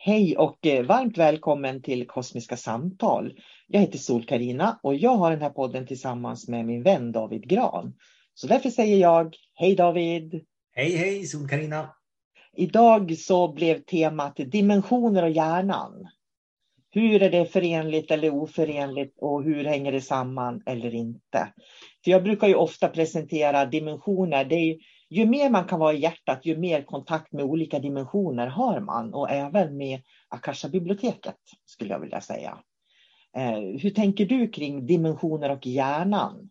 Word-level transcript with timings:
Hej 0.00 0.36
och 0.36 0.66
eh, 0.66 0.86
varmt 0.86 1.18
välkommen 1.18 1.82
till 1.82 2.06
Kosmiska 2.06 2.56
samtal. 2.56 3.34
Jag 3.66 3.80
heter 3.80 3.98
sol 3.98 4.24
karina 4.24 4.80
och 4.82 4.94
jag 4.94 5.14
har 5.16 5.30
den 5.30 5.42
här 5.42 5.50
podden 5.50 5.86
tillsammans 5.86 6.48
med 6.48 6.66
min 6.66 6.82
vän 6.82 7.12
David 7.12 7.48
Gran. 7.48 7.94
Så 8.34 8.46
därför 8.46 8.70
säger 8.70 8.96
jag 8.96 9.36
hej 9.54 9.74
David! 9.74 10.44
Hej 10.72 10.96
hej 10.96 11.26
sol 11.26 11.48
karina 11.48 11.94
Idag 12.56 13.18
så 13.18 13.52
blev 13.52 13.78
temat 13.78 14.36
dimensioner 14.36 15.22
och 15.22 15.30
hjärnan. 15.30 16.08
Hur 16.90 17.22
är 17.22 17.30
det 17.30 17.46
förenligt 17.46 18.10
eller 18.10 18.34
oförenligt 18.34 19.14
och 19.20 19.42
hur 19.42 19.64
hänger 19.64 19.92
det 19.92 20.00
samman 20.00 20.62
eller 20.66 20.94
inte? 20.94 21.52
För 22.04 22.10
jag 22.10 22.22
brukar 22.22 22.48
ju 22.48 22.54
ofta 22.54 22.88
presentera 22.88 23.66
dimensioner. 23.66 24.44
Det 24.44 24.54
är 24.54 24.76
ju 25.10 25.26
mer 25.26 25.50
man 25.50 25.64
kan 25.64 25.78
vara 25.78 25.92
i 25.92 26.00
hjärtat, 26.00 26.46
ju 26.46 26.56
mer 26.56 26.82
kontakt 26.82 27.32
med 27.32 27.44
olika 27.44 27.78
dimensioner 27.78 28.46
har 28.46 28.80
man 28.80 29.14
och 29.14 29.30
även 29.30 29.76
med 29.76 30.02
Akasha-biblioteket 30.28 31.36
skulle 31.64 31.90
jag 31.90 32.00
vilja 32.00 32.20
säga. 32.20 32.58
Eh, 33.36 33.80
hur 33.82 33.90
tänker 33.90 34.26
du 34.26 34.48
kring 34.48 34.86
dimensioner 34.86 35.50
och 35.50 35.66
hjärnan? 35.66 36.50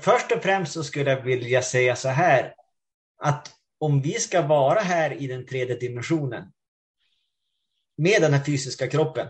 Först 0.00 0.32
och 0.32 0.42
främst 0.42 0.72
så 0.72 0.84
skulle 0.84 1.10
jag 1.10 1.22
vilja 1.22 1.62
säga 1.62 1.96
så 1.96 2.08
här 2.08 2.54
att 3.22 3.52
om 3.78 4.02
vi 4.02 4.12
ska 4.12 4.46
vara 4.46 4.80
här 4.80 5.22
i 5.22 5.26
den 5.26 5.46
tredje 5.46 5.76
dimensionen 5.76 6.52
med 7.96 8.22
den 8.22 8.32
här 8.32 8.44
fysiska 8.44 8.88
kroppen 8.88 9.26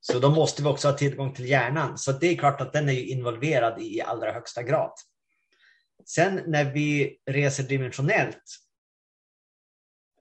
så 0.00 0.18
då 0.18 0.30
måste 0.30 0.62
vi 0.62 0.68
också 0.68 0.88
ha 0.88 0.96
tillgång 0.96 1.34
till 1.34 1.48
hjärnan. 1.48 1.98
Så 1.98 2.12
det 2.12 2.26
är 2.26 2.36
klart 2.36 2.60
att 2.60 2.72
den 2.72 2.88
är 2.88 3.10
involverad 3.10 3.82
i 3.82 4.00
allra 4.00 4.32
högsta 4.32 4.62
grad. 4.62 4.92
Sen 6.04 6.42
när 6.46 6.72
vi 6.72 7.18
reser 7.26 7.62
dimensionellt 7.62 8.42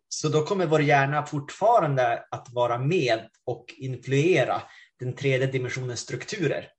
så 0.10 0.30
då 0.30 0.46
kommer 0.46 0.66
vår 0.66 0.82
hjärna 0.82 1.26
fortfarande 1.26 2.26
att 2.32 2.48
vara 2.50 2.78
med 2.78 3.30
och 3.46 3.74
influera 3.78 4.62
den 5.00 5.16
tredje 5.16 5.48
dimensionens 5.48 6.00
strukturer. 6.00 6.72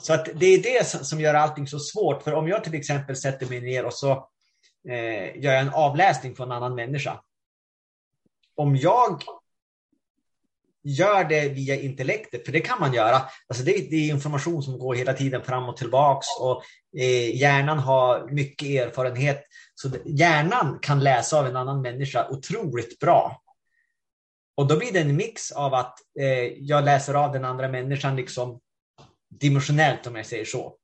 Så 0.00 0.12
att 0.12 0.28
det 0.34 0.46
är 0.46 0.62
det 0.62 0.86
som 1.06 1.20
gör 1.20 1.34
allting 1.34 1.66
så 1.66 1.78
svårt. 1.78 2.22
För 2.22 2.32
om 2.32 2.48
jag 2.48 2.64
till 2.64 2.74
exempel 2.74 3.16
sätter 3.16 3.46
mig 3.46 3.60
ner 3.60 3.86
och 3.86 3.94
så 3.94 4.10
eh, 4.88 5.42
gör 5.42 5.52
jag 5.52 5.60
en 5.60 5.74
avläsning 5.74 6.34
på 6.34 6.42
en 6.42 6.52
annan 6.52 6.74
människa. 6.74 7.20
Om 8.54 8.76
jag 8.76 9.22
gör 10.82 11.24
det 11.24 11.48
via 11.48 11.80
intellektet, 11.80 12.44
för 12.44 12.52
det 12.52 12.60
kan 12.60 12.80
man 12.80 12.94
göra. 12.94 13.22
Alltså 13.48 13.64
det, 13.64 13.90
det 13.90 13.96
är 13.96 14.10
information 14.10 14.62
som 14.62 14.78
går 14.78 14.94
hela 14.94 15.12
tiden 15.12 15.42
fram 15.42 15.68
och 15.68 15.76
tillbaks 15.76 16.26
och 16.40 16.62
eh, 16.98 17.36
hjärnan 17.36 17.78
har 17.78 18.30
mycket 18.30 18.68
erfarenhet. 18.68 19.42
Så 19.74 19.90
hjärnan 20.04 20.78
kan 20.82 21.00
läsa 21.00 21.38
av 21.38 21.46
en 21.46 21.56
annan 21.56 21.82
människa 21.82 22.28
otroligt 22.28 22.98
bra. 22.98 23.42
Och 24.56 24.66
då 24.66 24.76
blir 24.76 24.92
det 24.92 25.00
en 25.00 25.16
mix 25.16 25.52
av 25.52 25.74
att 25.74 25.98
eh, 26.20 26.44
jag 26.58 26.84
läser 26.84 27.14
av 27.14 27.32
den 27.32 27.44
andra 27.44 27.68
människan 27.68 28.16
liksom 28.16 28.60
dimensionellt 29.30 30.06
om 30.06 30.16
jag 30.16 30.26
säger 30.26 30.44
så. 30.44 30.76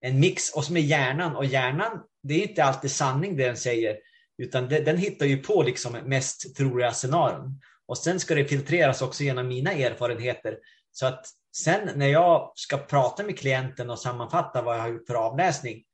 En 0.00 0.20
mix 0.20 0.50
och 0.50 0.64
som 0.64 0.76
är 0.76 0.80
hjärnan 0.80 1.36
och 1.36 1.44
hjärnan, 1.44 2.00
det 2.22 2.34
är 2.34 2.48
inte 2.48 2.64
alltid 2.64 2.90
sanning 2.90 3.36
det 3.36 3.46
den 3.46 3.56
säger, 3.56 3.96
utan 4.38 4.68
det, 4.68 4.80
den 4.80 4.96
hittar 4.96 5.26
ju 5.26 5.36
på 5.36 5.62
liksom 5.62 5.92
mest 5.92 6.56
troliga 6.56 6.92
scenarion. 6.92 7.60
Och 7.92 7.98
sen 7.98 8.20
ska 8.20 8.34
det 8.34 8.44
filtreras 8.44 9.02
också 9.02 9.24
genom 9.24 9.48
mina 9.48 9.72
erfarenheter. 9.72 10.58
Så 10.92 11.06
att 11.06 11.26
sen 11.56 11.90
när 11.98 12.06
jag 12.06 12.52
ska 12.54 12.78
prata 12.78 13.22
med 13.22 13.38
klienten 13.38 13.90
och 13.90 13.98
sammanfatta 13.98 14.62
vad 14.62 14.76
jag 14.76 14.80
har 14.80 14.88
gjort 14.88 15.06
för 15.06 15.14
avläsning 15.14 15.84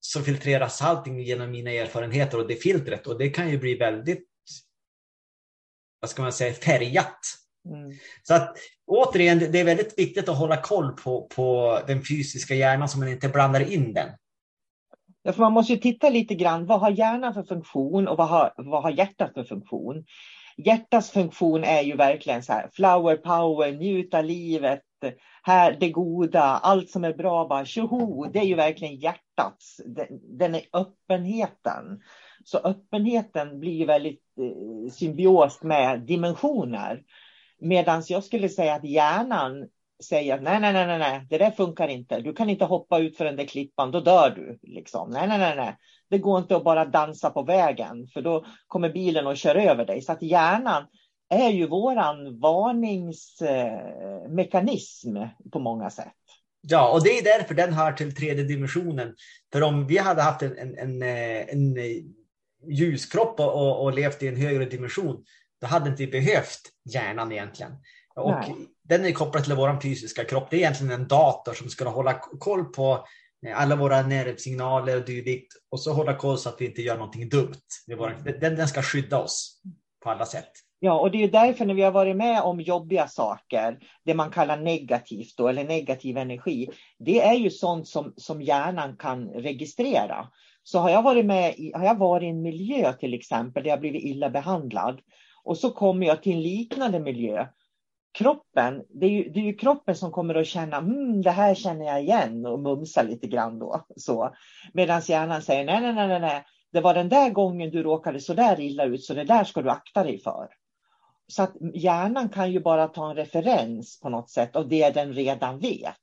så 0.00 0.22
filtreras 0.22 0.82
allting 0.82 1.20
genom 1.20 1.50
mina 1.50 1.70
erfarenheter 1.70 2.38
och 2.38 2.48
det 2.48 2.54
filtret 2.54 3.06
och 3.06 3.18
det 3.18 3.28
kan 3.28 3.50
ju 3.50 3.58
bli 3.58 3.74
väldigt 3.74 4.28
vad 6.00 6.10
ska 6.10 6.22
man 6.22 6.32
säga, 6.32 6.54
färgat 6.54 7.20
Mm. 7.68 7.92
Så 8.22 8.34
att 8.34 8.56
återigen, 8.86 9.38
det 9.38 9.60
är 9.60 9.64
väldigt 9.64 9.98
viktigt 9.98 10.28
att 10.28 10.38
hålla 10.38 10.56
koll 10.56 10.92
på, 10.92 11.26
på 11.36 11.78
den 11.86 12.02
fysiska 12.02 12.54
hjärnan 12.54 12.88
så 12.88 12.98
man 12.98 13.08
inte 13.08 13.28
blandar 13.28 13.72
in 13.72 13.92
den. 13.94 14.08
Ja, 15.22 15.32
för 15.32 15.40
man 15.40 15.52
måste 15.52 15.72
ju 15.72 15.78
titta 15.78 16.08
lite 16.08 16.34
grann, 16.34 16.66
vad 16.66 16.80
har 16.80 16.90
hjärnan 16.90 17.34
för 17.34 17.42
funktion 17.42 18.08
och 18.08 18.16
vad 18.16 18.28
har, 18.28 18.52
vad 18.56 18.82
har 18.82 18.90
hjärtat 18.90 19.34
för 19.34 19.44
funktion? 19.44 20.04
Hjärtats 20.56 21.10
funktion 21.10 21.64
är 21.64 21.82
ju 21.82 21.96
verkligen 21.96 22.42
så 22.42 22.52
här, 22.52 22.68
flower 22.72 23.16
power, 23.16 23.72
njuta 23.72 24.22
livet, 24.22 24.82
här 25.42 25.76
det 25.80 25.90
goda, 25.90 26.42
allt 26.42 26.90
som 26.90 27.04
är 27.04 27.14
bra, 27.14 27.48
bara 27.48 27.64
tjoho, 27.64 28.26
det 28.32 28.38
är 28.38 28.44
ju 28.44 28.54
verkligen 28.54 28.96
hjärtats, 28.96 29.80
den, 29.86 30.06
den 30.38 30.54
är 30.54 30.62
öppenheten. 30.72 32.00
Så 32.44 32.58
öppenheten 32.58 33.60
blir 33.60 33.72
ju 33.72 33.84
väldigt 33.84 34.22
eh, 34.40 34.92
symbios 34.92 35.62
med 35.62 36.00
dimensioner. 36.00 37.02
Medan 37.58 38.02
jag 38.08 38.24
skulle 38.24 38.48
säga 38.48 38.74
att 38.74 38.84
hjärnan 38.84 39.68
säger 40.04 40.34
att 40.34 40.42
nej, 40.42 40.60
nej, 40.60 40.72
nej, 40.72 40.98
nej, 40.98 41.26
det 41.30 41.38
där 41.38 41.50
funkar 41.50 41.88
inte. 41.88 42.20
Du 42.20 42.32
kan 42.32 42.50
inte 42.50 42.64
hoppa 42.64 42.98
ut 42.98 43.16
för 43.16 43.24
den 43.24 43.36
där 43.36 43.44
klippan, 43.44 43.90
då 43.90 44.00
dör 44.00 44.32
du. 44.36 44.58
Liksom. 44.62 45.10
Nej, 45.10 45.28
nej, 45.28 45.38
nej, 45.38 45.56
nej. 45.56 45.76
Det 46.10 46.18
går 46.18 46.38
inte 46.38 46.56
att 46.56 46.64
bara 46.64 46.84
dansa 46.84 47.30
på 47.30 47.42
vägen, 47.42 48.08
för 48.14 48.22
då 48.22 48.44
kommer 48.66 48.90
bilen 48.90 49.26
och 49.26 49.36
kör 49.36 49.54
över 49.54 49.84
dig. 49.84 50.02
Så 50.02 50.12
att 50.12 50.22
hjärnan 50.22 50.86
är 51.28 51.50
ju 51.50 51.66
våran 51.66 52.40
varningsmekanism 52.40 55.16
på 55.52 55.58
många 55.58 55.90
sätt. 55.90 56.12
Ja, 56.60 56.92
och 56.92 57.04
det 57.04 57.18
är 57.18 57.24
därför 57.24 57.54
den 57.54 57.72
hör 57.72 57.92
till 57.92 58.14
tredje 58.14 58.44
dimensionen. 58.44 59.14
För 59.52 59.62
om 59.62 59.86
vi 59.86 59.98
hade 59.98 60.22
haft 60.22 60.42
en, 60.42 60.58
en, 60.58 60.78
en, 60.78 61.02
en 61.48 61.76
ljuskropp 62.68 63.40
och, 63.40 63.84
och 63.84 63.94
levt 63.94 64.22
i 64.22 64.28
en 64.28 64.36
högre 64.36 64.64
dimension, 64.64 65.24
då 65.60 65.66
hade 65.66 65.90
inte 65.90 66.06
vi 66.06 66.10
behövt 66.10 66.60
hjärnan 66.84 67.32
egentligen. 67.32 67.72
Och 68.14 68.44
den 68.88 69.06
är 69.06 69.12
kopplad 69.12 69.44
till 69.44 69.54
vår 69.54 69.80
fysiska 69.80 70.24
kropp. 70.24 70.46
Det 70.50 70.56
är 70.56 70.60
egentligen 70.60 70.92
en 70.92 71.08
dator 71.08 71.52
som 71.52 71.68
ska 71.68 71.88
hålla 71.88 72.14
koll 72.14 72.64
på 72.64 73.06
eh, 73.46 73.60
alla 73.60 73.76
våra 73.76 74.02
nervsignaler 74.02 74.96
och 74.96 75.04
dylikt 75.04 75.52
och 75.70 75.80
så 75.80 75.92
hålla 75.92 76.14
koll 76.14 76.38
så 76.38 76.48
att 76.48 76.60
vi 76.60 76.66
inte 76.66 76.82
gör 76.82 76.96
någonting 76.96 77.28
dumt. 77.28 77.54
Den, 78.40 78.56
den 78.56 78.68
ska 78.68 78.82
skydda 78.82 79.18
oss 79.18 79.60
på 80.04 80.10
alla 80.10 80.26
sätt. 80.26 80.50
Ja, 80.78 81.00
och 81.00 81.10
det 81.10 81.24
är 81.24 81.28
därför 81.28 81.64
när 81.64 81.74
vi 81.74 81.82
har 81.82 81.90
varit 81.90 82.16
med 82.16 82.42
om 82.42 82.60
jobbiga 82.60 83.08
saker, 83.08 83.78
det 84.04 84.14
man 84.14 84.30
kallar 84.30 84.56
negativt 84.56 85.36
då, 85.36 85.48
eller 85.48 85.64
negativ 85.64 86.16
energi, 86.16 86.68
det 86.98 87.20
är 87.20 87.34
ju 87.34 87.50
sånt 87.50 87.88
som, 87.88 88.14
som 88.16 88.42
hjärnan 88.42 88.96
kan 88.96 89.28
registrera. 89.28 90.28
Så 90.62 90.78
har 90.78 90.90
jag 90.90 91.02
varit 91.02 91.26
med 91.26 91.54
i, 91.58 91.72
har 91.74 91.84
jag 91.84 91.98
varit 91.98 92.22
i 92.22 92.26
en 92.26 92.42
miljö 92.42 92.92
till 92.92 93.14
exempel 93.14 93.62
där 93.62 93.70
jag 93.70 93.80
blivit 93.80 94.04
illa 94.04 94.30
behandlad 94.30 95.00
och 95.44 95.58
så 95.58 95.70
kommer 95.70 96.06
jag 96.06 96.22
till 96.22 96.32
en 96.32 96.42
liknande 96.42 97.00
miljö. 97.00 97.46
Kroppen, 98.16 98.84
det 98.88 99.06
är 99.06 99.10
ju, 99.10 99.30
det 99.30 99.40
är 99.40 99.44
ju 99.44 99.54
kroppen 99.54 99.96
som 99.96 100.12
kommer 100.12 100.34
att 100.34 100.46
känna, 100.46 100.76
mm, 100.76 101.22
det 101.22 101.30
här 101.30 101.54
känner 101.54 101.86
jag 101.86 102.02
igen 102.02 102.46
och 102.46 102.60
mumsa 102.60 103.02
lite 103.02 103.26
grann 103.26 103.58
då. 103.58 103.86
Så. 103.96 104.34
Medan 104.72 105.00
hjärnan 105.00 105.42
säger, 105.42 105.64
nej, 105.64 105.80
nej, 105.80 106.08
nej, 106.08 106.20
nej, 106.20 106.44
det 106.72 106.80
var 106.80 106.94
den 106.94 107.08
där 107.08 107.30
gången 107.30 107.70
du 107.70 107.82
råkade 107.82 108.20
så 108.20 108.34
där 108.34 108.60
illa 108.60 108.84
ut, 108.84 109.04
så 109.04 109.14
det 109.14 109.24
där 109.24 109.44
ska 109.44 109.62
du 109.62 109.70
akta 109.70 110.04
dig 110.04 110.18
för. 110.18 110.48
Så 111.28 111.42
att 111.42 111.56
hjärnan 111.74 112.28
kan 112.28 112.52
ju 112.52 112.60
bara 112.60 112.88
ta 112.88 113.10
en 113.10 113.16
referens 113.16 114.00
på 114.00 114.08
något 114.08 114.30
sätt 114.30 114.56
av 114.56 114.68
det 114.68 114.90
den 114.90 115.12
redan 115.12 115.58
vet. 115.58 115.96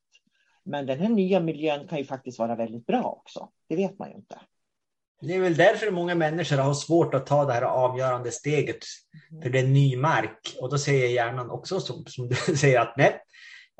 Men 0.63 0.85
den 0.85 0.99
här 0.99 1.09
nya 1.09 1.39
miljön 1.39 1.87
kan 1.87 1.97
ju 1.97 2.05
faktiskt 2.05 2.39
vara 2.39 2.55
väldigt 2.55 2.85
bra 2.85 3.03
också. 3.03 3.49
Det 3.69 3.75
vet 3.75 3.99
man 3.99 4.09
ju 4.09 4.15
inte. 4.15 4.39
Det 5.25 5.33
är 5.33 5.39
väl 5.39 5.55
därför 5.55 5.91
många 5.91 6.15
människor 6.15 6.57
har 6.57 6.73
svårt 6.73 7.13
att 7.13 7.25
ta 7.25 7.45
det 7.45 7.53
här 7.53 7.61
avgörande 7.61 8.31
steget. 8.31 8.77
För 9.43 9.49
det 9.49 9.59
är 9.59 9.67
ny 9.67 9.97
mark. 9.97 10.55
Och 10.59 10.69
då 10.69 10.77
säger 10.77 11.07
hjärnan 11.07 11.49
också 11.49 11.79
som, 11.79 12.05
som 12.05 12.27
du 12.27 12.35
säger 12.57 12.79
att 12.79 12.97
nej, 12.97 13.21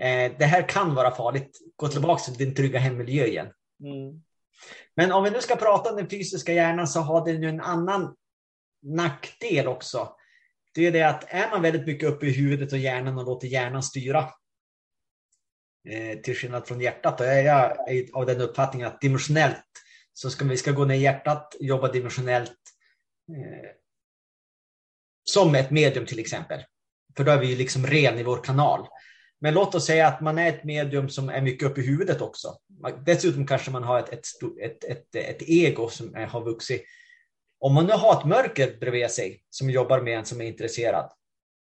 eh, 0.02 0.38
det 0.38 0.46
här 0.46 0.70
kan 0.70 0.96
vara 0.96 1.16
farligt. 1.16 1.60
Gå 1.76 1.88
tillbaka 1.88 2.24
till 2.24 2.34
din 2.34 2.56
trygga 2.56 2.80
hemmiljö 2.80 3.26
igen. 3.26 3.48
Mm. 3.84 4.24
Men 4.96 5.12
om 5.12 5.24
vi 5.24 5.30
nu 5.30 5.42
ska 5.42 5.56
prata 5.56 5.90
om 5.90 5.96
den 5.96 6.10
fysiska 6.10 6.54
hjärnan 6.54 6.88
så 6.88 7.00
har 7.00 7.26
den 7.26 7.44
ju 7.44 7.50
en 7.50 7.62
annan 7.62 8.16
nackdel 8.84 9.68
också. 9.68 10.16
Det 10.76 10.88
är 10.88 10.92
det 10.92 11.04
att 11.04 11.26
är 11.28 11.50
man 11.50 11.62
väldigt 11.62 11.88
mycket 11.88 12.10
uppe 12.10 12.26
i 12.26 12.32
huvudet 12.32 12.74
och 12.74 12.80
hjärnan 12.80 13.18
och 13.18 13.26
låter 13.26 13.48
hjärnan 13.48 13.84
styra 13.84 14.20
eh, 15.90 16.20
till 16.20 16.36
skillnad 16.36 16.68
från 16.68 16.82
hjärtat, 16.82 17.18
då 17.18 17.24
är 17.24 17.42
jag 17.42 17.78
av 18.14 18.26
den 18.26 18.42
uppfattningen 18.42 18.88
att 18.88 19.02
dimensionellt 19.02 19.64
så 20.14 20.30
ska 20.30 20.46
vi 20.46 20.58
ska 20.58 20.72
gå 20.72 20.86
ner 20.86 20.96
i 20.96 21.02
hjärtat, 21.02 21.56
jobba 21.60 21.92
dimensionellt 21.92 22.58
eh, 23.30 23.70
som 25.24 25.56
ett 25.56 25.72
medium 25.72 26.06
till 26.06 26.20
exempel. 26.20 26.64
För 27.18 27.24
då 27.24 27.32
är 27.32 27.40
vi 27.40 27.56
liksom 27.56 27.88
ren 27.88 28.20
i 28.20 28.24
vår 28.24 28.44
kanal. 28.44 28.88
Men 29.40 29.54
låt 29.54 29.76
oss 29.76 29.86
säga 29.86 30.08
att 30.08 30.22
man 30.22 30.38
är 30.38 30.50
ett 30.50 30.64
medium 30.64 31.10
som 31.10 31.30
är 31.30 31.42
mycket 31.42 31.70
uppe 31.70 31.82
i 31.82 31.88
huvudet 31.88 32.22
också. 32.22 32.58
Dessutom 33.06 33.48
kanske 33.48 33.72
man 33.72 33.84
har 33.84 34.00
ett, 34.00 34.14
ett, 34.14 34.24
ett, 34.62 34.84
ett, 34.84 35.16
ett 35.16 35.50
ego 35.50 35.90
som 35.90 36.16
är, 36.16 36.26
har 36.26 36.44
vuxit. 36.44 36.84
Om 37.60 37.74
man 37.74 37.86
nu 37.86 37.94
har 37.94 38.20
ett 38.20 38.26
mörker 38.26 38.78
bredvid 38.80 39.12
sig 39.12 39.44
som 39.50 39.70
jobbar 39.70 40.02
med 40.02 40.18
en 40.18 40.26
som 40.26 40.42
är 40.42 40.46
intresserad 40.46 41.12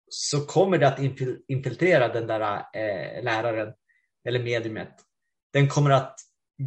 så 0.09 0.47
kommer 0.47 0.79
det 0.79 0.89
att 0.89 0.99
infiltrera 1.49 2.09
den 2.09 2.27
där 2.27 2.41
eh, 2.75 3.23
läraren 3.23 3.75
eller 4.25 4.43
mediumet. 4.43 4.95
Den 5.53 5.69
kommer 5.69 5.91
att 5.91 6.21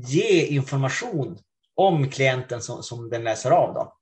ge 0.10 0.45
information 0.45 1.38
om 1.75 2.09
klienten 2.09 2.62
som, 2.62 2.83
som 2.83 3.09
den 3.09 3.23
läser 3.23 3.51
av. 3.51 3.73
Då. 3.73 3.97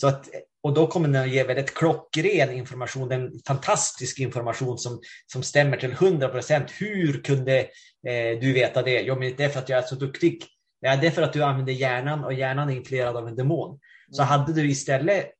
Så 0.00 0.08
att, 0.08 0.28
och 0.62 0.74
då 0.74 0.86
kommer 0.86 1.08
den 1.08 1.22
att 1.22 1.30
ge 1.30 1.44
väldigt 1.44 1.74
klockren 1.74 2.52
information, 2.52 3.12
en 3.12 3.32
fantastisk 3.46 4.18
information 4.18 4.78
som, 4.78 5.00
som 5.26 5.42
stämmer 5.42 5.76
till 5.76 5.92
100 5.92 6.28
procent. 6.28 6.70
Hur 6.70 7.22
kunde 7.22 7.58
eh, 8.06 8.38
du 8.40 8.52
veta 8.52 8.82
det? 8.82 9.00
Jo, 9.00 9.18
men 9.18 9.36
det 9.36 9.44
är 9.44 9.48
för 9.48 9.58
att 9.58 9.68
jag 9.68 9.78
är 9.78 9.86
så 9.86 9.94
duktig. 9.94 10.44
Ja, 10.80 10.96
det 10.96 11.06
är 11.06 11.10
för 11.10 11.22
att 11.22 11.32
du 11.32 11.42
använder 11.42 11.72
hjärnan 11.72 12.24
och 12.24 12.32
hjärnan 12.32 12.70
är 12.70 12.76
influerad 12.76 13.16
av 13.16 13.28
en 13.28 13.36
demon. 13.36 13.80
Så 14.10 14.22
mm. 14.22 14.28
hade 14.28 14.52
du 14.52 14.70
istället 14.70 15.30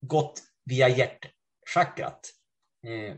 gått 0.00 0.40
via 0.64 0.88
hjärtchakrat, 0.88 2.30
eh, 2.86 3.16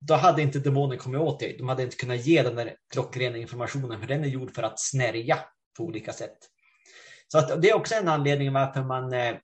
då 0.00 0.14
hade 0.14 0.42
inte 0.42 0.58
demonen 0.58 0.98
kommit 0.98 1.20
åt 1.20 1.40
dig. 1.40 1.56
De 1.58 1.68
hade 1.68 1.82
inte 1.82 1.96
kunnat 1.96 2.26
ge 2.26 2.42
den 2.42 2.56
där 2.56 2.76
klockrena 2.92 3.36
informationen, 3.36 4.00
för 4.00 4.06
den 4.06 4.24
är 4.24 4.28
gjord 4.28 4.54
för 4.54 4.62
att 4.62 4.80
snärja 4.80 5.38
på 5.76 5.84
olika 5.84 6.12
sätt. 6.12 6.38
Så 7.32 7.38
att 7.38 7.62
det 7.62 7.70
är 7.70 7.74
också 7.74 7.94
en 7.94 8.08
anledning 8.08 8.52
varför 8.52 8.82
man 8.82 9.12
eh, 9.12 9.36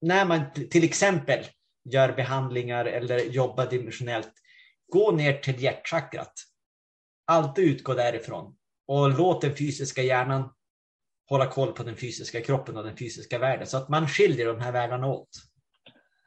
när 0.00 0.24
man 0.24 0.42
till 0.70 0.84
exempel 0.84 1.46
gör 1.84 2.12
behandlingar 2.12 2.84
eller 2.84 3.18
jobbar 3.18 3.66
dimensionellt, 3.66 4.32
gå 4.92 5.10
ner 5.10 5.38
till 5.38 5.62
hjärtchakrat. 5.62 6.32
Alltid 7.26 7.64
utgå 7.64 7.94
därifrån 7.94 8.56
och 8.86 9.10
låt 9.10 9.40
den 9.40 9.56
fysiska 9.56 10.02
hjärnan 10.02 10.50
hålla 11.28 11.46
koll 11.46 11.72
på 11.72 11.82
den 11.82 11.96
fysiska 11.96 12.40
kroppen 12.40 12.76
och 12.76 12.84
den 12.84 12.96
fysiska 12.96 13.38
världen 13.38 13.66
så 13.66 13.76
att 13.76 13.88
man 13.88 14.08
skiljer 14.08 14.46
de 14.46 14.60
här 14.60 14.72
världarna 14.72 15.06
åt. 15.06 15.28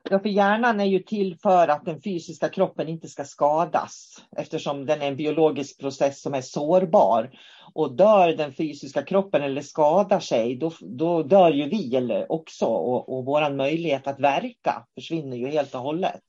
Ja, 0.10 0.20
för 0.20 0.30
hjärnan 0.30 0.80
är 0.80 0.86
ju 0.86 1.00
till 1.00 1.38
för 1.38 1.68
att 1.68 1.86
den 1.86 2.02
fysiska 2.02 2.50
kroppen 2.50 2.88
inte 2.88 3.08
ska 3.08 3.24
skadas 3.24 4.24
eftersom 4.38 4.86
den 4.86 5.02
är 5.02 5.08
en 5.08 5.16
biologisk 5.16 5.80
process 5.80 6.22
som 6.22 6.34
är 6.34 6.42
sårbar. 6.42 7.32
Och 7.74 7.96
dör 7.96 8.34
den 8.34 8.54
fysiska 8.54 9.04
kroppen 9.04 9.44
eller 9.44 9.62
skadar 9.62 10.20
sig, 10.20 10.56
då, 10.56 10.72
då 10.82 11.24
dör 11.24 11.52
ju 11.52 11.70
vi 11.70 12.26
också 12.30 12.66
och, 12.66 13.18
och 13.18 13.26
vår 13.26 13.54
möjlighet 13.54 14.08
att 14.08 14.20
verka 14.20 14.86
försvinner 14.96 15.38
ju 15.38 15.48
helt 15.48 15.76
och 15.76 15.82
hållet. 15.82 16.22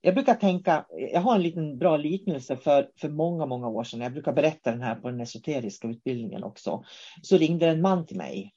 Jag 0.00 0.14
brukar 0.14 0.34
tänka, 0.34 0.84
jag 1.12 1.20
har 1.20 1.34
en 1.34 1.42
liten 1.42 1.78
bra 1.78 1.96
liknelse 1.96 2.56
för, 2.56 2.88
för 2.96 3.08
många, 3.08 3.46
många 3.46 3.68
år 3.68 3.84
sedan. 3.84 4.00
Jag 4.00 4.12
brukar 4.12 4.32
berätta 4.32 4.70
den 4.70 4.82
här 4.82 4.94
på 4.94 5.10
den 5.10 5.20
esoteriska 5.20 5.88
utbildningen 5.88 6.44
också. 6.44 6.84
Så 7.22 7.36
ringde 7.36 7.68
en 7.68 7.80
man 7.80 8.06
till 8.06 8.16
mig 8.16 8.52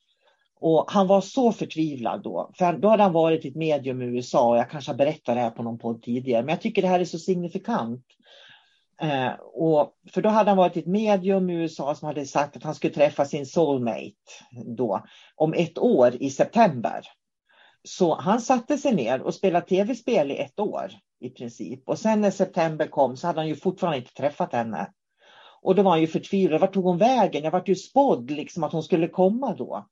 och 0.60 0.92
han 0.92 1.08
var 1.08 1.22
så 1.22 1.52
förtvivlad 1.52 2.24
då, 2.24 2.52
för 2.58 2.74
då 2.74 2.88
hade 2.88 3.04
han 3.04 3.14
varit 3.14 3.46
i 3.46 3.48
ett 3.48 3.56
medium 3.56 4.02
i 4.02 4.06
USA 4.06 4.50
och 4.50 4.58
jag 4.58 4.70
kanske 4.70 4.92
har 4.92 4.98
berättat 4.98 5.36
det 5.36 5.42
här 5.42 5.50
på 5.50 5.64
någon 5.64 5.78
podd 5.78 6.02
tidigare, 6.02 6.44
men 6.44 6.50
jag 6.50 6.62
tycker 6.62 6.82
det 6.82 6.88
här 6.88 7.00
är 7.00 7.06
så 7.06 7.20
signifikant. 7.20 8.06
Eh, 9.02 9.34
och, 9.54 9.94
för 10.12 10.22
då 10.22 10.30
hade 10.30 10.50
han 10.50 10.58
varit 10.58 10.78
i 10.78 10.80
ett 10.80 10.86
medium 10.86 11.50
i 11.50 11.54
USA 11.54 11.96
som 11.96 12.08
hade 12.08 12.26
sagt 12.26 12.58
att 12.58 12.64
han 12.64 12.76
skulle 12.76 12.94
träffa 12.94 13.26
sin 13.26 13.46
soulmate 13.46 14.14
då, 14.78 15.06
om 15.36 15.54
ett 15.54 15.78
år 15.78 16.16
i 16.20 16.30
september. 16.30 17.02
Så 17.84 18.16
han 18.16 18.42
satte 18.42 18.78
sig 18.78 18.96
ner 18.96 19.22
och 19.22 19.34
spelade 19.34 19.66
tv-spel 19.66 20.32
i 20.32 20.38
ett 20.38 20.60
år 20.60 20.92
i 21.20 21.30
princip. 21.30 21.90
Och 21.90 22.00
sen 22.00 22.22
när 22.22 22.32
september 22.32 22.88
kom 22.88 23.18
så 23.18 23.28
hade 23.28 23.40
han 23.40 23.48
ju 23.48 23.56
fortfarande 23.56 23.98
inte 23.98 24.14
träffat 24.14 24.54
henne. 24.54 24.92
Och 25.62 25.76
då 25.76 25.84
var 25.84 25.92
han 25.92 26.02
ju 26.02 26.08
förtvivlad. 26.08 26.62
Vart 26.62 26.74
tog 26.74 26.84
hon 26.84 26.98
vägen? 26.98 27.44
Jag 27.44 27.52
vart 27.52 27.68
ju 27.68 27.76
spådd 27.76 28.32
liksom 28.32 28.64
att 28.64 28.72
hon 28.72 28.84
skulle 28.84 29.08
komma 29.08 29.56
då. 29.56 29.88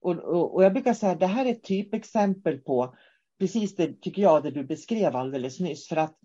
Och, 0.00 0.16
och, 0.16 0.54
och, 0.54 0.64
jag 0.64 0.72
brukar 0.72 0.94
säga 0.94 1.12
att 1.12 1.20
det 1.20 1.26
här 1.26 1.46
är 1.46 1.50
ett 1.50 1.62
typexempel 1.62 2.58
på 2.58 2.94
precis 3.38 3.76
det, 3.76 4.00
tycker 4.00 4.22
jag, 4.22 4.42
det 4.42 4.50
du 4.50 4.64
beskrev 4.64 5.16
alldeles 5.16 5.60
nyss. 5.60 5.88
För 5.88 5.96
att 5.96 6.18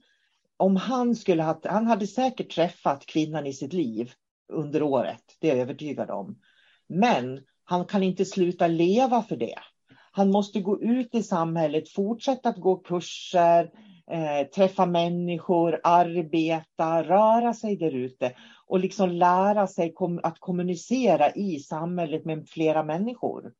om 0.58 0.76
han 0.76 1.16
skulle 1.16 1.44
ha, 1.44 1.60
han 1.64 1.88
hade 1.88 2.08
säkert 2.08 2.56
träffat 2.56 3.06
kvinnan 3.06 3.48
i 3.48 3.54
sitt 3.54 3.74
liv 3.74 4.12
under 4.54 4.84
året, 4.84 5.24
det 5.40 5.50
är 5.50 5.56
jag 5.56 5.62
övertygad 5.62 6.10
om. 6.10 6.40
Men 6.88 7.42
han 7.64 7.86
kan 7.86 8.04
inte 8.04 8.26
sluta 8.26 8.68
leva 8.68 9.22
för 9.22 9.36
det. 9.36 9.60
Han 10.12 10.32
måste 10.32 10.62
gå 10.62 10.82
ut 10.82 11.16
i 11.16 11.24
samhället, 11.24 11.90
fortsätta 11.90 12.50
att 12.50 12.58
gå 12.58 12.76
kurser, 12.76 13.72
eh, 14.12 14.48
träffa 14.48 14.86
människor, 14.86 15.80
arbeta, 15.84 17.04
röra 17.04 17.54
sig 17.54 17.76
där 17.76 17.92
ute 17.96 18.36
och 18.68 18.80
liksom 18.80 19.10
lära 19.10 19.68
sig 19.68 19.94
kom 19.94 20.20
att 20.24 20.40
kommunicera 20.40 21.32
i 21.32 21.60
samhället 21.60 22.26
med 22.26 22.50
flera 22.50 22.84
människor. 22.84 23.52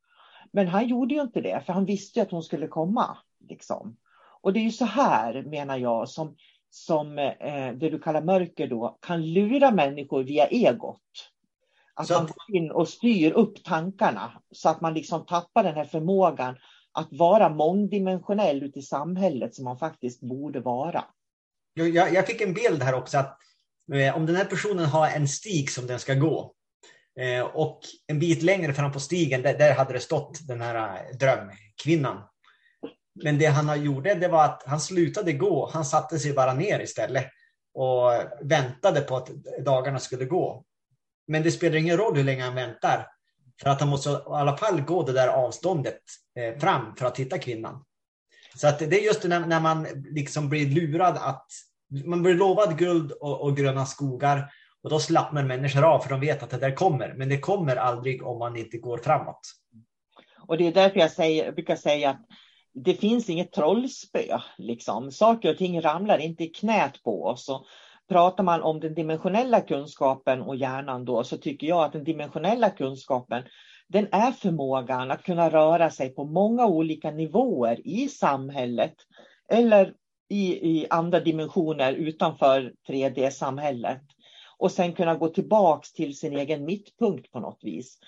Men 0.54 0.68
han 0.68 0.88
gjorde 0.88 1.14
ju 1.14 1.20
inte 1.20 1.40
det, 1.40 1.62
för 1.66 1.72
han 1.72 1.84
visste 1.84 2.22
att 2.22 2.30
hon 2.30 2.42
skulle 2.42 2.68
komma. 2.68 3.16
Liksom. 3.48 3.96
Och 4.40 4.52
det 4.52 4.60
är 4.60 4.64
ju 4.64 4.70
så 4.70 4.84
här, 4.84 5.42
menar 5.42 5.76
jag, 5.76 6.08
som, 6.08 6.36
som 6.70 7.18
eh, 7.18 7.72
det 7.74 7.90
du 7.90 7.98
kallar 7.98 8.22
mörker 8.22 8.68
då, 8.68 8.98
kan 9.02 9.32
lura 9.32 9.70
människor 9.70 10.22
via 10.22 10.46
egot. 10.46 11.00
Att 11.94 12.06
så... 12.06 12.14
man 12.14 12.26
går 12.26 12.56
in 12.56 12.70
och 12.70 12.88
styr 12.88 13.32
upp 13.32 13.64
tankarna 13.64 14.42
så 14.50 14.68
att 14.68 14.80
man 14.80 14.94
liksom 14.94 15.26
tappar 15.26 15.62
den 15.62 15.74
här 15.74 15.84
förmågan 15.84 16.56
att 16.92 17.08
vara 17.10 17.48
mångdimensionell 17.48 18.62
ute 18.62 18.78
i 18.78 18.82
samhället 18.82 19.54
som 19.54 19.64
man 19.64 19.78
faktiskt 19.78 20.20
borde 20.20 20.60
vara. 20.60 21.04
Jag, 21.74 22.12
jag 22.12 22.26
fick 22.26 22.40
en 22.40 22.54
bild 22.54 22.82
här 22.82 22.94
också 22.94 23.18
att 23.18 23.38
eh, 23.92 24.16
om 24.16 24.26
den 24.26 24.36
här 24.36 24.44
personen 24.44 24.84
har 24.84 25.08
en 25.08 25.28
stig 25.28 25.70
som 25.70 25.86
den 25.86 25.98
ska 25.98 26.14
gå 26.14 26.54
eh, 27.20 27.40
och 27.40 27.80
en 28.06 28.18
bit 28.18 28.42
längre 28.42 28.74
fram 28.74 28.92
på 28.92 29.00
stigen 29.00 29.42
där, 29.42 29.58
där 29.58 29.74
hade 29.74 29.92
det 29.92 30.00
stått 30.00 30.48
den 30.48 30.60
här 30.60 30.74
eh, 30.74 31.16
drömkvinnan. 31.16 32.22
Men 33.22 33.38
det 33.38 33.46
han 33.46 33.84
gjorde 33.84 34.14
det 34.14 34.28
var 34.28 34.44
att 34.44 34.62
han 34.66 34.80
slutade 34.80 35.32
gå, 35.32 35.70
han 35.72 35.84
satte 35.84 36.18
sig 36.18 36.32
bara 36.32 36.54
ner 36.54 36.80
istället 36.80 37.26
och 37.74 38.10
väntade 38.40 39.00
på 39.00 39.16
att 39.16 39.28
dagarna 39.64 39.98
skulle 39.98 40.24
gå. 40.24 40.64
Men 41.26 41.42
det 41.42 41.52
spelar 41.52 41.76
ingen 41.76 41.96
roll 41.96 42.16
hur 42.16 42.24
länge 42.24 42.42
han 42.42 42.54
väntar. 42.54 43.06
För 43.62 43.70
att 43.70 43.80
han 43.80 43.88
måste 43.88 44.10
i 44.10 44.16
alla 44.26 44.56
fall 44.56 44.80
gå 44.80 45.02
det 45.02 45.12
där 45.12 45.28
avståndet 45.28 46.00
eh, 46.38 46.58
fram 46.58 46.96
för 46.96 47.06
att 47.06 47.18
hitta 47.18 47.38
kvinnan. 47.38 47.84
Så 48.54 48.66
att 48.68 48.78
det 48.78 49.00
är 49.00 49.04
just 49.04 49.24
när, 49.24 49.40
när 49.40 49.60
man 49.60 49.86
liksom 49.94 50.48
blir 50.48 50.66
lurad 50.66 51.16
att 51.16 51.46
man 52.04 52.22
blir 52.22 52.34
lovad 52.34 52.78
guld 52.78 53.12
och, 53.12 53.40
och, 53.40 53.56
gröna 53.56 53.86
skogar 53.86 54.50
och 54.84 54.90
då 54.90 54.98
slappnar 54.98 55.44
människor 55.44 55.84
av 55.84 55.98
för 55.98 56.10
de 56.10 56.20
vet 56.20 56.42
att 56.42 56.50
det 56.50 56.58
där 56.58 56.74
kommer. 56.74 57.14
Men 57.14 57.28
det 57.28 57.38
kommer 57.38 57.76
aldrig 57.76 58.26
om 58.26 58.38
man 58.38 58.56
inte 58.56 58.78
går 58.78 58.98
framåt. 58.98 59.40
Och 60.48 60.58
det 60.58 60.66
är 60.66 60.72
därför 60.72 61.00
jag, 61.00 61.10
säger, 61.10 61.44
jag 61.44 61.54
brukar 61.54 61.76
säga 61.76 62.10
att 62.10 62.26
det 62.74 62.94
finns 62.94 63.30
inget 63.30 63.52
trollspö. 63.52 64.38
Liksom. 64.58 65.10
Saker 65.10 65.50
och 65.50 65.58
ting 65.58 65.80
ramlar 65.80 66.18
inte 66.18 66.44
i 66.44 66.48
knät 66.48 67.02
på 67.02 67.24
oss. 67.24 67.48
Och 67.48 67.66
pratar 68.08 68.44
man 68.44 68.62
om 68.62 68.80
den 68.80 68.94
dimensionella 68.94 69.60
kunskapen 69.60 70.42
och 70.42 70.56
hjärnan 70.56 71.04
då 71.04 71.24
så 71.24 71.36
tycker 71.36 71.66
jag 71.66 71.84
att 71.84 71.92
den 71.92 72.04
dimensionella 72.04 72.70
kunskapen 72.70 73.42
den 73.88 74.08
är 74.12 74.32
förmågan 74.32 75.10
att 75.10 75.22
kunna 75.22 75.50
röra 75.50 75.90
sig 75.90 76.14
på 76.14 76.24
många 76.24 76.66
olika 76.66 77.10
nivåer 77.10 77.86
i 77.88 78.08
samhället 78.08 78.94
eller 79.48 79.94
i, 80.28 80.70
i 80.70 80.86
andra 80.90 81.20
dimensioner 81.20 81.92
utanför 81.92 82.72
3D-samhället. 82.88 84.02
Och 84.58 84.72
sen 84.72 84.92
kunna 84.92 85.14
gå 85.14 85.28
tillbaks 85.28 85.92
till 85.92 86.18
sin 86.18 86.36
egen 86.36 86.64
mittpunkt 86.64 87.32
på 87.32 87.40
något 87.40 87.60
vis. 87.62 87.98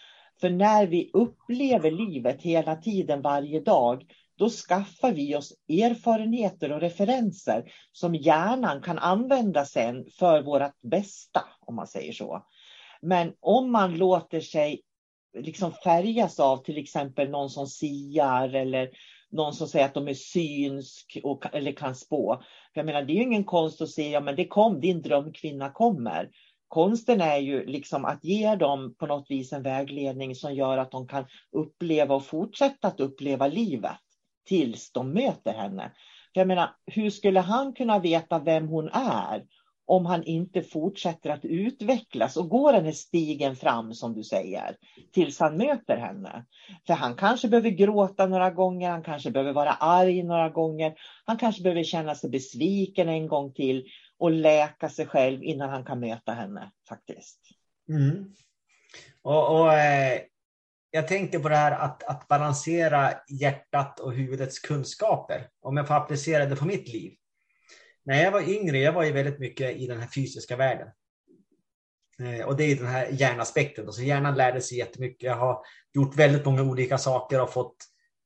För 0.41 0.51
när 0.51 0.87
vi 0.87 1.11
upplever 1.13 1.91
livet 1.91 2.43
hela 2.43 2.77
tiden 2.77 3.23
varje 3.23 3.61
dag 3.61 4.05
då 4.39 4.49
skaffar 4.51 5.13
vi 5.13 5.37
oss 5.37 5.53
erfarenheter 5.69 6.73
och 6.73 6.81
referenser 6.81 7.73
som 7.93 8.15
hjärnan 8.15 8.83
kan 8.83 8.99
använda 8.99 9.65
sen 9.65 10.05
för 10.19 10.43
vårt 10.43 10.81
bästa, 10.83 11.45
om 11.61 11.75
man 11.75 11.87
säger 11.87 12.13
så. 12.13 12.47
Men 13.03 13.33
om 13.41 13.73
man 13.73 13.97
låter 13.97 14.41
sig 14.41 14.83
liksom 15.39 15.73
färgas 15.73 16.41
av 16.41 16.57
till 16.57 16.79
exempel 16.79 17.31
någon 17.31 17.51
som 17.51 17.67
siar 17.67 18.55
eller 18.55 18.91
någon 19.31 19.53
som 19.53 19.69
säger 19.69 19.87
att 19.87 19.95
de 19.95 20.09
är 20.09 20.15
synsk 20.15 21.19
och, 21.23 21.55
eller 21.55 21.73
kan 21.73 21.95
spå. 21.95 22.43
För 22.77 22.81
jag 22.81 22.87
menar, 22.87 23.03
det 23.03 23.13
är 23.13 23.17
ju 23.17 23.23
ingen 23.23 23.45
konst 23.45 23.83
att 23.83 23.91
säga, 23.91 24.21
men 24.21 24.37
det 24.37 24.49
kom, 24.49 24.81
din 24.81 25.03
drömkvinna 25.03 25.71
kommer. 25.71 26.31
Konsten 26.69 27.21
är 27.21 27.37
ju 27.37 27.67
liksom 27.67 28.05
att 28.05 28.25
ge 28.25 28.55
dem 28.55 28.95
på 28.99 29.07
något 29.07 29.31
vis 29.31 29.53
en 29.53 29.63
vägledning 29.63 30.35
som 30.35 30.55
gör 30.55 30.79
att 30.79 30.91
de 30.91 31.09
kan 31.09 31.25
uppleva 31.53 32.15
och 32.15 32.25
fortsätta 32.25 32.89
att 32.89 33.01
uppleva 33.01 33.47
livet 33.47 33.97
tills 34.49 34.93
de 34.93 35.13
möter 35.13 35.53
henne. 35.53 35.93
För 36.35 36.41
jag 36.41 36.49
menar, 36.49 36.71
hur 36.87 37.11
skulle 37.11 37.41
han 37.41 37.73
kunna 37.73 37.99
veta 37.99 38.39
vem 38.39 38.69
hon 38.69 38.89
är 38.93 39.43
om 39.87 40.07
han 40.07 40.23
inte 40.23 40.63
fortsätter 40.63 41.31
att 41.31 41.45
utvecklas 41.45 42.37
och 42.37 42.49
går 42.49 42.73
den 42.73 42.85
här 42.85 42.93
stigen 42.93 43.57
fram 43.57 43.95
som 43.95 44.15
du 44.15 44.23
säger 44.23 44.77
tills 45.13 45.41
han 45.41 45.57
möter 45.57 45.97
henne. 45.97 46.45
För 46.87 46.95
han 46.95 47.15
kanske 47.15 47.49
behöver 47.49 47.71
gråta 47.71 48.27
några 48.27 48.51
gånger, 48.51 48.91
han 48.91 49.03
kanske 49.03 49.31
behöver 49.31 49.53
vara 49.53 49.73
arg 49.73 50.23
några 50.23 50.49
gånger, 50.49 50.95
han 51.25 51.37
kanske 51.37 51.63
behöver 51.63 51.83
känna 51.85 52.15
sig 52.15 52.31
besviken 52.31 53.09
en 53.09 53.29
gång 53.29 53.53
till 53.53 53.85
och 54.19 54.31
läka 54.31 54.89
sig 54.89 55.07
själv 55.07 55.43
innan 55.43 55.71
han 55.71 55.85
kan 55.85 56.01
möta 56.01 56.33
henne 56.33 56.71
faktiskt. 56.89 57.41
Mm. 57.89 58.35
Och, 59.23 59.61
och 59.61 59.73
eh, 59.73 60.21
jag 60.91 61.09
tänker 61.09 61.39
på 61.39 61.49
det 61.49 61.57
här 61.57 61.73
att, 61.73 62.03
att 62.03 62.29
balansera 62.29 63.13
hjärtat 63.41 64.01
och 64.01 64.13
huvudets 64.13 64.59
kunskaper. 64.59 65.49
Om 65.63 65.77
jag 65.77 65.89
får 65.89 65.95
applicera 65.95 66.47
det 66.47 66.57
på 66.57 66.65
mitt 66.65 66.89
liv. 66.89 67.13
När 68.07 68.23
jag 68.23 68.33
var 68.33 68.49
yngre, 68.49 68.79
jag 68.79 68.93
var 68.93 69.05
ju 69.05 69.13
väldigt 69.13 69.39
mycket 69.39 69.77
i 69.77 69.87
den 69.87 70.01
här 70.01 70.09
fysiska 70.09 70.57
världen. 70.57 70.89
Eh, 72.23 72.47
och 72.47 72.57
det 72.57 72.65
är 72.65 72.77
den 72.77 72.87
här 72.87 73.09
hjärnaspekten. 73.11 73.93
Så 73.93 74.03
hjärnan 74.03 74.35
lärde 74.35 74.61
sig 74.61 74.79
jättemycket. 74.79 75.23
Jag 75.23 75.37
har 75.37 75.61
gjort 75.95 76.17
väldigt 76.17 76.45
många 76.45 76.63
olika 76.63 76.99
saker 76.99 77.43
och 77.43 77.53
fått 77.53 77.77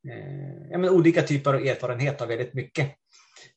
eh, 0.08 0.70
ja, 0.70 0.78
men 0.78 0.90
olika 0.90 1.22
typer 1.22 1.54
av 1.54 1.66
erfarenhet 1.66 2.22
av 2.22 2.28
väldigt 2.28 2.54
mycket. 2.54 2.94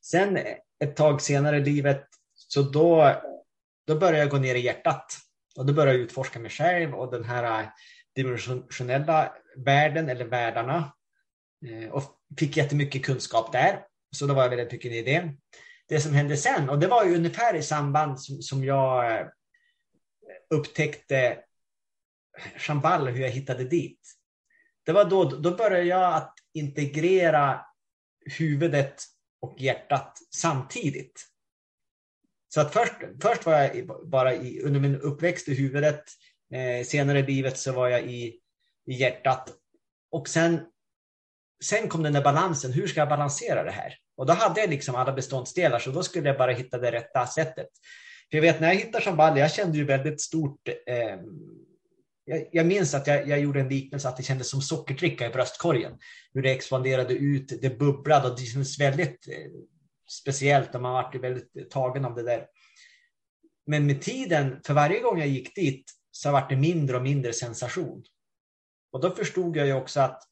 Sen 0.01 0.39
ett 0.83 0.95
tag 0.95 1.21
senare 1.21 1.57
i 1.57 1.63
livet, 1.63 2.03
så 2.33 2.61
då, 2.61 3.15
då 3.87 3.95
började 3.95 4.17
jag 4.17 4.29
gå 4.29 4.37
ner 4.37 4.55
i 4.55 4.59
hjärtat. 4.59 5.05
Och 5.57 5.65
då 5.65 5.73
började 5.73 5.97
jag 5.97 6.01
utforska 6.01 6.39
mig 6.39 6.51
själv 6.51 6.93
och 6.93 7.11
den 7.11 7.23
här 7.23 7.61
eh, 7.61 7.67
dimensionella 8.15 9.33
världen 9.57 10.09
eller 10.09 10.25
världarna 10.25 10.93
eh, 11.65 11.89
och 11.89 12.03
fick 12.39 12.57
jättemycket 12.57 13.05
kunskap 13.05 13.51
där. 13.51 13.79
Så 14.15 14.25
då 14.25 14.33
var 14.33 14.43
jag 14.43 14.49
väldigt 14.49 14.71
mycket 14.71 14.91
i 14.91 15.01
det. 15.01 15.33
Det 15.93 16.01
som 16.01 16.13
hände 16.13 16.37
sen, 16.37 16.69
och 16.69 16.79
det 16.79 16.87
var 16.87 17.05
ju 17.05 17.15
ungefär 17.15 17.55
i 17.55 17.63
samband 17.63 18.21
som, 18.21 18.41
som 18.41 18.63
jag 18.63 19.19
eh, 19.19 19.27
upptäckte 20.49 21.39
Chambal, 22.57 23.07
hur 23.07 23.21
jag 23.21 23.29
hittade 23.29 23.63
dit. 23.63 23.99
Det 24.85 24.91
var 24.91 25.05
då, 25.05 25.23
då 25.23 25.51
började 25.51 25.83
jag 25.83 26.13
att 26.13 26.33
integrera 26.53 27.65
huvudet 28.37 29.03
och 29.41 29.55
hjärtat 29.59 30.17
samtidigt. 30.35 31.25
Så 32.53 32.61
att 32.61 32.73
först, 32.73 32.93
först 33.21 33.45
var 33.45 33.53
jag 33.53 33.87
bara 34.09 34.35
i, 34.35 34.61
under 34.61 34.79
min 34.79 35.01
uppväxt 35.01 35.47
i 35.47 35.55
huvudet 35.55 36.03
Eh, 36.53 36.83
senare 36.85 37.19
i 37.19 37.23
livet 37.23 37.57
så 37.57 37.71
var 37.71 37.89
jag 37.89 38.05
i, 38.05 38.39
i 38.85 38.93
hjärtat. 38.93 39.49
Och 40.11 40.29
sen, 40.29 40.59
sen 41.63 41.87
kom 41.87 42.03
den 42.03 42.13
där 42.13 42.23
balansen. 42.23 42.73
Hur 42.73 42.87
ska 42.87 42.99
jag 42.99 43.09
balansera 43.09 43.63
det 43.63 43.71
här? 43.71 43.95
Och 44.17 44.25
då 44.25 44.33
hade 44.33 44.61
jag 44.61 44.69
liksom 44.69 44.95
alla 44.95 45.13
beståndsdelar, 45.13 45.79
så 45.79 45.91
då 45.91 46.03
skulle 46.03 46.29
jag 46.29 46.37
bara 46.37 46.51
hitta 46.51 46.77
det 46.77 46.91
rätta 46.91 47.27
sättet. 47.27 47.67
För 48.31 48.37
jag 48.37 48.41
vet 48.41 48.61
när 48.61 48.67
jag 48.67 48.75
hittar 48.75 49.01
Shambhala, 49.01 49.39
jag 49.39 49.51
kände 49.51 49.77
ju 49.77 49.83
väldigt 49.83 50.21
stort 50.21 50.67
eh, 50.67 51.19
jag, 52.25 52.47
jag, 52.51 52.65
minns 52.65 52.93
att 52.93 53.07
jag, 53.07 53.27
jag, 53.27 53.39
gjorde 53.39 53.59
en 53.59 53.69
liknelse 53.69 54.09
att 54.09 54.17
det 54.17 54.23
kändes 54.23 54.49
som 54.49 54.61
sockerdricka 54.61 55.27
i 55.27 55.29
bröstkorgen. 55.29 55.97
Hur 56.33 56.41
det 56.41 56.51
expanderade 56.51 57.13
ut, 57.13 57.61
det 57.61 57.79
bubblade 57.79 58.29
och 58.29 58.39
det 58.39 58.45
kändes 58.45 58.79
väldigt 58.79 59.27
eh, 59.27 59.51
speciellt 60.09 60.75
och 60.75 60.81
man 60.81 60.93
var 60.93 61.19
väldigt 61.19 61.71
tagen 61.71 62.05
av 62.05 62.15
det 62.15 62.23
där. 62.23 62.45
Men 63.65 63.85
med 63.85 64.01
tiden, 64.01 64.61
för 64.65 64.73
varje 64.73 64.99
gång 64.99 65.19
jag 65.19 65.27
gick 65.27 65.55
dit, 65.55 65.91
så 66.11 66.31
vart 66.31 66.49
det 66.49 66.55
mindre 66.55 66.97
och 66.97 67.03
mindre 67.03 67.33
sensation. 67.33 68.03
Och 68.91 69.01
då 69.01 69.09
förstod 69.09 69.57
jag 69.57 69.67
ju 69.67 69.73
också 69.73 70.01
att 70.01 70.23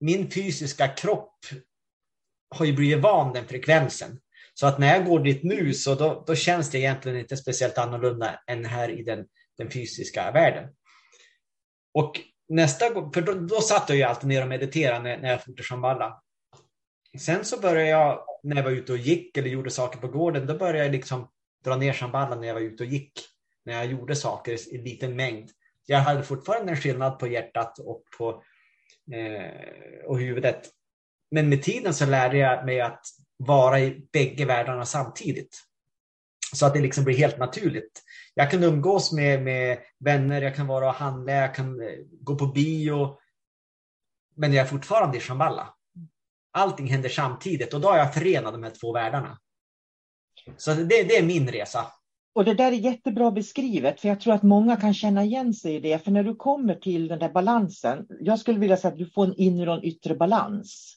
min 0.00 0.30
fysiska 0.30 0.88
kropp 0.88 1.36
har 2.54 2.66
ju 2.66 2.72
blivit 2.72 3.02
van 3.02 3.32
den 3.32 3.48
frekvensen. 3.48 4.20
Så 4.54 4.66
att 4.66 4.78
när 4.78 4.94
jag 4.94 5.06
går 5.06 5.20
dit 5.20 5.42
nu 5.42 5.74
så 5.74 5.94
då, 5.94 6.24
då 6.26 6.34
känns 6.34 6.70
det 6.70 6.78
egentligen 6.78 7.18
inte 7.18 7.36
speciellt 7.36 7.78
annorlunda 7.78 8.40
än 8.46 8.64
här 8.64 8.88
i 8.88 9.02
den, 9.02 9.26
den 9.58 9.70
fysiska 9.70 10.30
världen. 10.30 10.68
Och 11.94 12.20
nästa 12.48 12.90
gång, 12.90 13.12
för 13.12 13.22
då, 13.22 13.34
då 13.34 13.60
satt 13.60 13.88
jag 13.88 13.98
ju 13.98 14.04
alltid 14.04 14.28
ner 14.28 14.42
och 14.42 14.48
mediterade 14.48 15.02
när, 15.02 15.18
när 15.18 15.30
jag 15.30 15.44
for 15.44 15.52
till 15.52 15.64
Shambhala. 15.64 16.22
Sen 17.18 17.44
så 17.44 17.60
började 17.60 17.88
jag, 17.88 18.24
när 18.42 18.56
jag 18.56 18.62
var 18.62 18.70
ute 18.70 18.92
och 18.92 18.98
gick 18.98 19.36
eller 19.36 19.48
gjorde 19.48 19.70
saker 19.70 19.98
på 19.98 20.08
gården, 20.08 20.46
då 20.46 20.58
började 20.58 20.78
jag 20.78 20.92
liksom 20.92 21.28
dra 21.64 21.76
ner 21.76 21.92
Shambhala 21.92 22.36
när 22.36 22.46
jag 22.46 22.54
var 22.54 22.60
ute 22.60 22.82
och 22.82 22.88
gick 22.88 23.12
när 23.64 23.74
jag 23.74 23.86
gjorde 23.86 24.16
saker 24.16 24.74
i 24.74 24.78
liten 24.78 25.16
mängd. 25.16 25.50
Jag 25.86 25.98
hade 25.98 26.22
fortfarande 26.22 26.72
en 26.72 26.78
skillnad 26.78 27.18
på 27.18 27.26
hjärtat 27.26 27.78
och 27.78 28.02
på 28.18 28.42
Eh, 29.12 30.04
och 30.06 30.20
huvudet. 30.20 30.70
Men 31.30 31.48
med 31.48 31.62
tiden 31.62 31.94
så 31.94 32.06
lärde 32.06 32.38
jag 32.38 32.64
mig 32.64 32.80
att 32.80 33.06
vara 33.36 33.80
i 33.80 34.08
bägge 34.12 34.44
världarna 34.44 34.86
samtidigt. 34.86 35.62
Så 36.54 36.66
att 36.66 36.74
det 36.74 36.80
liksom 36.80 37.04
blir 37.04 37.16
helt 37.16 37.38
naturligt. 37.38 38.02
Jag 38.34 38.50
kan 38.50 38.64
umgås 38.64 39.12
med, 39.12 39.42
med 39.42 39.78
vänner, 39.98 40.42
jag 40.42 40.56
kan 40.56 40.66
vara 40.66 40.88
och 40.88 40.94
handla, 40.94 41.32
jag 41.32 41.54
kan 41.54 41.80
eh, 41.80 41.96
gå 42.20 42.36
på 42.36 42.46
bio. 42.46 43.18
Men 44.36 44.52
jag 44.52 44.64
är 44.64 44.68
fortfarande 44.68 45.18
i 45.18 45.20
Shamballa. 45.20 45.74
Allting 46.52 46.86
händer 46.86 47.08
samtidigt 47.08 47.74
och 47.74 47.80
då 47.80 47.88
har 47.88 47.98
jag 47.98 48.14
förenat 48.14 48.52
de 48.52 48.62
här 48.62 48.70
två 48.80 48.92
världarna. 48.92 49.38
Så 50.56 50.74
det, 50.74 51.02
det 51.02 51.16
är 51.16 51.22
min 51.22 51.48
resa. 51.48 51.92
Och 52.32 52.44
det 52.44 52.54
där 52.54 52.72
är 52.72 52.76
jättebra 52.76 53.30
beskrivet, 53.30 54.00
för 54.00 54.08
jag 54.08 54.20
tror 54.20 54.34
att 54.34 54.42
många 54.42 54.76
kan 54.76 54.94
känna 54.94 55.24
igen 55.24 55.54
sig 55.54 55.74
i 55.74 55.80
det. 55.80 56.04
För 56.04 56.10
när 56.10 56.22
du 56.22 56.34
kommer 56.34 56.74
till 56.74 57.08
den 57.08 57.18
där 57.18 57.28
balansen, 57.28 58.06
jag 58.20 58.38
skulle 58.38 58.58
vilja 58.58 58.76
säga 58.76 58.92
att 58.92 58.98
du 58.98 59.06
får 59.06 59.24
en 59.24 59.34
inre 59.36 59.70
och 59.70 59.76
en 59.76 59.84
yttre 59.84 60.14
balans. 60.14 60.96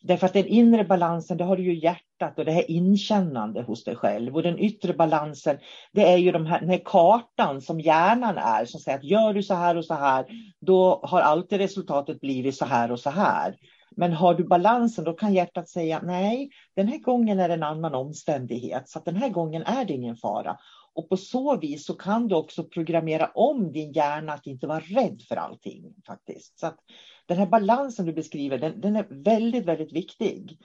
Därför 0.00 0.26
att 0.26 0.32
den 0.32 0.46
inre 0.46 0.84
balansen, 0.84 1.36
det 1.36 1.44
har 1.44 1.56
du 1.56 1.62
ju 1.62 1.74
hjärtat 1.74 2.38
och 2.38 2.44
det 2.44 2.52
här 2.52 2.70
inkännande 2.70 3.62
hos 3.62 3.84
dig 3.84 3.96
själv. 3.96 4.36
Och 4.36 4.42
den 4.42 4.58
yttre 4.58 4.92
balansen, 4.92 5.58
det 5.92 6.08
är 6.08 6.16
ju 6.16 6.32
de 6.32 6.46
här, 6.46 6.60
den 6.60 6.68
här 6.68 6.82
kartan 6.84 7.60
som 7.60 7.80
hjärnan 7.80 8.38
är, 8.38 8.64
som 8.64 8.80
säger 8.80 8.98
att 8.98 9.04
gör 9.04 9.34
du 9.34 9.42
så 9.42 9.54
här 9.54 9.76
och 9.76 9.84
så 9.84 9.94
här, 9.94 10.26
då 10.60 11.00
har 11.02 11.20
alltid 11.20 11.58
resultatet 11.58 12.20
blivit 12.20 12.56
så 12.56 12.64
här 12.64 12.92
och 12.92 13.00
så 13.00 13.10
här. 13.10 13.56
Men 13.90 14.12
har 14.12 14.34
du 14.34 14.44
balansen, 14.44 15.04
då 15.04 15.12
kan 15.12 15.34
hjärtat 15.34 15.68
säga 15.68 16.00
nej, 16.02 16.50
den 16.76 16.88
här 16.88 16.98
gången 16.98 17.40
är 17.40 17.48
det 17.48 17.54
en 17.54 17.62
annan 17.62 17.94
omständighet, 17.94 18.88
så 18.88 18.98
att 18.98 19.04
den 19.04 19.16
här 19.16 19.28
gången 19.28 19.62
är 19.62 19.84
det 19.84 19.92
ingen 19.92 20.16
fara. 20.16 20.56
Och 20.94 21.08
på 21.08 21.16
så 21.16 21.56
vis 21.56 21.86
så 21.86 21.94
kan 21.94 22.28
du 22.28 22.34
också 22.34 22.64
programmera 22.64 23.30
om 23.34 23.72
din 23.72 23.92
hjärna 23.92 24.32
att 24.32 24.46
inte 24.46 24.66
vara 24.66 24.80
rädd 24.80 25.22
för 25.28 25.36
allting. 25.36 25.94
faktiskt. 26.06 26.58
Så 26.58 26.66
att 26.66 26.78
den 27.26 27.38
här 27.38 27.46
balansen 27.46 28.06
du 28.06 28.12
beskriver, 28.12 28.58
den, 28.58 28.80
den, 28.80 28.96
är 28.96 29.06
väldigt, 29.10 29.64
väldigt 29.64 29.92
viktig. 29.92 30.58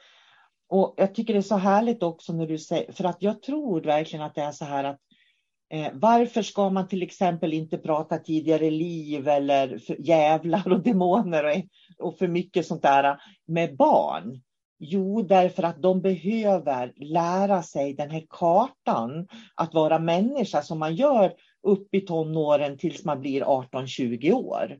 Och 0.69 0.93
jag 0.97 1.15
tycker 1.15 1.33
det 1.33 1.39
är 1.39 1.41
så 1.41 1.55
härligt 1.55 2.03
också 2.03 2.33
när 2.33 2.47
du 2.47 2.57
säger, 2.57 2.91
för 2.91 3.03
att 3.03 3.17
jag 3.19 3.41
tror 3.41 3.81
verkligen 3.81 4.25
att 4.25 4.35
det 4.35 4.41
är 4.41 4.51
så 4.51 4.65
här 4.65 4.83
att 4.83 4.99
eh, 5.69 5.91
varför 5.93 6.41
ska 6.41 6.69
man 6.69 6.87
till 6.87 7.03
exempel 7.03 7.53
inte 7.53 7.77
prata 7.77 8.17
tidigare 8.17 8.71
liv 8.71 9.27
eller 9.27 9.67
djävlar 9.67 9.99
jävlar 9.99 10.71
och 10.71 10.83
demoner 10.83 11.43
och, 11.45 12.07
och 12.07 12.17
för 12.17 12.27
mycket 12.27 12.67
sånt 12.67 12.81
där 12.81 13.03
eh, 13.03 13.15
med 13.47 13.75
barn? 13.75 14.41
Jo, 14.79 15.21
därför 15.21 15.63
att 15.63 15.81
de 15.81 16.01
behöver 16.01 16.93
lära 16.95 17.63
sig 17.63 17.93
den 17.93 18.09
här 18.09 18.23
kartan 18.29 19.27
att 19.55 19.73
vara 19.73 19.99
människa 19.99 20.61
som 20.61 20.79
man 20.79 20.95
gör 20.95 21.33
upp 21.63 21.93
i 21.93 22.01
tonåren 22.01 22.77
tills 22.77 23.05
man 23.05 23.21
blir 23.21 23.41
18-20 23.41 24.31
år. 24.31 24.77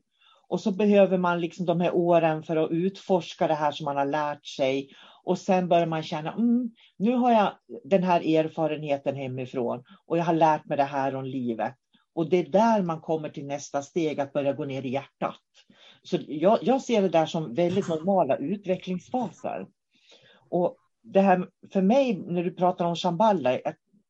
Och 0.47 0.59
så 0.59 0.71
behöver 0.71 1.17
man 1.17 1.41
liksom 1.41 1.65
de 1.65 1.81
här 1.81 1.95
åren 1.95 2.43
för 2.43 2.55
att 2.55 2.71
utforska 2.71 3.47
det 3.47 3.53
här 3.53 3.71
som 3.71 3.85
man 3.85 3.97
har 3.97 4.05
lärt 4.05 4.45
sig. 4.45 4.89
Och 5.23 5.37
sen 5.37 5.67
börjar 5.67 5.85
man 5.85 6.03
känna, 6.03 6.33
mm, 6.33 6.71
nu 6.97 7.15
har 7.15 7.31
jag 7.31 7.53
den 7.83 8.03
här 8.03 8.35
erfarenheten 8.35 9.15
hemifrån 9.15 9.83
och 10.05 10.17
jag 10.17 10.23
har 10.23 10.33
lärt 10.33 10.65
mig 10.65 10.77
det 10.77 10.83
här 10.83 11.15
om 11.15 11.25
livet. 11.25 11.75
Och 12.15 12.29
det 12.29 12.37
är 12.37 12.49
där 12.49 12.81
man 12.81 13.01
kommer 13.01 13.29
till 13.29 13.45
nästa 13.45 13.81
steg, 13.81 14.19
att 14.19 14.33
börja 14.33 14.53
gå 14.53 14.65
ner 14.65 14.85
i 14.85 14.89
hjärtat. 14.89 15.39
Så 16.03 16.17
jag, 16.27 16.59
jag 16.61 16.81
ser 16.81 17.01
det 17.01 17.09
där 17.09 17.25
som 17.25 17.53
väldigt 17.53 17.87
normala 17.87 18.37
utvecklingsfaser. 18.37 19.67
Och 20.49 20.77
det 21.01 21.21
här, 21.21 21.49
för 21.73 21.81
mig, 21.81 22.17
när 22.27 22.43
du 22.43 22.51
pratar 22.51 22.85
om 22.85 22.95
Shambhala, 22.95 23.59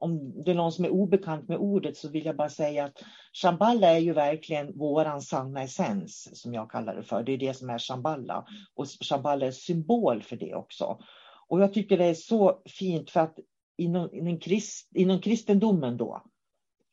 om 0.04 0.44
det 0.44 0.52
är 0.52 0.56
någon 0.56 0.72
som 0.72 0.86
är 0.86 0.90
obekant 0.90 1.48
med 1.48 1.58
ordet 1.58 1.98
så 1.98 2.10
vill 2.10 2.26
jag 2.26 2.36
bara 2.36 2.50
säga 2.50 2.86
att 2.86 3.04
Shamballa 3.34 3.88
är 3.88 4.00
ju 4.00 4.14
verkligen 4.14 4.78
våran 4.78 5.22
sanna 5.22 5.62
essens, 5.62 6.42
som 6.42 6.54
jag 6.54 6.72
kallar 6.72 6.96
det 6.96 7.04
för. 7.04 7.24
Det 7.24 7.32
är 7.32 7.38
det 7.38 7.54
som 7.54 7.70
är 7.70 7.80
Shamballa. 7.80 8.46
Och 8.76 8.88
Shamballa 9.02 9.46
är 9.46 9.52
symbol 9.52 10.24
för 10.24 10.36
det 10.36 10.56
också. 10.56 11.00
Och 11.48 11.62
jag 11.62 11.74
tycker 11.74 11.98
det 11.98 12.06
är 12.06 12.14
så 12.14 12.62
fint 12.66 13.10
för 13.10 13.20
att 13.20 13.40
inom, 13.78 14.10
inom, 14.14 14.40
krist, 14.40 14.90
inom 14.96 15.20
kristendomen 15.20 15.98
då, 15.98 16.24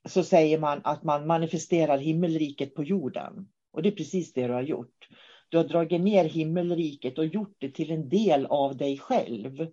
så 0.09 0.23
säger 0.23 0.59
man 0.59 0.81
att 0.85 1.05
man 1.05 1.27
manifesterar 1.27 1.99
himmelriket 1.99 2.75
på 2.75 2.85
jorden. 2.85 3.49
Och 3.73 3.83
det 3.83 3.89
är 3.89 3.97
precis 3.97 4.33
det 4.33 4.47
du 4.47 4.53
har 4.53 4.63
gjort. 4.63 5.09
Du 5.49 5.57
har 5.57 5.65
dragit 5.65 6.01
ner 6.01 6.25
himmelriket 6.25 7.19
och 7.19 7.27
gjort 7.27 7.57
det 7.59 7.71
till 7.71 7.91
en 7.91 8.09
del 8.09 8.47
av 8.47 8.77
dig 8.77 8.99
själv. 8.99 9.67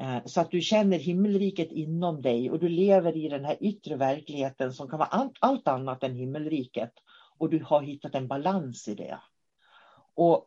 Eh, 0.00 0.24
så 0.24 0.40
att 0.40 0.50
du 0.50 0.60
känner 0.60 0.98
himmelriket 0.98 1.72
inom 1.72 2.22
dig 2.22 2.50
och 2.50 2.58
du 2.58 2.68
lever 2.68 3.16
i 3.16 3.28
den 3.28 3.44
här 3.44 3.56
yttre 3.60 3.96
verkligheten 3.96 4.72
som 4.72 4.88
kan 4.88 4.98
vara 4.98 5.08
allt, 5.08 5.36
allt 5.40 5.68
annat 5.68 6.02
än 6.04 6.16
himmelriket. 6.16 6.92
Och 7.38 7.50
du 7.50 7.62
har 7.64 7.82
hittat 7.82 8.14
en 8.14 8.28
balans 8.28 8.88
i 8.88 8.94
det. 8.94 9.18
Och 10.14 10.46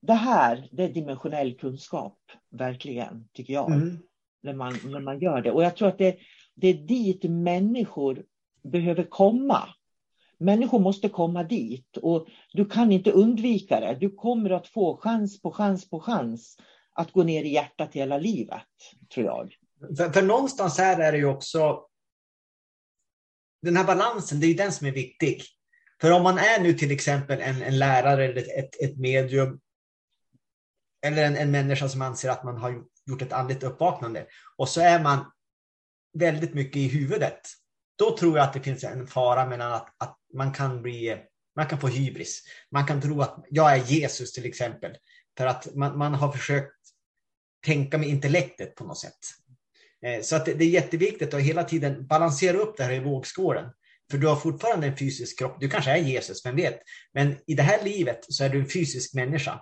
det 0.00 0.12
här, 0.12 0.68
det 0.72 0.84
är 0.84 0.88
dimensionell 0.88 1.54
kunskap, 1.54 2.18
verkligen, 2.50 3.28
tycker 3.32 3.52
jag. 3.52 3.72
Mm. 3.72 3.98
När, 4.42 4.54
man, 4.54 4.74
när 4.84 5.00
man 5.00 5.18
gör 5.18 5.42
det. 5.42 5.50
Och 5.50 5.62
jag 5.62 5.76
tror 5.76 5.88
att 5.88 5.98
det, 5.98 6.18
det 6.54 6.68
är 6.68 6.74
dit 6.74 7.22
människor 7.22 8.24
behöver 8.62 9.04
komma. 9.04 9.68
Människor 10.38 10.78
måste 10.78 11.08
komma 11.08 11.42
dit 11.42 11.96
och 11.96 12.26
du 12.52 12.64
kan 12.64 12.92
inte 12.92 13.10
undvika 13.10 13.80
det. 13.80 13.96
Du 14.00 14.10
kommer 14.10 14.50
att 14.50 14.68
få 14.68 14.96
chans 14.96 15.42
på 15.42 15.50
chans 15.50 15.90
på 15.90 16.00
chans 16.00 16.56
att 16.94 17.12
gå 17.12 17.22
ner 17.22 17.44
i 17.44 17.48
hjärtat 17.48 17.94
hela 17.94 18.18
livet, 18.18 18.62
tror 19.14 19.26
jag. 19.26 19.54
För, 19.96 20.12
för 20.12 20.22
någonstans 20.22 20.78
här 20.78 21.00
är 21.00 21.12
det 21.12 21.18
ju 21.18 21.26
också 21.26 21.86
den 23.62 23.76
här 23.76 23.84
balansen, 23.84 24.40
det 24.40 24.46
är 24.46 24.54
den 24.54 24.72
som 24.72 24.86
är 24.86 24.92
viktig. 24.92 25.42
För 26.00 26.10
om 26.10 26.22
man 26.22 26.38
är 26.38 26.60
nu 26.60 26.72
till 26.72 26.90
exempel 26.90 27.40
en, 27.40 27.62
en 27.62 27.78
lärare 27.78 28.24
eller 28.24 28.58
ett, 28.58 28.82
ett 28.82 28.98
medium 28.98 29.60
eller 31.06 31.24
en, 31.24 31.36
en 31.36 31.50
människa 31.50 31.88
som 31.88 32.02
anser 32.02 32.30
att 32.30 32.44
man 32.44 32.56
har 32.56 32.82
gjort 33.06 33.22
ett 33.22 33.32
andligt 33.32 33.62
uppvaknande 33.62 34.26
och 34.56 34.68
så 34.68 34.80
är 34.80 35.02
man 35.02 35.32
väldigt 36.18 36.54
mycket 36.54 36.76
i 36.76 36.88
huvudet. 36.88 37.40
Då 37.98 38.16
tror 38.16 38.36
jag 38.36 38.44
att 38.44 38.52
det 38.52 38.60
finns 38.60 38.84
en 38.84 39.06
fara 39.06 39.46
mellan 39.46 39.72
att, 39.72 39.94
att 39.98 40.18
man 40.34 40.52
kan 40.52 40.82
bli 40.82 41.18
man 41.56 41.66
kan 41.66 41.80
få 41.80 41.86
hybris. 41.86 42.42
Man 42.70 42.86
kan 42.86 43.00
tro 43.00 43.22
att 43.22 43.44
jag 43.50 43.72
är 43.72 43.84
Jesus 43.84 44.32
till 44.32 44.44
exempel. 44.44 44.96
För 45.38 45.46
att 45.46 45.74
man, 45.74 45.98
man 45.98 46.14
har 46.14 46.32
försökt 46.32 46.72
tänka 47.64 47.98
med 47.98 48.08
intellektet 48.08 48.74
på 48.74 48.84
något 48.84 48.98
sätt. 48.98 49.18
Eh, 50.06 50.22
så 50.22 50.36
att 50.36 50.44
det 50.44 50.64
är 50.64 50.68
jätteviktigt 50.68 51.34
att 51.34 51.40
hela 51.40 51.64
tiden 51.64 52.06
balansera 52.06 52.56
upp 52.56 52.76
det 52.76 52.84
här 52.84 52.92
i 52.92 53.00
vågskålen. 53.00 53.70
För 54.10 54.18
du 54.18 54.26
har 54.26 54.36
fortfarande 54.36 54.86
en 54.86 54.96
fysisk 54.96 55.38
kropp. 55.38 55.56
Du 55.60 55.68
kanske 55.68 55.90
är 55.90 55.96
Jesus, 55.96 56.46
vem 56.46 56.56
vet? 56.56 56.78
Men 57.14 57.36
i 57.46 57.54
det 57.54 57.62
här 57.62 57.84
livet 57.84 58.18
så 58.28 58.44
är 58.44 58.48
du 58.48 58.60
en 58.60 58.68
fysisk 58.68 59.14
människa. 59.14 59.60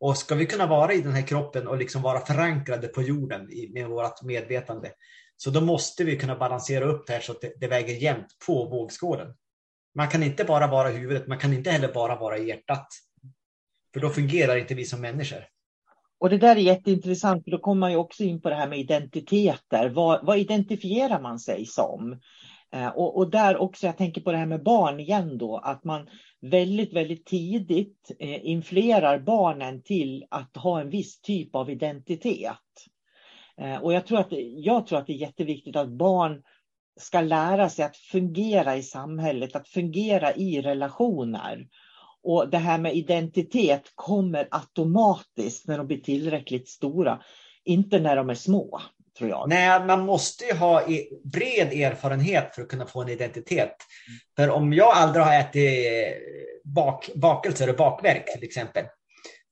Och 0.00 0.18
ska 0.18 0.34
vi 0.34 0.46
kunna 0.46 0.66
vara 0.66 0.92
i 0.92 1.00
den 1.00 1.12
här 1.12 1.26
kroppen 1.26 1.66
och 1.66 1.78
liksom 1.78 2.02
vara 2.02 2.26
förankrade 2.26 2.88
på 2.88 3.02
jorden 3.02 3.48
med 3.72 3.88
vårt 3.88 4.22
medvetande, 4.22 4.92
så 5.36 5.50
då 5.50 5.60
måste 5.60 6.04
vi 6.04 6.18
kunna 6.18 6.36
balansera 6.36 6.84
upp 6.84 7.06
det 7.06 7.12
här 7.12 7.20
så 7.20 7.32
att 7.32 7.40
det, 7.40 7.52
det 7.56 7.68
väger 7.68 7.94
jämnt 7.94 8.26
på 8.46 8.64
vågskålen. 8.64 9.34
Man 9.94 10.08
kan 10.08 10.22
inte 10.22 10.44
bara 10.44 10.66
vara 10.66 10.90
i 10.90 10.96
huvudet, 10.96 11.26
man 11.26 11.38
kan 11.38 11.52
inte 11.52 11.70
heller 11.70 11.92
bara 11.92 12.16
vara 12.16 12.38
i 12.38 12.48
hjärtat. 12.48 12.88
För 13.94 14.00
då 14.00 14.10
fungerar 14.10 14.56
inte 14.56 14.74
vi 14.74 14.84
som 14.84 15.00
människor. 15.00 15.46
Och 16.18 16.30
det 16.30 16.38
där 16.38 16.56
är 16.56 16.60
jätteintressant, 16.60 17.44
för 17.44 17.50
då 17.50 17.58
kommer 17.58 17.80
man 17.80 17.90
ju 17.90 17.96
också 17.96 18.22
in 18.22 18.40
på 18.40 18.50
det 18.50 18.56
här 18.56 18.68
med 18.68 18.78
identiteter. 18.78 19.88
Vad, 19.88 20.26
vad 20.26 20.38
identifierar 20.38 21.20
man 21.20 21.38
sig 21.38 21.66
som? 21.66 22.20
Eh, 22.72 22.88
och, 22.88 23.16
och, 23.16 23.30
där 23.30 23.56
också, 23.56 23.86
jag 23.86 23.96
tänker 23.96 24.20
på 24.20 24.32
det 24.32 24.38
här 24.38 24.46
med 24.46 24.62
barn 24.62 25.00
igen 25.00 25.38
då, 25.38 25.56
att 25.56 25.84
man 25.84 26.08
väldigt, 26.40 26.92
väldigt 26.92 27.26
tidigt 27.26 28.10
eh, 28.18 28.46
influerar 28.46 29.18
barnen 29.18 29.82
till 29.82 30.24
att 30.30 30.56
ha 30.56 30.80
en 30.80 30.90
viss 30.90 31.20
typ 31.20 31.54
av 31.54 31.70
identitet. 31.70 32.58
Eh, 33.60 33.76
och 33.76 33.92
jag 33.92 34.06
tror, 34.06 34.18
att, 34.18 34.28
jag 34.56 34.86
tror 34.86 34.98
att 34.98 35.06
det 35.06 35.12
är 35.12 35.26
jätteviktigt 35.26 35.76
att 35.76 35.88
barn 35.88 36.42
ska 37.00 37.20
lära 37.20 37.68
sig 37.68 37.84
att 37.84 37.96
fungera 37.96 38.76
i 38.76 38.82
samhället, 38.82 39.56
att 39.56 39.68
fungera 39.68 40.34
i 40.34 40.62
relationer. 40.62 41.66
Och 42.24 42.48
det 42.48 42.58
här 42.58 42.78
med 42.78 42.94
identitet 42.94 43.82
kommer 43.94 44.48
automatiskt 44.50 45.68
när 45.68 45.78
de 45.78 45.86
blir 45.86 46.00
tillräckligt 46.00 46.68
stora, 46.68 47.22
inte 47.64 47.98
när 47.98 48.16
de 48.16 48.30
är 48.30 48.34
små. 48.34 48.80
Tror 49.18 49.30
jag. 49.30 49.48
Nej, 49.48 49.84
man 49.86 50.04
måste 50.06 50.44
ju 50.44 50.54
ha 50.54 50.82
bred 51.24 51.72
erfarenhet 51.72 52.54
för 52.54 52.62
att 52.62 52.68
kunna 52.68 52.86
få 52.86 53.02
en 53.02 53.08
identitet. 53.08 53.76
För 54.36 54.50
om 54.50 54.72
jag 54.72 54.92
aldrig 54.94 55.24
har 55.24 55.40
ätit 55.40 55.86
bak, 56.64 57.10
bakelser 57.14 57.70
och 57.70 57.76
bakverk 57.76 58.32
till 58.32 58.44
exempel, 58.44 58.84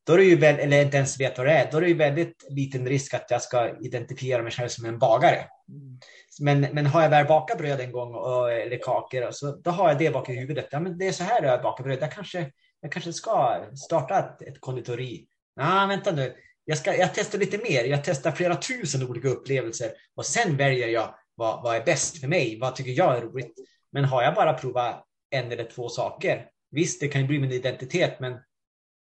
då 0.06 0.12
är 0.12 0.16
det 0.16 0.24
ju, 0.24 0.44
eller 0.44 0.82
inte 0.82 0.96
ens 0.96 1.20
vet 1.20 1.38
vad 1.38 1.46
det 1.46 1.52
är, 1.52 1.70
då 1.70 1.76
är 1.76 1.80
det 1.80 1.88
ju 1.88 1.94
väldigt 1.94 2.46
liten 2.48 2.88
risk 2.88 3.14
att 3.14 3.30
jag 3.30 3.42
ska 3.42 3.78
identifiera 3.80 4.42
mig 4.42 4.52
själv 4.52 4.68
som 4.68 4.84
en 4.84 4.98
bagare. 4.98 5.36
Mm. 5.68 5.98
Men, 6.40 6.60
men 6.60 6.86
har 6.86 7.02
jag 7.02 7.10
väl 7.10 7.26
bakat 7.26 7.58
bröd 7.58 7.80
en 7.80 7.92
gång, 7.92 8.14
och, 8.14 8.52
eller 8.52 8.78
kakor, 8.78 9.30
så, 9.30 9.56
då 9.56 9.70
har 9.70 9.88
jag 9.88 9.98
det 9.98 10.10
bak 10.10 10.28
i 10.28 10.32
huvudet. 10.32 10.68
Ja, 10.70 10.80
men 10.80 10.98
det 10.98 11.08
är 11.08 11.12
så 11.12 11.24
här 11.24 11.42
jag 11.42 11.62
bakar 11.62 11.84
bröd. 11.84 11.98
Jag 12.00 12.12
kanske, 12.12 12.50
jag 12.80 12.92
kanske 12.92 13.12
ska 13.12 13.64
starta 13.86 14.18
ett, 14.18 14.42
ett 14.42 14.60
konditori. 14.60 15.26
Nej, 15.56 15.88
vänta 15.88 16.12
nu. 16.12 16.34
Jag, 16.64 16.78
ska, 16.78 16.96
jag 16.96 17.14
testar 17.14 17.38
lite 17.38 17.58
mer. 17.58 17.84
Jag 17.84 18.04
testar 18.04 18.30
flera 18.30 18.56
tusen 18.56 19.08
olika 19.08 19.28
upplevelser 19.28 19.90
och 20.16 20.26
sen 20.26 20.56
väljer 20.56 20.88
jag 20.88 21.14
vad, 21.34 21.62
vad 21.62 21.76
är 21.76 21.84
bäst 21.84 22.20
för 22.20 22.28
mig. 22.28 22.58
Vad 22.60 22.76
tycker 22.76 22.92
jag 22.92 23.16
är 23.16 23.20
roligt? 23.20 23.54
Men 23.92 24.04
har 24.04 24.22
jag 24.22 24.34
bara 24.34 24.54
provat 24.54 25.04
en 25.30 25.52
eller 25.52 25.64
två 25.64 25.88
saker, 25.88 26.46
visst, 26.70 27.00
det 27.00 27.08
kan 27.08 27.20
ju 27.20 27.26
bli 27.26 27.38
min 27.38 27.52
identitet, 27.52 28.20
men 28.20 28.32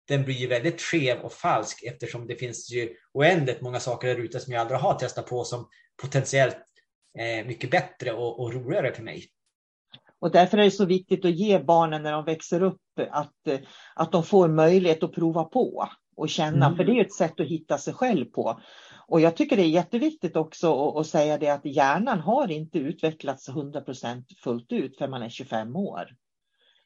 den 0.07 0.23
blir 0.23 0.35
ju 0.35 0.47
väldigt 0.47 0.81
skev 0.81 1.19
och 1.19 1.33
falsk 1.33 1.83
eftersom 1.83 2.27
det 2.27 2.35
finns 2.35 2.71
ju 2.71 2.95
oändligt 3.13 3.61
många 3.61 3.79
saker 3.79 4.07
där 4.07 4.15
ute 4.15 4.39
som 4.39 4.53
jag 4.53 4.61
aldrig 4.61 4.79
har 4.79 4.93
testat 4.93 5.27
på 5.27 5.43
som 5.43 5.69
potentiellt 6.01 6.57
eh, 7.19 7.45
mycket 7.45 7.71
bättre 7.71 8.13
och, 8.13 8.39
och 8.39 8.53
roligare 8.53 8.93
för 8.93 9.03
mig. 9.03 9.27
Och 10.19 10.31
därför 10.31 10.57
är 10.57 10.63
det 10.63 10.71
så 10.71 10.85
viktigt 10.85 11.25
att 11.25 11.35
ge 11.35 11.59
barnen 11.59 12.03
när 12.03 12.11
de 12.11 12.25
växer 12.25 12.63
upp 12.63 12.81
att, 13.11 13.33
att 13.95 14.11
de 14.11 14.23
får 14.23 14.47
möjlighet 14.47 15.03
att 15.03 15.13
prova 15.13 15.43
på. 15.43 15.89
och 16.15 16.29
känna, 16.29 16.65
mm. 16.65 16.77
för 16.77 16.83
det 16.83 16.91
är 16.91 17.05
ett 17.05 17.13
sätt 17.13 17.39
att 17.39 17.47
hitta 17.47 17.77
sig 17.77 17.93
själv 17.93 18.25
på. 18.25 18.61
Och 19.07 19.21
jag 19.21 19.35
tycker 19.35 19.55
det 19.55 19.63
är 19.63 19.67
jätteviktigt 19.67 20.35
också 20.35 20.89
att, 20.89 20.97
att 20.97 21.07
säga 21.07 21.37
det 21.37 21.49
att 21.49 21.65
hjärnan 21.65 22.19
har 22.19 22.51
inte 22.51 22.77
utvecklats 22.77 23.49
100% 23.49 24.23
fullt 24.43 24.71
ut 24.71 24.97
för 24.97 25.07
man 25.07 25.23
är 25.23 25.29
25 25.29 25.75
år. 25.75 26.09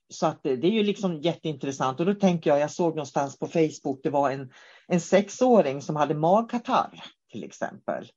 Så 0.09 0.27
att 0.27 0.43
det, 0.43 0.55
det 0.55 0.67
är 0.67 0.71
ju 0.71 0.83
liksom 0.83 1.21
jätteintressant 1.21 1.99
och 1.99 2.05
då 2.05 2.13
tänker 2.13 2.49
jag, 2.49 2.59
jag 2.59 2.71
såg 2.71 2.89
någonstans 2.89 3.39
på 3.39 3.47
Facebook, 3.47 3.99
det 4.03 4.09
var 4.09 4.31
en, 4.31 4.51
en 4.87 5.01
sexåring 5.01 5.81
som 5.81 5.95
hade 5.95 6.13
magkatarr 6.13 7.03
till 7.31 7.43
exempel. 7.43 8.11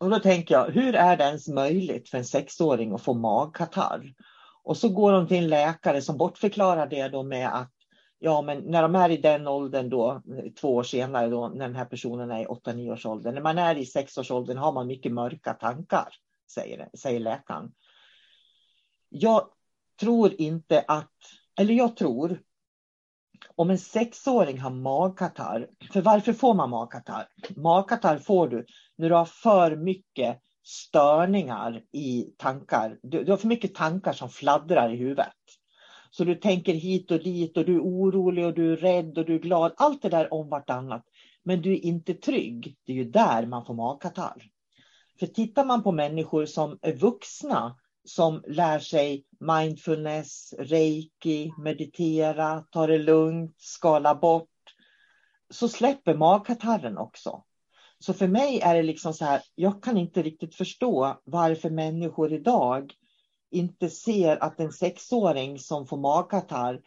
Och 0.00 0.10
då 0.10 0.18
tänker 0.18 0.54
jag, 0.54 0.70
hur 0.70 0.94
är 0.94 1.16
det 1.16 1.24
ens 1.24 1.48
möjligt 1.48 2.08
för 2.08 2.18
en 2.18 2.24
sexåring 2.24 2.92
att 2.92 3.02
få 3.02 3.14
magkatarr? 3.14 4.14
Och 4.62 4.76
så 4.76 4.88
går 4.88 5.12
de 5.12 5.28
till 5.28 5.36
en 5.36 5.48
läkare 5.48 6.02
som 6.02 6.16
bortförklarar 6.16 6.86
det 6.86 7.08
då 7.08 7.22
med 7.22 7.48
att 7.48 7.72
ja, 8.18 8.42
men 8.42 8.58
när 8.58 8.82
de 8.82 8.94
är 8.94 9.10
i 9.10 9.16
den 9.16 9.46
åldern 9.46 9.88
då, 9.90 10.22
två 10.60 10.74
år 10.74 10.82
senare 10.82 11.28
då, 11.28 11.48
när 11.48 11.66
den 11.66 11.76
här 11.76 11.84
personen 11.84 12.30
är 12.30 12.42
i 12.42 12.46
8-9 12.46 12.92
års 12.92 13.06
ålder, 13.06 13.32
när 13.32 13.40
man 13.40 13.58
är 13.58 13.78
i 13.78 13.86
sexårsåldern 13.86 14.56
har 14.56 14.72
man 14.72 14.86
mycket 14.86 15.12
mörka 15.12 15.52
tankar, 15.52 16.08
säger, 16.54 16.88
säger 16.94 17.20
läkaren. 17.20 17.72
Jag 19.08 19.48
tror 20.00 20.40
inte 20.40 20.84
att, 20.88 21.12
eller 21.60 21.74
jag 21.74 21.96
tror, 21.96 22.40
om 23.56 23.70
en 23.70 23.78
sexåring 23.78 24.58
har 24.58 24.70
magkatarr, 24.70 25.68
för 25.92 26.00
varför 26.00 26.32
får 26.32 26.54
man 26.54 26.70
magkatarr? 26.70 27.26
Magkatarr 27.56 28.18
får 28.18 28.48
du 28.48 28.66
när 28.96 29.08
du 29.08 29.14
har 29.14 29.24
för 29.24 29.76
mycket 29.76 30.38
störningar 30.64 31.82
i 31.92 32.22
tankar. 32.38 32.98
Du, 33.02 33.24
du 33.24 33.32
har 33.32 33.36
för 33.36 33.48
mycket 33.48 33.74
tankar 33.74 34.12
som 34.12 34.28
fladdrar 34.28 34.92
i 34.92 34.96
huvudet. 34.96 35.34
Så 36.10 36.24
du 36.24 36.34
tänker 36.34 36.74
hit 36.74 37.10
och 37.10 37.18
dit 37.18 37.56
och 37.56 37.64
du 37.64 37.74
är 37.76 37.80
orolig 37.80 38.46
och 38.46 38.54
du 38.54 38.72
är 38.72 38.76
rädd 38.76 39.18
och 39.18 39.24
du 39.24 39.34
är 39.34 39.38
glad. 39.38 39.72
Allt 39.76 40.02
det 40.02 40.08
där 40.08 40.34
om 40.34 40.48
vartannat. 40.48 41.04
Men 41.42 41.62
du 41.62 41.72
är 41.72 41.84
inte 41.84 42.14
trygg. 42.14 42.76
Det 42.84 42.92
är 42.92 42.96
ju 42.96 43.04
där 43.04 43.46
man 43.46 43.64
får 43.64 43.74
magkatarr. 43.74 44.42
För 45.18 45.26
tittar 45.26 45.64
man 45.64 45.82
på 45.82 45.92
människor 45.92 46.46
som 46.46 46.78
är 46.82 46.92
vuxna 46.92 47.76
som 48.08 48.42
lär 48.46 48.78
sig 48.78 49.24
mindfulness, 49.40 50.54
reiki, 50.58 51.52
meditera, 51.58 52.64
ta 52.70 52.86
det 52.86 52.98
lugnt, 52.98 53.54
skala 53.58 54.14
bort, 54.14 54.48
så 55.50 55.68
släpper 55.68 56.14
magkatarren 56.14 56.98
också. 56.98 57.42
Så 57.98 58.12
för 58.12 58.28
mig 58.28 58.60
är 58.60 58.74
det 58.74 58.82
liksom 58.82 59.14
så 59.14 59.24
här, 59.24 59.42
jag 59.54 59.82
kan 59.82 59.96
inte 59.96 60.22
riktigt 60.22 60.54
förstå 60.54 61.20
varför 61.24 61.70
människor 61.70 62.32
idag 62.32 62.92
inte 63.50 63.90
ser 63.90 64.42
att 64.42 64.60
en 64.60 64.72
sexåring 64.72 65.58
som 65.58 65.86
får 65.86 65.96
magkatarr 65.96 66.80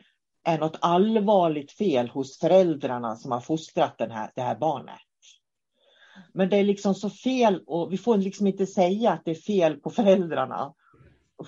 är 0.44 0.60
något 0.60 0.78
allvarligt 0.82 1.72
fel 1.72 2.10
hos 2.10 2.40
föräldrarna 2.40 3.16
som 3.16 3.32
har 3.32 3.42
fostrat 3.42 3.98
den 3.98 4.12
här, 4.12 4.32
det 4.36 4.42
här 4.42 4.56
barnet. 4.56 5.00
Men 6.34 6.50
det 6.50 6.58
är 6.58 6.64
liksom 6.64 6.96
så 6.96 7.10
fel 7.10 7.64
och 7.68 7.94
vi 7.94 7.98
får 7.98 8.18
liksom 8.18 8.48
inte 8.48 8.68
säga 8.68 9.12
att 9.12 9.26
det 9.26 9.32
är 9.32 9.36
fel 9.36 9.76
på 9.76 9.90
föräldrarna. 9.90 10.74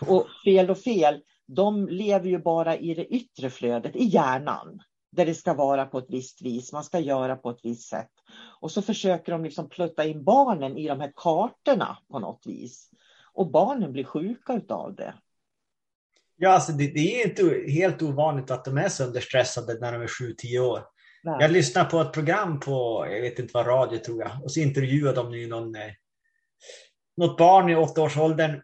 Och 0.01 0.27
fel 0.45 0.69
och 0.69 0.77
fel, 0.77 1.21
de 1.47 1.87
lever 1.87 2.29
ju 2.29 2.37
bara 2.37 2.77
i 2.77 2.93
det 2.93 3.05
yttre 3.05 3.49
flödet, 3.49 3.95
i 3.95 4.03
hjärnan. 4.03 4.81
Där 5.11 5.25
det 5.25 5.35
ska 5.35 5.53
vara 5.53 5.85
på 5.85 5.97
ett 5.97 6.09
visst 6.09 6.41
vis, 6.41 6.73
man 6.73 6.83
ska 6.83 6.99
göra 6.99 7.35
på 7.35 7.49
ett 7.49 7.59
visst 7.63 7.89
sätt. 7.89 8.11
Och 8.61 8.71
så 8.71 8.81
försöker 8.81 9.31
de 9.31 9.43
liksom 9.43 9.69
plutta 9.69 10.05
in 10.05 10.23
barnen 10.23 10.77
i 10.77 10.87
de 10.87 10.99
här 10.99 11.11
kartorna 11.15 11.97
på 12.11 12.19
något 12.19 12.41
vis. 12.45 12.89
Och 13.33 13.51
barnen 13.51 13.91
blir 13.91 14.03
sjuka 14.03 14.53
utav 14.53 14.95
det. 14.95 15.13
Ja, 16.35 16.49
alltså 16.49 16.71
det, 16.71 16.87
det, 16.87 17.21
är 17.21 17.27
inte 17.27 17.71
helt 17.71 18.01
ovanligt 18.01 18.51
att 18.51 18.65
de 18.65 18.77
är 18.77 18.89
sönderstressade 18.89 19.77
när 19.79 19.93
de 19.93 20.01
är 20.01 20.07
7-10 20.07 20.59
år. 20.59 20.83
Nej. 21.23 21.37
Jag 21.39 21.51
lyssnade 21.51 21.89
på 21.89 22.01
ett 22.01 22.13
program 22.13 22.59
på, 22.59 23.07
jag 23.09 23.21
vet 23.21 23.39
inte 23.39 23.51
vad, 23.53 23.67
radio 23.67 23.97
tror 23.97 24.21
jag, 24.21 24.31
och 24.43 24.51
så 24.51 24.59
intervjuade 24.59 25.15
de 25.15 25.33
ju 25.33 25.47
någon, 25.47 25.75
eh, 25.75 25.91
något 27.17 27.37
barn 27.37 27.69
i 27.69 27.75
åttaårsåldern. 27.75 28.61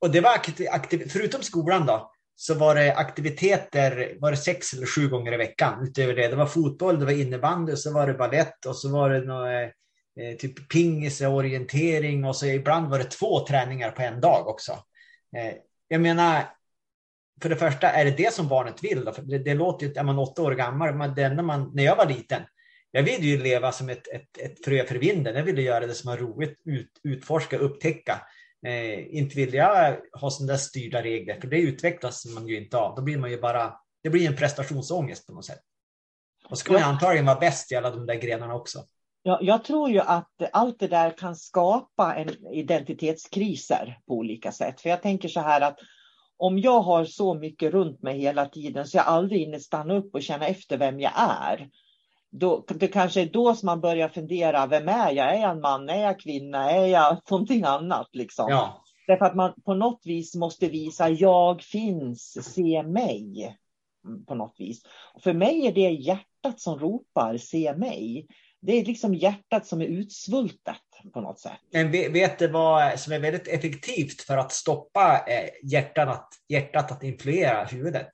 Och 0.00 0.10
det 0.10 0.20
var 0.20 0.30
aktiv, 0.70 1.08
förutom 1.08 1.42
skolan 1.42 1.86
då, 1.86 2.12
så 2.34 2.54
var 2.54 2.74
det 2.74 2.94
aktiviteter, 2.94 4.16
var 4.20 4.30
det 4.30 4.36
sex 4.36 4.72
eller 4.72 4.86
sju 4.86 5.08
gånger 5.08 5.32
i 5.32 5.36
veckan 5.36 5.82
utöver 5.82 6.14
det. 6.14 6.28
Det 6.28 6.36
var 6.36 6.46
fotboll, 6.46 6.98
det 6.98 7.04
var 7.04 7.12
innebandy, 7.12 7.72
och 7.72 7.78
så 7.78 7.92
var 7.92 8.06
det 8.06 8.14
ballett 8.14 8.66
och 8.66 8.76
så 8.76 8.92
var 8.92 9.10
det 9.10 9.20
något, 9.20 9.72
eh, 10.20 10.36
typ 10.36 10.68
pingis, 10.68 11.20
orientering 11.20 12.24
och 12.24 12.36
så 12.36 12.46
ibland 12.46 12.90
var 12.90 12.98
det 12.98 13.04
två 13.04 13.46
träningar 13.46 13.90
på 13.90 14.02
en 14.02 14.20
dag 14.20 14.48
också. 14.48 14.72
Eh, 15.36 15.54
jag 15.88 16.00
menar, 16.00 16.42
för 17.42 17.48
det 17.48 17.56
första, 17.56 17.90
är 17.90 18.04
det 18.04 18.16
det 18.16 18.34
som 18.34 18.48
barnet 18.48 18.84
vill? 18.84 19.04
Då? 19.04 19.12
För 19.12 19.22
det, 19.22 19.38
det 19.38 19.54
låter 19.54 19.86
ju, 19.86 19.92
är 19.92 20.02
man 20.02 20.18
åtta 20.18 20.42
år 20.42 20.52
gammal, 20.52 20.94
man, 20.94 21.14
det 21.14 21.22
enda 21.22 21.42
man, 21.42 21.70
när 21.74 21.84
jag 21.84 21.96
var 21.96 22.06
liten, 22.06 22.42
jag 22.90 23.02
ville 23.02 23.26
ju 23.26 23.42
leva 23.42 23.72
som 23.72 23.88
ett, 23.88 24.08
ett, 24.08 24.38
ett 24.38 24.64
frö 24.64 24.84
för 24.84 24.94
vinden. 24.94 25.36
Jag 25.36 25.42
ville 25.42 25.62
göra 25.62 25.86
det 25.86 25.94
som 25.94 26.10
var 26.10 26.16
roligt, 26.16 26.60
ut, 26.64 26.90
utforska, 27.04 27.58
upptäcka. 27.58 28.20
Eh, 28.66 29.16
inte 29.16 29.36
vill 29.36 29.54
jag 29.54 29.96
ha 30.20 30.30
sådana 30.30 30.52
där 30.52 30.58
styrda 30.58 31.02
regler, 31.02 31.40
för 31.40 31.48
det 31.48 31.60
utvecklas 31.60 32.26
man 32.34 32.48
ju 32.48 32.56
inte 32.56 32.78
av. 32.78 32.94
Då 32.94 33.02
blir 33.02 33.18
man 33.18 33.30
ju 33.30 33.40
bara, 33.40 33.74
det 34.02 34.10
blir 34.10 34.28
en 34.28 34.36
prestationsångest 34.36 35.26
på 35.26 35.32
något 35.32 35.44
sätt. 35.44 35.60
Och 36.48 36.58
så 36.58 36.64
ska 36.64 36.72
man 36.72 36.82
antagligen 36.82 37.26
vara 37.26 37.40
bäst 37.40 37.72
i 37.72 37.76
alla 37.76 37.90
de 37.90 38.06
där 38.06 38.14
grenarna 38.14 38.54
också. 38.54 38.84
Ja, 39.22 39.38
jag 39.42 39.64
tror 39.64 39.90
ju 39.90 40.00
att 40.00 40.30
allt 40.52 40.78
det 40.78 40.88
där 40.88 41.18
kan 41.18 41.36
skapa 41.36 42.14
en 42.14 42.46
identitetskriser 42.52 43.98
på 44.06 44.14
olika 44.14 44.52
sätt. 44.52 44.80
För 44.80 44.88
jag 44.90 45.02
tänker 45.02 45.28
så 45.28 45.40
här 45.40 45.60
att 45.60 45.78
om 46.36 46.58
jag 46.58 46.80
har 46.80 47.04
så 47.04 47.34
mycket 47.34 47.72
runt 47.72 48.02
mig 48.02 48.18
hela 48.18 48.46
tiden 48.46 48.86
så 48.86 48.96
jag 48.96 49.06
aldrig 49.06 49.40
hinner 49.40 49.58
stanna 49.58 49.94
upp 49.94 50.14
och 50.14 50.22
känna 50.22 50.46
efter 50.46 50.78
vem 50.78 51.00
jag 51.00 51.12
är. 51.16 51.68
Då, 52.30 52.64
det 52.68 52.88
kanske 52.88 53.20
är 53.20 53.26
då 53.26 53.54
som 53.54 53.66
man 53.66 53.80
börjar 53.80 54.08
fundera, 54.08 54.66
vem 54.66 54.88
är 54.88 55.12
jag? 55.12 55.34
Är 55.34 55.40
jag 55.40 55.50
en 55.50 55.60
man? 55.60 55.88
Är 55.88 56.02
jag 56.02 56.20
kvinna? 56.20 56.70
Är 56.70 56.86
jag 56.86 57.20
någonting 57.30 57.64
annat? 57.64 58.08
Liksom? 58.12 58.46
Ja. 58.50 58.84
Därför 59.06 59.24
att 59.24 59.36
man 59.36 59.52
på 59.64 59.74
något 59.74 60.00
vis 60.04 60.34
måste 60.34 60.68
visa, 60.68 61.08
jag 61.08 61.62
finns, 61.62 62.52
se 62.54 62.82
mig. 62.82 63.56
På 64.26 64.34
något 64.34 64.54
vis. 64.58 64.82
Och 65.14 65.22
för 65.22 65.32
mig 65.32 65.66
är 65.66 65.72
det 65.72 65.90
hjärtat 65.90 66.60
som 66.60 66.78
ropar, 66.78 67.36
se 67.36 67.74
mig. 67.76 68.26
Det 68.60 68.72
är 68.72 68.84
liksom 68.84 69.14
hjärtat 69.14 69.66
som 69.66 69.80
är 69.80 69.86
utsvultet 69.86 70.76
på 71.12 71.20
något 71.20 71.40
sätt. 71.40 71.58
Men 71.72 71.90
vet 71.90 72.38
du 72.38 72.48
vad 72.48 73.00
som 73.00 73.12
är 73.12 73.18
väldigt 73.18 73.48
effektivt 73.48 74.22
för 74.22 74.36
att 74.36 74.52
stoppa 74.52 75.24
eh, 75.26 75.70
hjärtat, 75.70 76.08
att, 76.08 76.28
hjärtat 76.48 76.92
att 76.92 77.02
influera 77.02 77.64
huvudet? 77.64 78.10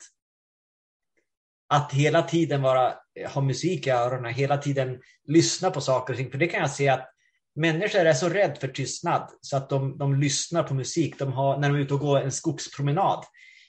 Att 1.68 1.92
hela 1.92 2.22
tiden 2.22 2.62
vara, 2.62 2.94
Eh, 3.20 3.30
ha 3.30 3.40
musik 3.40 3.86
i 3.86 3.90
öronen, 3.90 4.34
hela 4.34 4.56
tiden 4.56 5.00
lyssna 5.26 5.70
på 5.70 5.80
saker 5.80 6.12
och 6.12 6.18
ting. 6.18 6.30
För 6.30 6.38
det 6.38 6.46
kan 6.46 6.60
jag 6.60 6.70
se 6.70 6.88
att 6.88 7.10
människor 7.54 8.00
är 8.00 8.12
så 8.12 8.28
rädda 8.28 8.54
för 8.54 8.68
tystnad 8.68 9.30
så 9.40 9.56
att 9.56 9.70
de, 9.70 9.98
de 9.98 10.20
lyssnar 10.20 10.62
på 10.62 10.74
musik 10.74 11.18
de 11.18 11.32
har, 11.32 11.58
när 11.58 11.68
de 11.68 11.76
är 11.76 11.80
ute 11.80 11.94
och 11.94 12.00
går 12.00 12.20
en 12.20 12.32
skogspromenad. 12.32 13.24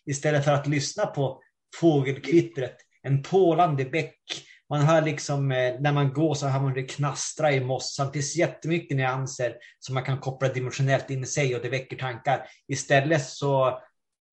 Istället 0.05 0.45
för 0.45 0.51
att 0.51 0.67
lyssna 0.67 1.05
på 1.05 1.41
fågelkvittret, 1.79 2.75
en 3.01 3.23
pålande 3.23 3.85
bäck, 3.85 4.21
man 4.69 4.81
hör 4.81 5.01
liksom, 5.01 5.51
eh, 5.51 5.75
när 5.79 5.91
man 5.91 6.13
går 6.13 6.33
så 6.33 6.47
hör 6.47 6.59
man 6.59 6.73
det 6.73 6.83
knastra 6.83 7.51
i 7.51 7.59
mossan. 7.59 8.07
Det 8.07 8.13
finns 8.13 8.35
jättemycket 8.35 8.97
nyanser 8.97 9.55
som 9.79 9.93
man 9.93 10.03
kan 10.03 10.19
koppla 10.19 10.47
dimensionellt 10.47 11.09
in 11.09 11.23
i 11.23 11.25
sig 11.25 11.55
och 11.55 11.61
det 11.61 11.69
väcker 11.69 11.97
tankar. 11.97 12.47
Istället 12.67 13.25
så 13.25 13.79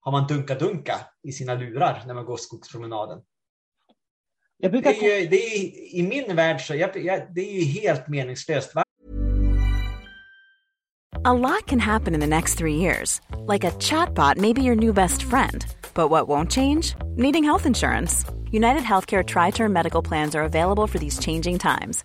har 0.00 0.12
man 0.12 0.26
dunka-dunka 0.26 1.00
i 1.22 1.32
sina 1.32 1.54
lurar 1.54 2.02
när 2.06 2.14
man 2.14 2.24
går 2.24 2.36
skogspromenaden. 2.36 3.22
Jag 4.64 4.70
brukar... 4.70 4.92
det 4.92 5.16
är 5.16 5.20
ju, 5.20 5.26
det 5.26 5.36
är, 5.36 5.94
I 5.94 6.02
min 6.02 6.36
värld 6.36 6.60
så 6.60 6.74
jag, 6.74 6.96
jag, 6.96 7.20
det 7.34 7.40
är 7.40 7.60
ju 7.60 7.64
helt 7.64 8.08
meningslöst. 8.08 8.74
Va? 8.74 8.84
A 11.24 11.32
lot 11.32 11.66
can 11.66 11.80
happen 11.80 12.14
in 12.14 12.20
the 12.20 12.26
next 12.26 12.58
three 12.58 12.74
years. 12.74 13.20
Like 13.48 13.64
a 13.64 13.70
chatbot 13.80 14.36
may 14.36 14.52
be 14.52 14.62
your 14.62 14.76
new 14.76 14.92
best 14.92 15.22
friend. 15.22 15.66
But 15.94 16.10
what 16.10 16.28
won't 16.28 16.50
change? 16.50 16.94
Needing 17.16 17.44
health 17.44 17.66
insurance. 17.66 18.24
United 18.52 18.82
Healthcare 18.82 19.24
Tri 19.24 19.50
Term 19.50 19.72
Medical 19.72 20.02
Plans 20.02 20.34
are 20.34 20.44
available 20.44 20.86
for 20.86 20.98
these 20.98 21.18
changing 21.18 21.58
times. 21.58 22.04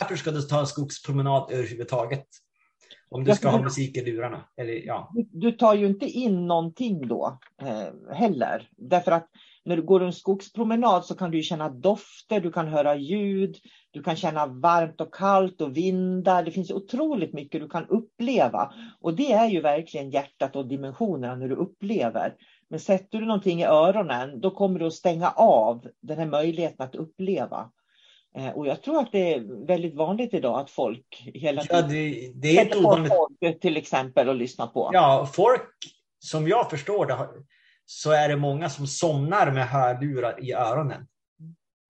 Varför 0.00 0.16
ska 0.16 0.30
du 0.30 0.42
ta 0.42 0.60
en 0.60 0.66
skogspromenad 0.66 1.52
överhuvudtaget? 1.52 2.26
Om 3.08 3.24
du 3.24 3.34
ska 3.34 3.48
ha 3.48 3.62
musik 3.62 3.96
i 3.96 4.04
lurarna. 4.04 4.44
Eller, 4.56 4.86
ja. 4.86 5.10
Du, 5.14 5.28
du 5.32 5.52
tar 5.52 5.74
ju 5.74 5.86
inte 5.86 6.06
in 6.06 6.46
någonting 6.46 7.08
då 7.08 7.38
eh, 7.62 8.14
heller. 8.14 8.68
Därför 8.76 9.12
att 9.12 9.28
när 9.64 9.76
du 9.76 9.82
går 9.82 10.02
en 10.02 10.12
skogspromenad 10.12 11.04
så 11.04 11.14
kan 11.14 11.30
du 11.30 11.42
känna 11.42 11.68
dofter, 11.68 12.40
du 12.40 12.52
kan 12.52 12.68
höra 12.68 12.96
ljud, 12.96 13.56
du 13.90 14.02
kan 14.02 14.16
känna 14.16 14.46
varmt 14.46 15.00
och 15.00 15.14
kallt 15.14 15.60
och 15.60 15.76
vindar. 15.76 16.42
Det 16.42 16.50
finns 16.50 16.70
otroligt 16.70 17.32
mycket 17.32 17.60
du 17.60 17.68
kan 17.68 17.86
uppleva. 17.86 18.72
Och 19.00 19.14
det 19.14 19.32
är 19.32 19.48
ju 19.48 19.60
verkligen 19.60 20.10
hjärtat 20.10 20.56
och 20.56 20.66
dimensionerna 20.66 21.34
när 21.34 21.48
du 21.48 21.54
upplever. 21.54 22.34
Men 22.68 22.80
sätter 22.80 23.18
du 23.18 23.26
någonting 23.26 23.60
i 23.60 23.64
öronen, 23.64 24.40
då 24.40 24.50
kommer 24.50 24.78
du 24.78 24.86
att 24.86 24.92
stänga 24.92 25.30
av 25.30 25.86
den 26.00 26.18
här 26.18 26.26
möjligheten 26.26 26.86
att 26.86 26.94
uppleva. 26.94 27.70
Eh, 28.36 28.48
och 28.48 28.66
jag 28.66 28.82
tror 28.82 29.00
att 29.00 29.12
det 29.12 29.34
är 29.34 29.66
väldigt 29.66 29.94
vanligt 29.94 30.34
idag 30.34 30.60
att 30.60 30.70
folk 30.70 31.30
hela 31.34 31.62
Ja, 31.68 31.82
tiden 31.82 31.88
det, 31.90 32.32
det 32.34 32.58
är 32.58 32.64
på 32.64 32.78
ovanligt. 32.78 33.12
folk 33.12 33.60
till 33.60 33.76
exempel 33.76 34.28
och 34.28 34.34
lyssnar 34.34 34.66
på. 34.66 34.90
Ja, 34.92 35.30
folk 35.32 35.68
som 36.18 36.48
jag 36.48 36.70
förstår 36.70 37.06
det 37.06 37.28
så 37.86 38.10
är 38.10 38.28
det 38.28 38.36
många 38.36 38.70
som 38.70 38.86
somnar 38.86 39.50
med 39.50 39.68
hörlurar 39.68 40.44
i 40.44 40.52
öronen. 40.52 41.06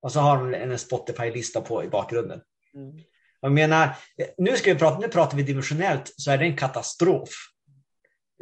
Och 0.03 0.13
så 0.13 0.21
har 0.21 0.37
de 0.37 0.55
en 0.55 0.79
Spotify-lista 0.79 1.61
på 1.61 1.85
i 1.85 1.89
bakgrunden. 1.89 2.41
Mm. 2.75 3.01
Jag 3.41 3.53
menar, 3.53 3.97
nu, 4.39 4.57
ska 4.57 4.73
vi 4.73 4.79
prata, 4.79 4.99
nu 4.99 5.09
pratar 5.09 5.37
vi 5.37 5.43
dimensionellt 5.43 6.13
så 6.17 6.31
är 6.31 6.39
det 6.39 6.45
en 6.45 6.57
katastrof. 6.57 7.29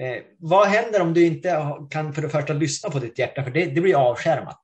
Eh, 0.01 0.23
vad 0.39 0.69
händer 0.69 1.01
om 1.01 1.15
du 1.15 1.27
inte 1.27 1.77
kan 1.91 2.13
för 2.15 2.23
det 2.23 2.29
första 2.29 2.53
lyssna 2.53 2.91
på 2.91 2.99
ditt 2.99 3.19
hjärta? 3.19 3.45
För 3.45 3.51
det, 3.51 3.67
det 3.67 3.81
blir 3.81 3.95
avskärmat. 3.95 4.61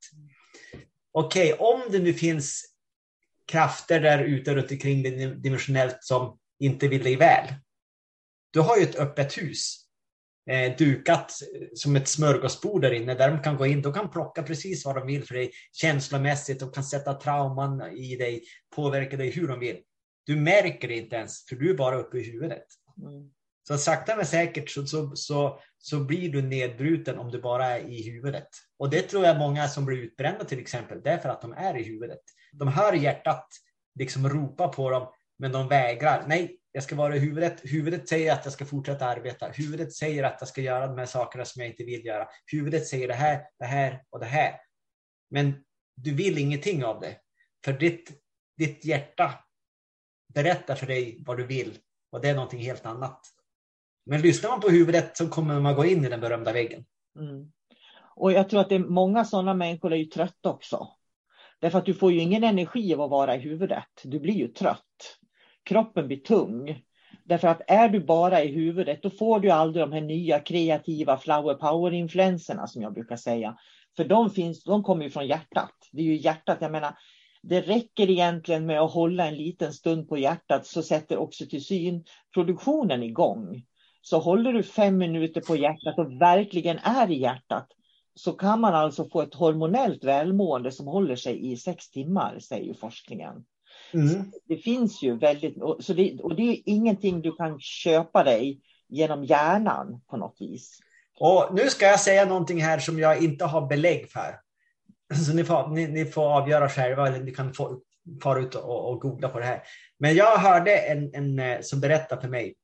Okej, 1.12 1.53
om 1.53 1.81
det 1.90 1.99
nu 1.99 2.14
finns 2.14 2.73
krafter 3.46 4.00
där 4.00 4.18
ute 4.18 4.54
runt 4.54 4.70
omkring 4.70 5.02
dig 5.02 5.35
dimensionellt 5.37 5.98
som 6.00 6.38
inte 6.59 6.88
vill 6.88 7.02
dig 7.02 7.16
väl. 7.16 7.54
Du 8.52 8.61
har 8.61 8.76
ju 8.76 8.83
ett 8.83 8.96
öppet 8.96 9.38
hus. 9.38 9.80
Eh, 10.50 10.76
dukat 10.76 11.33
som 11.74 11.96
ett 11.96 12.09
smörgåsbord 12.09 12.83
där 12.83 12.92
inne 12.92 13.14
där 13.14 13.30
de 13.30 13.42
kan 13.42 13.57
gå 13.57 13.66
in. 13.66 13.83
De 13.83 13.92
kan 13.92 14.11
plocka 14.11 14.42
precis 14.42 14.85
vad 14.85 14.94
de 14.94 15.07
vill 15.07 15.24
för 15.24 15.35
dig 15.35 15.50
känslomässigt. 15.72 16.61
De 16.61 16.72
kan 16.72 16.85
sätta 16.85 17.14
trauman 17.14 17.92
i 17.92 18.16
dig, 18.16 18.42
påverka 18.76 19.16
dig 19.16 19.30
hur 19.30 19.48
de 19.48 19.61
vill. 19.61 19.78
Du 20.26 20.37
märker 20.37 20.88
det 20.88 20.96
inte 20.96 21.16
ens 21.16 21.46
för 21.46 21.57
du 21.57 21.70
är 21.70 21.74
bara 21.74 21.96
uppe 21.96 22.18
i 22.18 22.33
huvudet. 22.33 22.64
Mm. 22.98 23.30
Så 23.68 23.78
sakta 23.78 24.16
men 24.16 24.26
säkert 24.26 24.70
så, 24.70 24.87
så, 24.87 25.16
så, 25.16 25.61
så 25.78 26.00
blir 26.00 26.28
du 26.28 26.42
nedbruten 26.42 27.18
om 27.18 27.30
du 27.30 27.40
bara 27.40 27.66
är 27.66 27.88
i 27.88 28.11
huvudet. 28.11 28.48
Och 28.78 28.90
det 28.90 29.02
tror 29.02 29.24
jag 29.24 29.38
många 29.38 29.68
som 29.68 29.85
blir 29.85 29.98
utbrända 29.98 30.44
till 30.44 30.59
exempel, 30.59 31.02
det 31.02 31.11
är 31.11 31.18
för 31.18 31.28
att 31.28 31.42
de 31.42 31.52
är 31.52 31.76
i 31.76 31.83
huvudet. 31.83 32.20
De 32.58 32.68
hör 32.68 32.92
hjärtat 32.92 33.48
liksom 33.98 34.28
ropa 34.28 34.68
på 34.68 34.90
dem, 34.90 35.12
men 35.38 35.52
de 35.52 35.68
vägrar. 35.68 36.24
Nej, 36.26 36.58
jag 36.72 36.82
ska 36.82 36.96
vara 36.96 37.16
i 37.16 37.18
huvudet. 37.18 37.60
Huvudet 37.64 38.08
säger 38.08 38.32
att 38.32 38.44
jag 38.44 38.52
ska 38.52 38.64
fortsätta 38.64 39.06
arbeta. 39.06 39.48
Huvudet 39.48 39.92
säger 39.92 40.24
att 40.24 40.36
jag 40.40 40.48
ska 40.48 40.60
göra 40.60 40.86
de 40.86 40.98
här 40.98 41.06
sakerna 41.06 41.44
som 41.44 41.62
jag 41.62 41.70
inte 41.70 41.84
vill 41.84 42.06
göra. 42.06 42.28
Huvudet 42.52 42.86
säger 42.86 43.08
det 43.08 43.14
här, 43.14 43.42
det 43.58 43.64
här 43.64 44.02
och 44.10 44.20
det 44.20 44.26
här. 44.26 44.60
Men 45.30 45.64
du 45.96 46.14
vill 46.14 46.38
ingenting 46.38 46.84
av 46.84 47.00
det. 47.00 47.16
För 47.64 47.72
ditt, 47.72 48.10
ditt 48.58 48.84
hjärta 48.84 49.34
berättar 50.34 50.74
för 50.74 50.86
dig 50.86 51.22
vad 51.26 51.36
du 51.36 51.46
vill 51.46 51.78
och 52.12 52.20
det 52.20 52.28
är 52.28 52.34
någonting 52.34 52.60
helt 52.60 52.86
annat. 52.86 53.20
Men 54.06 54.20
lyssnar 54.20 54.50
man 54.50 54.60
på 54.60 54.68
huvudet 54.68 55.16
så 55.16 55.28
kommer 55.28 55.60
man 55.60 55.74
gå 55.74 55.84
in 55.84 56.04
i 56.04 56.08
den 56.08 56.20
berömda 56.20 56.52
väggen. 56.52 56.84
Mm. 57.18 57.52
Och 58.16 58.32
jag 58.32 58.48
tror 58.48 58.60
att 58.60 58.68
det 58.68 58.74
är 58.74 58.78
många 58.78 59.24
sådana 59.24 59.54
människor 59.54 59.92
är 59.92 59.96
ju 59.96 60.04
trötta 60.04 60.50
också. 60.50 60.88
Därför 61.60 61.78
att 61.78 61.86
du 61.86 61.94
får 61.94 62.12
ju 62.12 62.20
ingen 62.20 62.44
energi 62.44 62.94
av 62.94 63.00
att 63.00 63.10
vara 63.10 63.36
i 63.36 63.38
huvudet. 63.38 63.84
Du 64.04 64.20
blir 64.20 64.34
ju 64.34 64.48
trött. 64.48 65.18
Kroppen 65.64 66.06
blir 66.06 66.16
tung. 66.16 66.82
Därför 67.24 67.48
att 67.48 67.62
är 67.66 67.88
du 67.88 68.00
bara 68.00 68.42
i 68.42 68.48
huvudet 68.48 69.02
då 69.02 69.10
får 69.10 69.40
du 69.40 69.50
aldrig 69.50 69.82
de 69.84 69.92
här 69.92 70.00
nya 70.00 70.40
kreativa 70.40 71.16
flower 71.18 71.54
power-influenserna 71.54 72.66
som 72.66 72.82
jag 72.82 72.94
brukar 72.94 73.16
säga. 73.16 73.56
För 73.96 74.04
de, 74.04 74.30
finns, 74.30 74.64
de 74.64 74.82
kommer 74.82 75.04
ju 75.04 75.10
från 75.10 75.26
hjärtat. 75.26 75.74
Det 75.92 76.00
är 76.00 76.06
ju 76.06 76.16
hjärtat, 76.16 76.58
jag 76.60 76.72
menar, 76.72 76.94
det 77.42 77.60
räcker 77.60 78.10
egentligen 78.10 78.66
med 78.66 78.80
att 78.80 78.92
hålla 78.92 79.26
en 79.26 79.36
liten 79.36 79.72
stund 79.72 80.08
på 80.08 80.18
hjärtat 80.18 80.66
så 80.66 80.82
sätter 80.82 81.18
oxytocinproduktionen 81.18 83.02
igång. 83.02 83.62
Så 84.02 84.18
håller 84.18 84.52
du 84.52 84.62
fem 84.62 84.98
minuter 84.98 85.40
på 85.40 85.56
hjärtat 85.56 85.98
och 85.98 86.20
verkligen 86.20 86.78
är 86.78 87.10
i 87.10 87.20
hjärtat 87.20 87.68
så 88.14 88.33
kan 88.33 88.61
man 88.61 88.74
alltså 88.74 89.09
få 89.09 89.22
ett 89.22 89.35
hormonellt 89.35 90.05
välmående 90.05 90.72
som 90.72 90.87
håller 90.87 91.16
sig 91.16 91.53
i 91.53 91.57
sex 91.57 91.90
timmar, 91.90 92.38
säger 92.38 92.64
ju 92.64 92.74
forskningen. 92.74 93.44
Mm. 93.92 94.33
Det 94.48 94.57
finns 94.57 95.03
ju 95.03 95.18
väldigt, 95.18 95.55
så 95.81 95.92
det, 95.92 96.20
och 96.20 96.37
det 96.37 96.42
är 96.42 96.62
ingenting 96.64 97.22
du 97.22 97.33
kan 97.33 97.61
köpa 97.61 98.24
dig 98.24 98.61
genom 98.88 99.24
hjärnan 99.24 100.00
på 100.07 100.16
något 100.16 100.37
vis. 100.40 100.79
Och 101.18 101.55
nu 101.55 101.70
ska 101.70 101.87
jag 101.87 102.00
säga 102.00 102.24
någonting 102.24 102.62
här 102.62 102.79
som 102.79 102.98
jag 102.98 103.22
inte 103.22 103.44
har 103.44 103.66
belägg 103.66 104.11
för. 104.11 104.40
Så 105.27 105.35
ni 105.35 105.44
får, 105.44 105.68
ni, 105.68 105.87
ni 105.87 106.05
får 106.05 106.22
avgöra 106.22 106.68
själva 106.68 107.09
eller 107.09 107.20
ni 107.20 107.31
kan 107.31 107.55
få, 107.55 107.81
fara 108.22 108.40
ut 108.40 108.55
och, 108.55 108.90
och 108.90 109.00
googla 109.00 109.29
på 109.29 109.38
det 109.38 109.44
här. 109.44 109.62
Men 109.98 110.14
jag 110.14 110.38
hörde 110.38 110.77
en, 110.77 111.14
en 111.14 111.38
eh, 111.38 111.61
som 111.61 111.81
berättade 111.81 112.20
för 112.20 112.29
mig, 112.29 112.55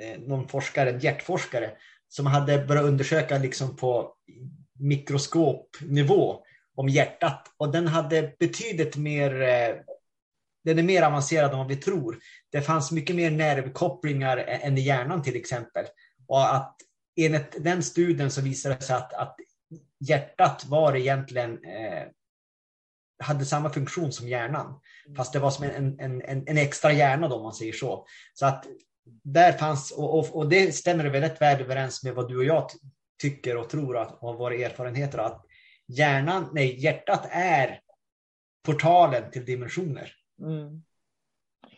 eh, 0.00 0.20
någon 0.20 0.48
forskare, 0.48 0.90
en 0.90 0.98
hjärtforskare, 0.98 1.70
som 2.08 2.26
hade 2.26 2.58
börjat 2.58 2.84
undersöka 2.84 3.38
liksom 3.38 3.76
på 3.76 4.14
mikroskopnivå 4.84 6.44
om 6.76 6.88
hjärtat 6.88 7.54
och 7.56 7.72
den 7.72 7.88
hade 7.88 8.32
betydligt 8.38 8.96
mer 8.96 9.42
eh, 9.42 9.76
den 10.64 10.78
är 10.78 10.82
mer 10.82 11.02
avancerad 11.02 11.52
än 11.52 11.58
vad 11.58 11.68
vi 11.68 11.76
tror. 11.76 12.18
Det 12.52 12.62
fanns 12.62 12.92
mycket 12.92 13.16
mer 13.16 13.30
nervkopplingar 13.30 14.36
än 14.36 14.78
i 14.78 14.80
hjärnan 14.80 15.22
till 15.22 15.36
exempel. 15.36 15.84
Och 16.26 16.54
att 16.54 16.76
enligt 17.16 17.64
den 17.64 17.82
studien 17.82 18.30
så 18.30 18.40
visade 18.40 18.74
det 18.74 18.82
sig 18.82 18.96
att, 18.96 19.14
att 19.14 19.36
hjärtat 20.00 20.64
var 20.64 20.96
egentligen 20.96 21.64
eh, 21.64 22.02
hade 23.18 23.44
samma 23.44 23.70
funktion 23.70 24.12
som 24.12 24.28
hjärnan. 24.28 24.80
Fast 25.16 25.32
det 25.32 25.38
var 25.38 25.50
som 25.50 25.64
en, 25.64 26.00
en, 26.00 26.22
en, 26.22 26.48
en 26.48 26.58
extra 26.58 26.92
hjärna 26.92 27.28
då, 27.28 27.36
om 27.36 27.42
man 27.42 27.54
säger 27.54 27.72
så. 27.72 28.06
Så 28.34 28.46
att 28.46 28.66
där 29.22 29.52
fanns, 29.52 29.90
och, 29.90 30.18
och, 30.18 30.36
och 30.36 30.48
det 30.48 30.74
stämmer 30.74 31.04
väldigt 31.04 31.40
väl 31.40 31.60
överens 31.60 32.04
med 32.04 32.14
vad 32.14 32.28
du 32.28 32.36
och 32.36 32.44
jag 32.44 32.70
tycker 33.22 33.56
och 33.56 33.70
tror 33.70 33.96
att, 33.96 34.22
och 34.22 34.38
våra 34.38 34.54
erfarenheter 34.54 35.18
att 35.18 35.46
hjärnan, 35.86 36.48
nej, 36.52 36.80
hjärtat 36.80 37.28
är 37.30 37.80
portalen 38.66 39.30
till 39.30 39.44
dimensioner. 39.44 40.12
Mm. 40.40 40.82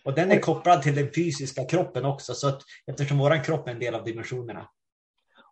Och 0.05 0.15
den 0.15 0.33
är 0.33 0.41
kopplad 0.41 0.83
till 0.83 0.95
den 0.95 1.13
fysiska 1.15 1.65
kroppen 1.65 2.05
också, 2.05 2.35
så 2.35 2.49
att, 2.49 2.63
eftersom 2.87 3.19
vår 3.19 3.45
kropp 3.45 3.69
är 3.69 3.73
en 3.73 3.79
del 3.79 3.95
av 3.95 4.05
dimensionerna. 4.05 4.69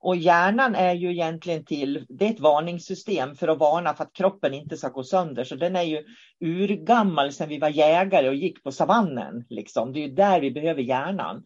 Och 0.01 0.17
hjärnan 0.17 0.75
är 0.75 0.93
ju 0.93 1.11
egentligen 1.11 1.65
till, 1.65 2.07
det 2.09 2.27
är 2.27 2.31
ett 2.31 2.41
varningssystem 2.41 3.35
för 3.35 3.49
att 3.49 3.59
varna 3.59 3.95
för 3.95 4.05
att 4.05 4.13
kroppen 4.13 4.55
inte 4.55 4.77
ska 4.77 4.89
gå 4.89 5.05
sönder. 5.05 5.45
Så 5.45 5.57
den 5.57 5.77
är 5.77 5.83
ju 5.83 6.05
urgammal 6.41 7.33
sedan 7.33 7.49
vi 7.49 7.59
var 7.59 7.69
jägare 7.69 8.29
och 8.29 8.35
gick 8.35 8.63
på 8.63 8.73
savannen. 8.73 9.45
Liksom. 9.49 9.93
Det 9.93 9.99
är 9.99 10.09
ju 10.09 10.15
där 10.15 10.41
vi 10.41 10.51
behöver 10.51 10.83
hjärnan. 10.83 11.45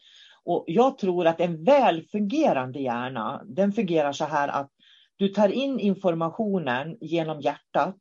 Och 0.48 0.64
jag 0.66 0.98
tror 0.98 1.26
att 1.26 1.40
en 1.40 1.64
väl 1.64 2.02
fungerande 2.02 2.80
hjärna, 2.80 3.42
den 3.46 3.72
fungerar 3.72 4.12
så 4.12 4.24
här 4.24 4.48
att 4.48 4.70
du 5.16 5.28
tar 5.28 5.48
in 5.48 5.80
informationen 5.80 6.96
genom 7.00 7.40
hjärtat. 7.40 7.96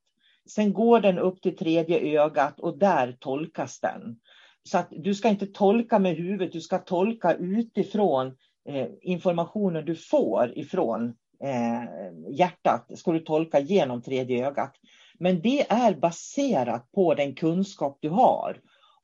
Sen 0.50 0.74
går 0.74 1.00
den 1.00 1.20
upp 1.20 1.42
till 1.42 1.58
tredje 1.58 2.22
ögat 2.22 2.60
och 2.60 2.78
där 2.78 3.18
tolkas 3.20 3.80
den. 3.80 4.20
Så 4.64 4.78
att 4.78 4.88
du 4.92 5.16
ska 5.16 5.30
inte 5.30 5.48
tolka 5.48 6.00
med 6.00 6.16
huvudet, 6.16 6.52
du 6.52 6.62
ska 6.62 6.78
tolka 6.78 7.34
utifrån 7.34 8.28
eh, 8.70 8.88
informationen 9.02 9.86
du 9.86 9.96
får 9.96 10.58
ifrån 10.58 11.14
eh, 11.44 12.34
hjärtat. 12.38 13.00
Ska 13.00 13.12
du 13.12 13.20
tolka 13.20 13.60
genom 13.60 14.02
tredje 14.02 14.48
ögat. 14.48 14.74
Men 15.20 15.42
det 15.42 15.72
är 15.72 15.96
baserat 15.96 16.92
på 16.92 17.14
den 17.14 17.36
kunskap 17.36 17.98
du 18.02 18.10
har. 18.10 18.58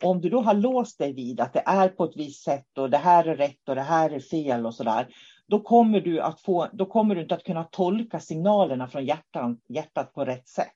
Om 0.04 0.22
du 0.22 0.30
då 0.30 0.42
har 0.42 0.54
låst 0.54 0.98
dig 0.98 1.14
vid 1.14 1.40
att 1.40 1.54
det 1.54 1.64
är 1.66 1.90
på 1.90 2.04
ett 2.04 2.16
visst 2.18 2.44
sätt 2.44 2.78
och 2.78 2.90
det 2.90 2.98
här 2.98 3.26
är 3.26 3.36
rätt 3.36 3.70
och 3.70 3.76
det 3.76 3.82
här 3.82 4.10
är 4.10 4.20
fel 4.20 4.66
och 4.66 4.76
sådär. 4.76 5.08
Då 5.48 5.60
kommer 5.60 6.02
du, 6.02 6.22
att 6.22 6.42
få, 6.42 6.68
då 6.74 6.86
kommer 6.86 7.16
du 7.16 7.22
inte 7.22 7.36
att 7.36 7.44
kunna 7.44 7.64
tolka 7.64 8.20
signalerna 8.20 8.88
från 8.88 9.06
hjärtan, 9.06 9.58
hjärtat 9.70 10.14
på 10.14 10.26
rätt 10.26 10.48
sätt. 10.48 10.74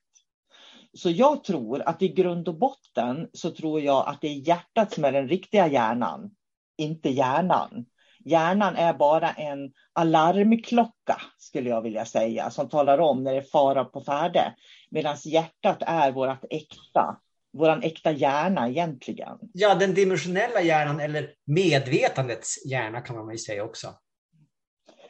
Så 0.94 1.10
jag 1.10 1.44
tror 1.44 1.82
att 1.82 2.02
i 2.02 2.08
grund 2.08 2.48
och 2.48 2.58
botten 2.58 3.30
så 3.34 3.52
tror 3.52 3.82
jag 3.82 4.08
att 4.08 4.22
det 4.22 4.28
är 4.28 4.48
hjärtat 4.48 4.94
som 4.94 5.06
är 5.06 5.12
den 5.12 5.28
riktiga 5.28 5.68
hjärnan, 5.68 6.32
inte 6.78 7.10
hjärnan. 7.10 7.86
Hjärnan 8.26 8.76
är 8.76 8.94
bara 8.94 9.32
en 9.32 9.72
alarmklocka, 9.94 11.22
skulle 11.38 11.70
jag 11.70 11.82
vilja 11.82 12.06
säga, 12.06 12.50
som 12.50 12.70
talar 12.70 12.98
om 12.98 13.24
när 13.24 13.32
det 13.32 13.38
är 13.38 13.42
fara 13.42 13.86
på 13.86 14.02
färde. 14.02 14.54
Medan 14.90 15.16
hjärtat 15.26 15.78
är 15.80 16.12
vårt 16.12 16.44
äkta, 16.50 17.18
vår 17.58 17.86
äkta 17.86 18.12
hjärna 18.12 18.70
egentligen. 18.70 19.38
Ja, 19.54 19.76
den 19.76 19.94
dimensionella 19.94 20.62
hjärnan 20.62 21.00
eller 21.00 21.30
medvetandets 21.46 22.66
hjärna 22.66 23.02
kan 23.02 23.16
man 23.16 23.32
ju 23.32 23.38
säga 23.38 23.64
också. 23.64 23.88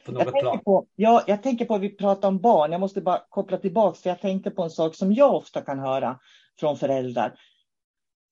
På 0.06 0.12
något 0.12 0.24
jag, 0.26 0.34
tänker 0.34 0.58
på, 0.58 0.88
ja, 0.96 1.24
jag 1.28 1.44
tänker 1.44 1.66
på, 1.66 1.78
vi 1.78 1.90
pratar 1.90 2.28
om 2.28 2.40
barn, 2.40 2.72
jag 2.72 2.82
måste 2.82 3.02
bara 3.02 3.22
koppla 3.30 3.58
tillbaka, 3.58 4.00
för 4.00 4.10
jag 4.10 4.22
tänkte 4.22 4.52
på 4.52 4.64
en 4.64 4.70
sak 4.70 4.96
som 4.96 5.14
jag 5.14 5.36
ofta 5.36 5.62
kan 5.62 5.80
höra 5.80 6.20
från 6.60 6.78
föräldrar. 6.78 7.40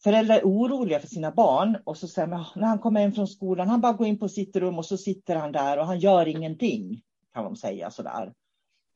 Föräldrar 0.04 0.36
är 0.36 0.44
oroliga 0.44 1.00
för 1.00 1.08
sina 1.08 1.32
barn 1.32 1.78
och 1.84 1.98
så 1.98 2.08
säger 2.08 2.28
man, 2.28 2.46
när 2.56 2.68
han 2.68 2.80
kommer 2.80 3.02
hem 3.02 3.12
från 3.12 3.28
skolan, 3.28 3.68
han 3.68 3.82
bara 3.82 3.94
går 3.94 4.08
in 4.08 4.20
på 4.20 4.30
sitt 4.30 4.56
rum 4.56 4.78
och 4.78 4.86
så 4.86 4.98
sitter 4.98 5.36
han 5.36 5.52
där 5.52 5.80
och 5.80 5.86
han 5.86 6.00
gör 6.00 6.28
ingenting, 6.28 7.02
kan 7.34 7.44
de 7.44 7.56
säga 7.56 7.92
sådär. 7.92 8.34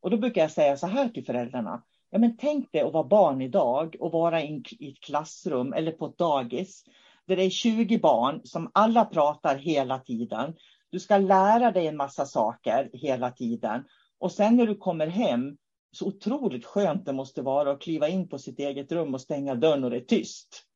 Och 0.01 0.09
då 0.09 0.17
brukar 0.17 0.41
jag 0.41 0.51
säga 0.51 0.77
så 0.77 0.87
här 0.87 1.09
till 1.09 1.25
föräldrarna, 1.25 1.83
Ja, 2.09 2.19
men 2.19 2.37
tänk 2.37 2.71
dig 2.71 2.81
att 2.81 2.93
vara 2.93 3.07
barn 3.07 3.41
idag 3.41 3.95
och 3.99 4.11
vara 4.11 4.43
i 4.43 4.63
ett 4.79 4.99
klassrum 5.05 5.73
eller 5.73 5.91
på 5.91 6.05
ett 6.05 6.17
dagis 6.17 6.83
där 7.27 7.35
det 7.35 7.43
är 7.43 7.49
20 7.49 7.99
barn 7.99 8.41
som 8.43 8.71
alla 8.73 9.05
pratar 9.05 9.55
hela 9.55 9.99
tiden. 9.99 10.55
Du 10.89 10.99
ska 10.99 11.17
lära 11.17 11.71
dig 11.71 11.87
en 11.87 11.97
massa 11.97 12.25
saker 12.25 12.89
hela 12.93 13.31
tiden. 13.31 13.83
Och 14.19 14.31
sen 14.31 14.55
när 14.55 14.67
du 14.67 14.75
kommer 14.75 15.07
hem, 15.07 15.57
så 15.91 16.07
otroligt 16.07 16.65
skönt 16.65 17.05
det 17.05 17.13
måste 17.13 17.41
vara 17.41 17.71
att 17.71 17.81
kliva 17.81 18.07
in 18.07 18.29
på 18.29 18.37
sitt 18.37 18.59
eget 18.59 18.91
rum 18.91 19.13
och 19.13 19.21
stänga 19.21 19.55
dörren 19.55 19.83
och 19.83 19.89
det 19.89 19.97
är 19.97 20.01
tyst. 20.01 20.68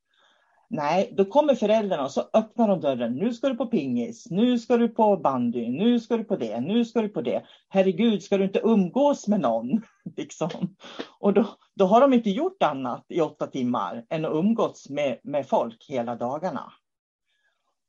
Nej, 0.75 1.13
då 1.17 1.25
kommer 1.25 1.55
föräldrarna 1.55 2.03
och 2.03 2.11
så 2.11 2.29
öppnar 2.33 2.67
de 2.67 2.79
dörren. 2.79 3.15
Nu 3.15 3.33
ska 3.33 3.49
du 3.49 3.55
på 3.55 3.65
pingis, 3.65 4.27
nu 4.29 4.59
ska 4.59 4.77
du 4.77 4.87
på 4.87 5.17
bandy, 5.17 5.69
nu 5.69 5.99
ska 5.99 6.17
du 6.17 6.23
på 6.23 6.35
det, 6.35 6.59
nu 6.59 6.85
ska 6.85 7.01
du 7.01 7.09
på 7.09 7.21
det. 7.21 7.43
Herregud, 7.69 8.23
ska 8.23 8.37
du 8.37 8.43
inte 8.43 8.59
umgås 8.63 9.27
med 9.27 9.39
någon? 9.39 9.81
liksom. 10.17 10.75
Och 11.19 11.33
då, 11.33 11.45
då 11.75 11.85
har 11.85 12.01
de 12.01 12.13
inte 12.13 12.29
gjort 12.29 12.63
annat 12.63 13.05
i 13.09 13.21
åtta 13.21 13.47
timmar 13.47 14.05
än 14.09 14.25
att 14.25 14.33
umgås 14.33 14.89
med, 14.89 15.19
med 15.23 15.47
folk 15.47 15.85
hela 15.89 16.15
dagarna. 16.15 16.73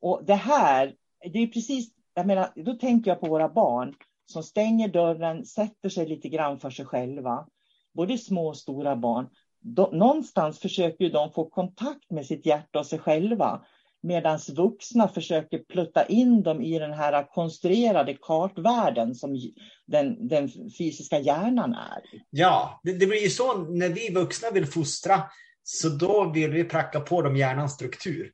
Och 0.01 0.25
det 0.25 0.35
här, 0.35 0.95
det 1.33 1.39
är 1.39 1.47
precis, 1.47 1.91
jag 2.15 2.27
menar, 2.27 2.53
då 2.57 2.75
tänker 2.75 3.11
jag 3.11 3.21
på 3.21 3.27
våra 3.27 3.49
barn 3.49 3.95
som 4.27 4.43
stänger 4.43 4.89
dörren, 4.89 5.45
sätter 5.45 5.89
sig 5.89 6.09
lite 6.09 6.29
grann 6.29 6.59
för 6.59 6.71
sig 6.71 6.85
själva. 6.85 7.47
Både 7.95 8.19
små 8.19 8.49
och 8.49 8.57
stora 8.57 8.97
barn 8.97 9.29
de, 9.65 9.99
någonstans 9.99 10.59
försöker 10.59 11.11
de 11.11 11.33
få 11.33 11.51
kontakt 11.51 12.11
med 12.11 12.27
sitt 12.27 12.47
hjärta 12.47 12.79
och 12.79 12.87
sig 12.87 12.99
själva. 12.99 13.65
Medan 14.03 14.39
vuxna 14.57 15.09
försöker 15.09 15.59
plutta 15.59 16.07
in 16.07 16.43
dem 16.43 16.63
i 16.63 16.79
den 16.79 16.93
här 16.93 17.33
konstruerade 17.35 18.15
kartvärlden 18.15 19.15
som 19.15 19.41
den, 19.87 20.29
den 20.29 20.51
fysiska 20.79 21.19
hjärnan 21.19 21.75
är. 21.75 22.03
Ja, 22.31 22.81
det, 22.83 22.93
det 22.93 23.07
blir 23.07 23.23
ju 23.23 23.31
så 23.31 23.59
när 23.59 23.89
vi 23.89 24.15
vuxna 24.15 24.51
vill 24.51 24.67
fostra, 24.67 25.23
så 25.63 25.89
då 25.89 26.31
vill 26.31 26.51
vi 26.51 26.65
pracka 26.65 27.01
på 27.01 27.23
dem 27.23 27.37
hjärnans 27.37 27.73
struktur. 27.73 28.33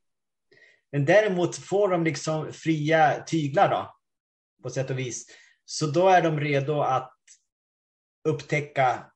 Men 0.92 1.04
däremot 1.04 1.56
får 1.56 1.88
de 1.88 2.04
liksom 2.04 2.52
fria 2.52 3.22
tyglar 3.26 3.68
då, 3.70 3.94
på 4.62 4.70
sätt 4.70 4.90
och 4.90 4.98
vis. 4.98 5.26
Så 5.64 5.86
då 5.86 6.08
är 6.08 6.22
de 6.22 6.40
redo 6.40 6.80
att 6.80 7.14
upptäcka 8.28 9.06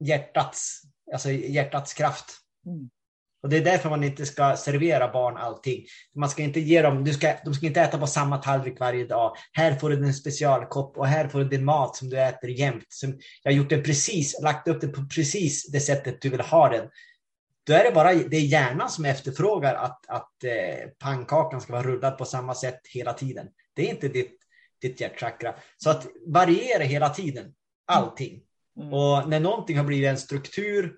hjärtats 0.00 0.82
alltså 1.12 1.30
hjärtats 1.30 1.94
kraft. 1.94 2.26
Mm. 2.66 2.90
Och 3.44 3.50
Det 3.50 3.56
är 3.56 3.64
därför 3.64 3.90
man 3.90 4.04
inte 4.04 4.26
ska 4.26 4.56
servera 4.56 5.12
barn 5.12 5.36
allting. 5.36 5.84
Man 6.14 6.30
ska 6.30 6.42
inte 6.42 6.60
ge 6.60 6.82
dem, 6.82 7.04
du 7.04 7.12
ska, 7.12 7.34
de 7.44 7.54
ska 7.54 7.66
inte 7.66 7.80
äta 7.80 7.98
på 7.98 8.06
samma 8.06 8.38
tallrik 8.38 8.80
varje 8.80 9.06
dag. 9.06 9.36
Här 9.52 9.74
får 9.74 9.90
du 9.90 10.06
en 10.06 10.14
specialkopp 10.14 10.96
och 10.96 11.06
här 11.06 11.28
får 11.28 11.38
du 11.38 11.48
din 11.48 11.64
mat 11.64 11.96
som 11.96 12.10
du 12.10 12.20
äter 12.20 12.50
jämt. 12.50 12.86
Som 12.88 13.18
jag 13.42 13.52
har 13.52 13.56
gjort 13.56 13.70
den 13.70 13.82
precis, 13.82 14.40
lagt 14.42 14.68
upp 14.68 14.80
den 14.80 14.92
på 14.92 15.06
precis 15.14 15.66
det 15.72 15.80
sättet 15.80 16.20
du 16.20 16.28
vill 16.28 16.40
ha 16.40 16.68
den. 16.68 16.88
Då 17.66 17.72
är 17.72 17.84
det 17.84 17.92
bara 17.94 18.14
det 18.14 18.36
är 18.36 18.40
hjärnan 18.40 18.90
som 18.90 19.04
efterfrågar 19.04 19.74
att, 19.74 20.06
att 20.08 20.44
eh, 20.44 20.88
pannkakan 20.98 21.60
ska 21.60 21.72
vara 21.72 21.82
rullad 21.82 22.18
på 22.18 22.24
samma 22.24 22.54
sätt 22.54 22.80
hela 22.94 23.12
tiden. 23.12 23.46
Det 23.74 23.86
är 23.86 23.90
inte 23.90 24.08
ditt, 24.08 24.38
ditt 24.82 25.00
hjärtchakra. 25.00 25.54
Så 25.76 25.90
att 25.90 26.06
variera 26.26 26.82
hela 26.82 27.08
tiden, 27.08 27.54
allting. 27.86 28.40
Mm. 28.76 28.94
Och 28.94 29.28
när 29.28 29.40
någonting 29.40 29.76
har 29.76 29.84
blivit 29.84 30.08
en 30.08 30.18
struktur, 30.18 30.94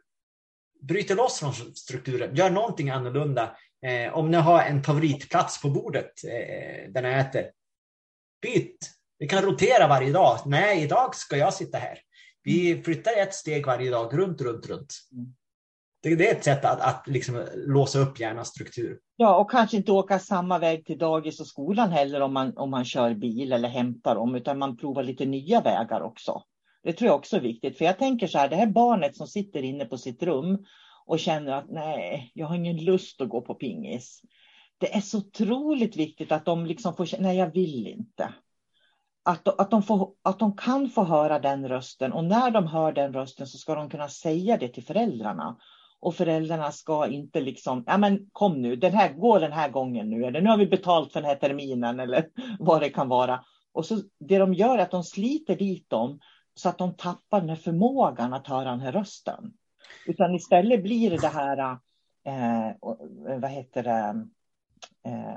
bryter 0.83 1.15
loss 1.15 1.39
från 1.39 1.53
strukturen, 1.75 2.35
gör 2.35 2.51
någonting 2.51 2.91
annorlunda. 2.91 3.57
Eh, 3.87 4.17
om 4.17 4.31
ni 4.31 4.37
har 4.37 4.63
en 4.63 4.83
favoritplats 4.83 5.63
på 5.63 5.71
bordet 5.71 6.13
eh, 6.25 6.93
där 6.93 7.03
ni 7.03 7.09
äter, 7.09 7.51
byt. 8.43 8.91
Vi 9.19 9.29
kan 9.29 9.43
rotera 9.43 9.89
varje 9.89 10.13
dag. 10.13 10.39
Nej, 10.47 10.83
idag 10.83 11.15
ska 11.15 11.37
jag 11.37 11.55
sitta 11.55 11.79
här. 11.79 11.99
Vi 12.43 12.71
mm. 12.71 12.85
flyttar 12.85 13.13
ett 13.17 13.35
steg 13.35 13.67
varje 13.67 13.91
dag, 13.91 14.19
runt, 14.19 14.41
runt, 14.41 14.67
runt. 14.67 14.95
Mm. 15.13 15.35
Det, 16.03 16.15
det 16.15 16.31
är 16.31 16.35
ett 16.35 16.45
sätt 16.45 16.65
att, 16.65 16.81
att 16.81 17.07
liksom 17.07 17.47
låsa 17.55 17.99
upp 17.99 18.21
hjärnans 18.21 18.49
struktur. 18.49 18.99
Ja, 19.17 19.37
och 19.37 19.51
kanske 19.51 19.77
inte 19.77 19.93
åka 19.93 20.19
samma 20.19 20.59
väg 20.59 20.87
till 20.87 20.99
dagis 20.99 21.41
och 21.41 21.47
skolan 21.47 21.93
heller 21.93 22.21
om 22.21 22.33
man, 22.33 22.57
om 22.57 22.71
man 22.71 22.85
kör 22.85 23.15
bil 23.15 23.53
eller 23.53 23.69
hämtar 23.69 24.15
dem, 24.15 24.35
utan 24.35 24.59
man 24.59 24.77
provar 24.77 25.03
lite 25.03 25.25
nya 25.27 25.61
vägar 25.61 26.01
också. 26.01 26.43
Det 26.87 26.93
tror 26.93 27.09
jag 27.09 27.17
också 27.17 27.37
är 27.37 27.41
viktigt. 27.41 27.79
För 27.79 27.85
jag 27.85 27.99
tänker 27.99 28.27
så 28.27 28.39
här, 28.39 28.49
det 28.49 28.57
här 28.57 28.67
barnet 28.67 29.17
som 29.17 29.27
sitter 29.27 29.63
inne 29.63 29.85
på 29.85 29.99
sitt 29.99 30.23
rum 30.23 30.65
och 31.07 31.19
känner 31.19 31.53
att 31.53 31.71
nej, 31.71 32.31
jag 32.35 32.47
har 32.47 32.57
ingen 32.57 32.85
lust 32.85 33.21
att 33.21 33.29
gå 33.29 33.41
på 33.41 33.55
pingis. 33.55 34.23
Det 34.79 34.95
är 34.95 35.01
så 35.01 35.19
otroligt 35.19 35.97
viktigt 35.97 36.33
att 36.33 36.45
de 36.45 36.67
liksom 36.67 36.97
får 36.97 37.07
känna, 37.07 37.23
nej 37.23 37.37
jag 37.37 37.53
vill 37.53 37.87
inte. 37.87 38.35
Att, 39.25 39.61
att, 39.61 39.71
de 39.71 39.83
får, 39.83 40.13
att 40.23 40.39
de 40.39 40.57
kan 40.57 40.89
få 40.89 41.05
höra 41.05 41.39
den 41.39 41.69
rösten 41.69 42.13
och 42.13 42.25
när 42.25 42.51
de 42.51 42.67
hör 42.67 42.93
den 42.93 43.13
rösten 43.13 43.47
så 43.47 43.59
ska 43.59 43.75
de 43.75 43.91
kunna 43.91 44.09
säga 44.09 44.57
det 44.57 44.69
till 44.69 44.85
föräldrarna. 44.85 45.57
Och 46.01 46.15
föräldrarna 46.15 46.73
ska 46.73 47.07
inte 47.07 47.41
liksom, 47.41 47.85
ja 47.87 47.99
men 47.99 48.29
kom 48.33 48.63
nu, 48.63 48.77
den 48.77 48.93
här, 48.93 49.13
gå 49.13 49.39
den 49.39 49.53
här 49.53 49.69
gången 49.69 50.11
nu, 50.11 50.25
eller 50.25 50.41
nu 50.41 50.51
har 50.51 50.57
vi 50.57 50.67
betalt 50.67 51.13
för 51.13 51.21
den 51.21 51.31
här 51.31 51.37
terminen 51.37 52.01
eller 52.01 52.29
vad 52.59 52.81
det 52.81 52.91
kan 52.91 53.09
vara. 53.09 53.45
Och 53.73 53.87
så 53.87 53.99
det 54.21 54.39
de 54.39 54.55
gör 54.55 54.79
är 54.79 54.83
att 54.83 54.91
de 54.91 55.05
sliter 55.05 55.57
dit 55.57 55.91
dem 55.91 56.21
så 56.57 56.69
att 56.69 56.79
de 56.79 56.95
tappar 56.95 57.41
den 57.41 57.49
här 57.49 57.57
förmågan 57.57 58.33
att 58.33 58.47
höra 58.47 58.71
den 58.71 58.81
här 58.81 58.93
rösten. 58.93 59.53
Utan 60.07 60.35
istället 60.35 60.83
blir 60.83 61.11
det 61.11 61.17
det 61.17 61.29
här, 61.29 61.79
eh, 62.25 62.69
eh 62.69 62.75
vad 63.41 63.51
heter 63.51 63.83
det, 63.83 64.27
eh, 65.11 65.37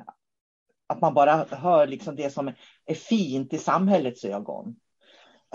att 0.87 1.01
man 1.01 1.13
bara 1.13 1.45
hör 1.51 1.87
liksom 1.87 2.15
det 2.15 2.29
som 2.29 2.47
är 2.85 2.93
fint 2.93 3.53
i 3.53 3.57
samhällets 3.57 4.25
ögon. 4.25 4.75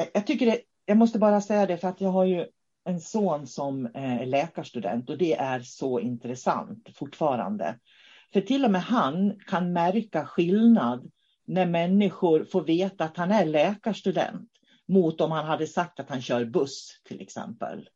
Eh, 0.00 0.06
jag 0.14 0.26
tycker 0.26 0.46
det, 0.46 0.60
jag 0.84 0.96
måste 0.96 1.18
bara 1.18 1.40
säga 1.40 1.66
det 1.66 1.78
för 1.78 1.88
att 1.88 2.00
jag 2.00 2.10
har 2.10 2.24
ju 2.24 2.46
en 2.84 3.00
son 3.00 3.46
som 3.46 3.86
eh, 3.86 4.22
är 4.22 4.26
läkarstudent 4.26 5.10
och 5.10 5.18
det 5.18 5.34
är 5.34 5.60
så 5.60 6.00
intressant 6.00 6.88
fortfarande. 6.94 7.78
För 8.32 8.40
till 8.40 8.64
och 8.64 8.70
med 8.70 8.82
han 8.82 9.40
kan 9.46 9.72
märka 9.72 10.26
skillnad 10.26 11.10
när 11.46 11.66
människor 11.66 12.44
får 12.44 12.64
veta 12.64 13.04
att 13.04 13.16
han 13.16 13.32
är 13.32 13.44
läkarstudent 13.44 14.50
mot 14.88 15.20
om 15.20 15.30
han 15.30 15.46
hade 15.46 15.66
sagt 15.66 16.00
att 16.00 16.08
han 16.08 16.22
kör 16.22 16.44
buss 16.44 17.00
till 17.04 17.20
exempel. 17.20 17.88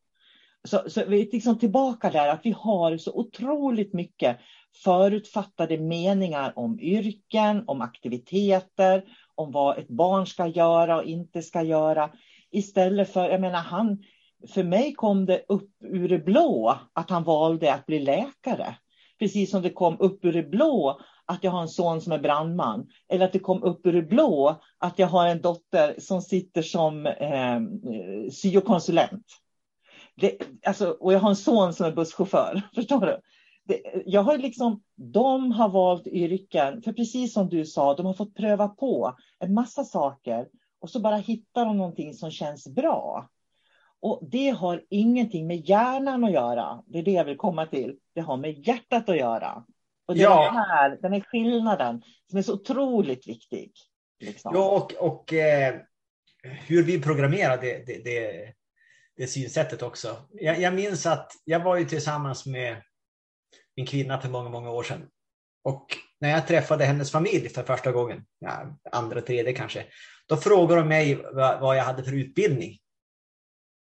Så, 0.65 0.91
så 0.91 1.05
vi 1.05 1.21
är 1.21 1.33
liksom 1.33 1.59
tillbaka 1.59 2.11
där 2.11 2.29
att 2.29 2.47
vi 2.47 2.51
har 2.51 2.97
så 2.97 3.13
otroligt 3.13 3.93
mycket 3.93 4.39
förutfattade 4.85 5.79
meningar 5.79 6.53
om 6.57 6.81
yrken, 6.81 7.65
om 7.67 7.81
aktiviteter, 7.81 9.05
om 9.35 9.53
vad 9.53 9.79
ett 9.79 9.89
barn 9.89 10.27
ska 10.27 10.47
göra 10.47 10.97
och 10.97 11.05
inte 11.05 11.43
ska 11.43 11.63
göra. 11.63 12.11
Istället 12.51 13.13
för, 13.13 13.31
jag 13.31 13.41
menar 13.41 13.59
han, 13.59 14.03
för 14.49 14.63
mig 14.63 14.95
kom 14.95 15.27
det 15.27 15.45
upp 15.49 15.71
ur 15.81 16.09
det 16.09 16.19
blå 16.19 16.79
att 16.93 17.11
han 17.11 17.25
valde 17.25 17.75
att 17.75 17.87
bli 17.87 17.99
läkare. 17.99 18.75
Precis 19.19 19.51
som 19.51 19.63
det 19.63 19.71
kom 19.71 19.97
upp 20.01 20.25
ur 20.25 20.33
det 20.33 20.43
blå 20.43 21.01
att 21.29 21.45
jag 21.45 21.51
har 21.51 21.63
en 21.63 21.69
son 21.69 22.01
som 22.01 22.13
är 22.13 22.19
brandman. 22.19 22.89
Eller 23.09 23.25
att 23.25 23.33
det 23.33 23.39
kom 23.39 23.63
upp 23.63 23.87
ur 23.87 23.93
det 23.93 24.03
blå 24.03 24.61
att 24.79 24.99
jag 24.99 25.07
har 25.07 25.27
en 25.27 25.41
dotter 25.41 25.95
som 25.99 26.23
sitter 26.23 26.63
som 26.63 27.07
eh, 27.07 27.61
syokonsulent. 28.33 29.27
Det, 30.15 30.39
alltså, 30.67 30.91
och 30.91 31.13
jag 31.13 31.21
har 31.21 31.31
en 31.31 31.37
son 31.37 31.75
som 31.75 31.87
är 31.87 31.93
busschaufför. 31.93 32.63
Förstår 32.75 33.01
du? 33.01 33.21
Det, 33.65 34.03
jag 34.07 34.23
har 34.23 34.39
liksom, 34.39 34.83
de 34.97 35.53
har 35.53 35.69
valt 35.69 36.07
yrken, 36.07 36.83
för 36.83 36.93
precis 36.93 37.33
som 37.33 37.49
du 37.49 37.67
sa, 37.67 37.95
de 37.95 38.07
har 38.07 38.15
fått 38.15 38.35
pröva 38.35 38.69
på 38.69 39.17
en 39.39 39.55
massa 39.55 39.85
saker 39.85 40.49
och 40.81 40.91
så 40.91 41.01
bara 41.01 41.17
hittar 41.17 41.65
de 41.65 41.77
någonting 41.77 42.15
som 42.15 42.31
känns 42.31 42.69
bra. 42.69 43.29
Och 44.01 44.21
det 44.31 44.51
har 44.51 44.85
ingenting 44.91 45.47
med 45.47 45.69
hjärnan 45.69 46.25
att 46.25 46.33
göra. 46.33 46.83
Det 46.87 46.99
är 46.99 47.03
det 47.03 47.13
jag 47.13 47.25
vill 47.25 47.37
komma 47.37 47.67
till. 47.67 47.97
Det 48.15 48.21
har 48.21 48.37
med 48.37 48.69
hjärtat 48.69 49.09
att 49.09 49.17
göra. 49.17 49.65
Och 50.09 50.15
det 50.15 50.21
ja. 50.21 50.43
är 50.43 50.53
den 50.53 50.65
här, 50.65 50.99
den 51.03 51.13
här 51.13 51.21
skillnaden 51.21 52.03
som 52.31 52.39
är 52.39 52.43
så 52.43 52.55
otroligt 52.55 53.29
viktig. 53.29 53.73
Liksom. 54.21 54.55
Ja, 54.55 54.71
och, 54.71 54.95
och 54.95 55.33
eh, 55.33 55.75
hur 56.43 56.83
vi 56.83 57.03
programmerar 57.03 57.61
det, 57.61 57.87
det, 57.87 58.05
det, 58.05 58.53
det 59.17 59.27
synsättet 59.27 59.83
också. 59.83 60.17
Jag, 60.33 60.61
jag, 60.61 60.75
minns 60.75 61.07
att 61.07 61.33
jag 61.45 61.61
var 61.61 61.77
ju 61.77 61.85
tillsammans 61.85 62.47
med 62.47 62.83
min 63.77 63.87
kvinna 63.87 64.21
för 64.21 64.29
många, 64.29 64.49
många 64.49 64.71
år 64.71 64.83
sedan. 64.83 65.09
Och 65.65 65.87
när 66.21 66.31
jag 66.31 66.47
träffade 66.47 66.85
hennes 66.85 67.13
familj 67.13 67.49
för 67.49 67.63
första 67.63 67.93
gången, 67.93 68.25
ja, 68.39 68.79
andra, 68.93 69.21
tredje 69.21 69.53
kanske, 69.53 69.85
då 70.29 70.37
frågade 70.37 70.81
de 70.81 70.89
mig 70.89 71.15
vad, 71.33 71.61
vad 71.61 71.77
jag 71.77 71.85
hade 71.85 72.05
för 72.05 72.13
utbildning. 72.13 72.79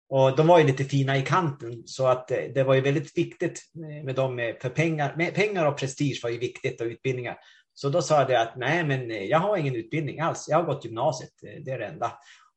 Och 0.09 0.37
de 0.37 0.47
var 0.47 0.59
ju 0.59 0.67
lite 0.67 0.85
fina 0.85 1.17
i 1.17 1.23
kanten 1.23 1.83
så 1.87 2.07
att 2.07 2.31
eh, 2.31 2.39
det 2.55 2.65
var 2.65 2.75
ju 2.75 2.81
väldigt 2.81 3.19
viktigt 3.19 3.63
med 4.05 4.15
dem, 4.15 4.55
för 4.63 4.69
pengar, 4.69 5.15
med 5.17 5.35
pengar 5.35 5.67
och 5.67 5.79
prestige 5.79 6.21
var 6.23 6.31
ju 6.31 6.39
viktigt 6.39 6.81
och 6.81 6.87
utbildningar. 6.87 7.37
Så 7.75 7.89
då 7.89 8.03
sa 8.03 8.21
jag 8.21 8.35
att 8.35 8.57
nej, 8.57 8.85
men 8.85 9.11
eh, 9.11 9.25
jag 9.25 9.39
har 9.39 9.57
ingen 9.57 9.77
utbildning 9.77 10.21
alls. 10.21 10.47
Jag 10.49 10.57
har 10.57 10.65
gått 10.65 10.85
gymnasiet, 10.85 11.31
eh, 11.47 11.63
det 11.65 11.71
är 11.71 11.79
det 11.79 11.87
enda. 11.87 12.13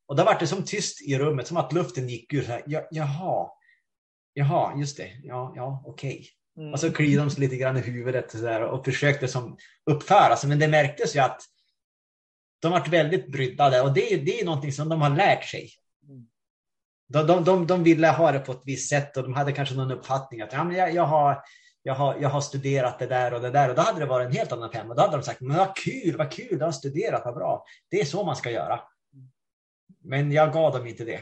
Och 0.08 0.16
då 0.16 0.24
var 0.24 0.40
det 0.40 0.48
som 0.48 0.66
tyst 0.66 1.02
i 1.02 1.18
rummet, 1.18 1.48
som 1.48 1.58
att 1.58 1.74
luften 1.74 2.10
gick 2.10 2.34
ur. 2.34 2.42
Så 2.42 2.52
här, 2.52 2.64
jaha, 2.92 3.50
jaha, 4.34 4.80
just 4.80 4.98
det, 4.98 5.10
ja, 5.24 5.54
ja, 5.56 5.84
okej. 5.86 6.14
Okay. 6.14 6.26
Mm. 6.58 6.74
Och 6.74 6.80
så 6.80 6.92
kliade 6.92 7.24
de 7.24 7.32
sig 7.32 7.40
lite 7.40 7.56
grann 7.56 7.78
i 7.78 7.82
huvudet 7.82 8.26
och, 8.26 8.40
så 8.40 8.46
där, 8.46 8.62
och 8.62 8.86
försökte 8.86 9.28
som 9.28 9.58
uppföra 9.86 10.36
sig. 10.36 10.50
Men 10.50 10.60
det 10.60 10.68
märktes 10.68 11.16
ju 11.16 11.20
att 11.20 11.42
de 12.62 12.72
varit 12.72 12.88
väldigt 12.88 13.32
bryddade 13.32 13.82
och 13.82 13.94
det, 13.94 14.16
det 14.16 14.42
är 14.42 14.46
någonting 14.46 14.72
som 14.72 14.90
de 14.90 15.02
har 15.02 15.10
lärt 15.10 15.46
sig. 15.46 15.70
De, 17.14 17.28
de, 17.28 17.44
de, 17.44 17.68
de 17.68 17.84
ville 17.84 18.08
ha 18.08 18.32
det 18.32 18.40
på 18.40 18.52
ett 18.52 18.62
visst 18.66 18.90
sätt 18.90 19.18
och 19.18 19.24
de 19.24 19.34
hade 19.34 19.52
kanske 19.52 19.76
någon 19.76 19.92
uppfattning 19.92 20.42
att 20.42 20.54
ja, 20.54 20.64
men 20.64 20.76
jag, 20.76 20.94
jag, 20.94 21.06
har, 21.06 21.44
jag, 21.84 21.96
har, 21.96 22.18
jag 22.22 22.30
har 22.30 22.42
studerat 22.42 23.00
det 23.00 23.08
där 23.08 23.34
och 23.34 23.42
det 23.42 23.50
där 23.50 23.70
och 23.70 23.76
då 23.76 23.82
hade 23.82 24.00
det 24.00 24.06
varit 24.06 24.28
en 24.28 24.36
helt 24.36 24.52
annan 24.52 24.72
femma. 24.72 24.94
Då 24.94 25.02
hade 25.02 25.18
de 25.18 25.24
sagt, 25.24 25.42
men 25.42 25.58
vad 25.58 25.76
kul, 25.76 26.18
vad 26.18 26.32
kul, 26.32 26.60
du 26.60 26.66
har 26.66 26.72
studerat, 26.72 27.22
vad 27.26 27.36
bra. 27.36 27.66
Det 27.90 28.02
är 28.02 28.06
så 28.06 28.24
man 28.24 28.36
ska 28.36 28.52
göra. 28.52 28.80
Men 30.04 30.32
jag 30.32 30.54
gav 30.54 30.74
dem 30.74 30.88
inte 30.88 31.04
det. 31.04 31.22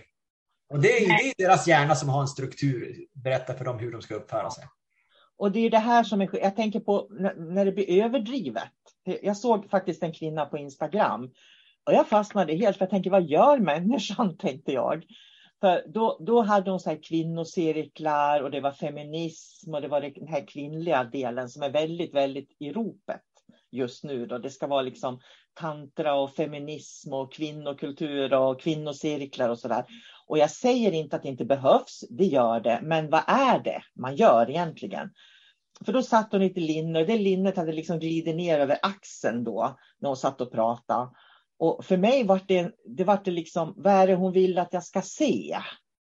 Och 0.69 0.79
det 0.79 1.05
är, 1.05 1.07
det 1.07 1.29
är 1.29 1.33
deras 1.37 1.67
hjärna 1.67 1.95
som 1.95 2.09
har 2.09 2.21
en 2.21 2.27
struktur, 2.27 3.05
berättar 3.13 3.53
för 3.53 3.65
dem 3.65 3.79
hur 3.79 3.91
de 3.91 4.01
ska 4.01 4.15
uppföra 4.15 4.49
sig. 4.49 4.63
Och 5.37 5.51
det 5.51 5.59
är 5.59 5.69
det 5.69 5.79
här 5.79 6.03
som 6.03 6.21
är, 6.21 6.29
jag 6.41 6.55
tänker 6.55 6.79
på 6.79 7.07
när 7.37 7.65
det 7.65 7.71
blir 7.71 8.03
överdrivet. 8.03 8.63
Jag 9.21 9.37
såg 9.37 9.69
faktiskt 9.69 10.03
en 10.03 10.13
kvinna 10.13 10.45
på 10.45 10.57
Instagram 10.57 11.29
och 11.85 11.93
jag 11.93 12.07
fastnade 12.07 12.53
helt 12.53 12.77
för 12.77 12.85
jag 12.85 12.89
tänker 12.89 13.09
vad 13.09 13.23
gör 13.23 13.57
människan 13.57 14.37
tänkte 14.37 14.71
jag. 14.71 15.05
För 15.61 15.83
då, 15.87 16.17
då 16.19 16.41
hade 16.41 16.71
hon 16.71 16.79
så 16.79 16.89
här 16.89 17.03
kvinnocirklar 17.03 18.41
och 18.41 18.51
det 18.51 18.61
var 18.61 18.71
feminism 18.71 19.73
och 19.73 19.81
det 19.81 19.87
var 19.87 20.01
den 20.01 20.27
här 20.27 20.47
kvinnliga 20.47 21.03
delen 21.03 21.49
som 21.49 21.63
är 21.63 21.69
väldigt, 21.69 22.13
väldigt 22.13 22.55
i 22.59 22.71
ropet 22.71 23.21
just 23.71 24.03
nu. 24.03 24.25
Då. 24.25 24.37
Det 24.37 24.49
ska 24.49 24.67
vara 24.67 24.81
liksom 24.81 25.19
tantra 25.53 26.15
och 26.15 26.31
feminism 26.31 27.13
och 27.13 27.33
kvinnokultur 27.33 28.33
och 28.33 28.61
kvinnocirklar 28.61 29.49
och 29.49 29.59
sådär. 29.59 29.85
Och 30.27 30.37
jag 30.37 30.51
säger 30.51 30.91
inte 30.91 31.15
att 31.15 31.23
det 31.23 31.29
inte 31.29 31.45
behövs, 31.45 32.03
det 32.09 32.25
gör 32.25 32.59
det. 32.59 32.79
Men 32.83 33.09
vad 33.09 33.23
är 33.27 33.59
det 33.59 33.81
man 33.95 34.15
gör 34.15 34.49
egentligen? 34.49 35.09
För 35.85 35.93
då 35.93 36.03
satt 36.03 36.31
hon 36.31 36.41
i 36.41 36.45
ett 36.45 36.57
linne 36.57 36.99
och 36.99 37.07
det 37.07 37.17
linnet 37.17 37.57
hade 37.57 37.71
liksom 37.71 37.99
glidit 37.99 38.35
ner 38.35 38.59
över 38.59 38.77
axeln 38.81 39.43
då 39.43 39.77
när 39.99 40.09
hon 40.09 40.17
satt 40.17 40.41
och 40.41 40.51
pratade. 40.51 41.09
Och 41.59 41.85
för 41.85 41.97
mig 41.97 42.23
var 42.23 42.41
det, 42.47 42.71
det 42.85 43.03
var 43.03 43.19
det 43.23 43.31
liksom, 43.31 43.73
vad 43.77 43.93
är 43.93 44.07
det 44.07 44.15
hon 44.15 44.31
vill 44.31 44.57
att 44.57 44.73
jag 44.73 44.83
ska 44.83 45.01
se? 45.01 45.57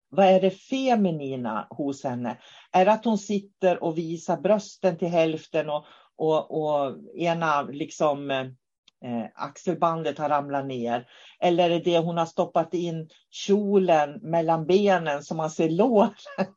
Vad 0.09 0.25
är 0.25 0.41
det 0.41 0.49
feminina 0.49 1.67
hos 1.69 2.03
henne? 2.03 2.37
Är 2.71 2.85
det 2.85 2.91
att 2.91 3.05
hon 3.05 3.17
sitter 3.17 3.83
och 3.83 3.97
visar 3.97 4.37
brösten 4.37 4.97
till 4.97 5.07
hälften 5.07 5.69
och, 5.69 5.85
och, 6.17 6.61
och 6.61 6.97
ena 7.15 7.61
liksom 7.61 8.31
eh, 8.31 8.47
axelbandet 9.35 10.17
har 10.17 10.29
ramlat 10.29 10.65
ner? 10.65 11.07
Eller 11.39 11.65
är 11.65 11.69
det 11.69 11.79
det 11.79 11.97
hon 11.97 12.17
har 12.17 12.25
stoppat 12.25 12.73
in 12.73 13.09
kjolen 13.29 14.19
mellan 14.21 14.65
benen 14.65 15.23
så 15.23 15.35
man 15.35 15.49
ser 15.49 15.69
låren? 15.69 16.13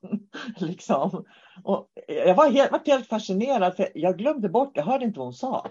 liksom. 0.58 1.24
och 1.64 1.88
jag 2.08 2.34
var 2.34 2.50
helt, 2.50 2.72
var 2.72 2.82
helt 2.86 3.08
fascinerad, 3.08 3.76
för 3.76 3.88
jag 3.94 4.18
glömde 4.18 4.48
bort, 4.48 4.72
jag 4.74 4.84
hörde 4.84 5.04
inte 5.04 5.18
vad 5.18 5.26
hon 5.26 5.34
sa. 5.34 5.66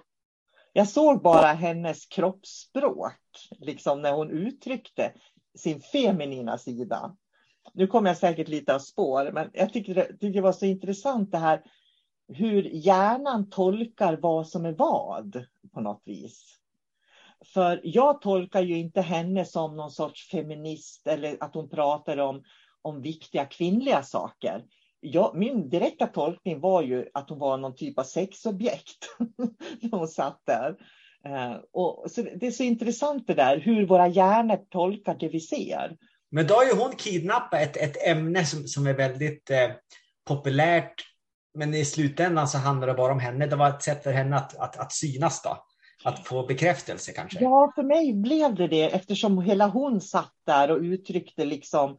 Jag 0.78 0.88
såg 0.90 1.22
bara 1.22 1.48
hennes 1.48 2.06
kroppsspråk, 2.06 3.20
liksom 3.60 4.02
när 4.02 4.12
hon 4.12 4.30
uttryckte 4.30 5.14
sin 5.58 5.82
feminina 5.82 6.58
sida. 6.58 7.16
Nu 7.74 7.88
kommer 7.88 8.10
jag 8.10 8.18
säkert 8.18 8.48
lite 8.48 8.76
av 8.76 8.80
spår, 8.80 9.32
men 9.32 9.50
jag 9.54 9.74
tycker 9.74 9.96
det, 9.96 10.30
det 10.30 10.42
var 10.42 10.52
så 10.52 10.66
intressant 10.66 11.32
det 11.32 11.38
här 11.38 11.64
hur 12.28 12.64
hjärnan 12.64 13.50
tolkar 13.50 14.18
vad 14.18 14.48
som 14.48 14.66
är 14.66 14.72
vad 14.72 15.46
på 15.74 15.82
något 15.82 16.02
vis. 16.06 16.60
För 17.46 17.82
jag 17.84 18.22
tolkar 18.22 18.62
ju 18.62 18.78
inte 18.78 19.02
henne 19.02 19.46
som 19.46 19.76
någon 19.76 19.92
sorts 19.92 20.30
feminist 20.30 21.08
eller 21.08 21.38
att 21.40 21.56
hon 21.56 21.70
pratar 21.70 22.18
om, 22.18 22.44
om 22.82 23.02
viktiga 23.02 23.46
kvinnliga 23.46 24.04
saker 24.04 24.64
jag, 25.00 25.36
min 25.36 25.70
direkta 25.70 26.08
tolkning 26.08 26.60
var 26.60 26.82
ju 26.82 27.06
att 27.14 27.30
hon 27.30 27.40
var 27.40 27.58
någon 27.58 27.76
typ 27.76 28.00
av 28.00 28.04
sexobjekt 28.04 28.98
när 29.82 29.98
hon 29.98 30.08
satt 30.08 30.42
där. 30.46 30.76
Eh, 31.26 31.58
och, 31.74 32.12
så 32.12 32.22
det 32.22 32.48
är 32.48 32.52
så 32.52 32.64
intressant 32.64 33.28
det 33.28 33.34
där, 33.34 33.58
hur 33.58 33.86
våra 33.86 34.08
hjärnor 34.08 34.58
tolkar 34.70 35.16
det 35.20 35.30
vi 35.30 35.40
ser. 35.40 35.98
Men 36.32 36.48
då 36.48 36.54
har 36.54 36.66
ju 36.66 36.74
hon 36.74 36.92
kidnappat 36.92 37.62
ett, 37.62 37.78
ett 37.78 38.08
ämne 38.08 38.46
som, 38.46 38.68
som 38.68 38.88
är 38.88 38.94
väldigt 38.94 39.50
eh, 39.50 39.72
populärt. 40.28 40.94
Men 41.58 41.74
i 41.74 41.86
slutändan 41.86 42.48
så 42.48 42.58
handlar 42.58 42.88
det 42.88 42.94
bara 42.94 43.12
om 43.14 43.20
henne. 43.20 43.48
Det 43.48 43.56
var 43.56 43.70
ett 43.70 43.84
sätt 43.84 44.04
för 44.04 44.12
henne 44.12 44.36
att, 44.36 44.58
att, 44.58 44.78
att 44.78 44.92
synas 44.92 45.42
då. 45.42 45.58
Att 46.04 46.28
få 46.28 46.46
bekräftelse 46.46 47.12
kanske. 47.12 47.40
Ja, 47.42 47.72
för 47.76 47.84
mig 47.84 48.14
blev 48.14 48.56
det 48.56 48.68
det 48.68 48.84
eftersom 48.84 49.42
hela 49.42 49.68
hon 49.68 50.02
satt 50.02 50.34
där 50.46 50.72
och 50.72 50.80
uttryckte 50.80 51.46
liksom 51.46 51.98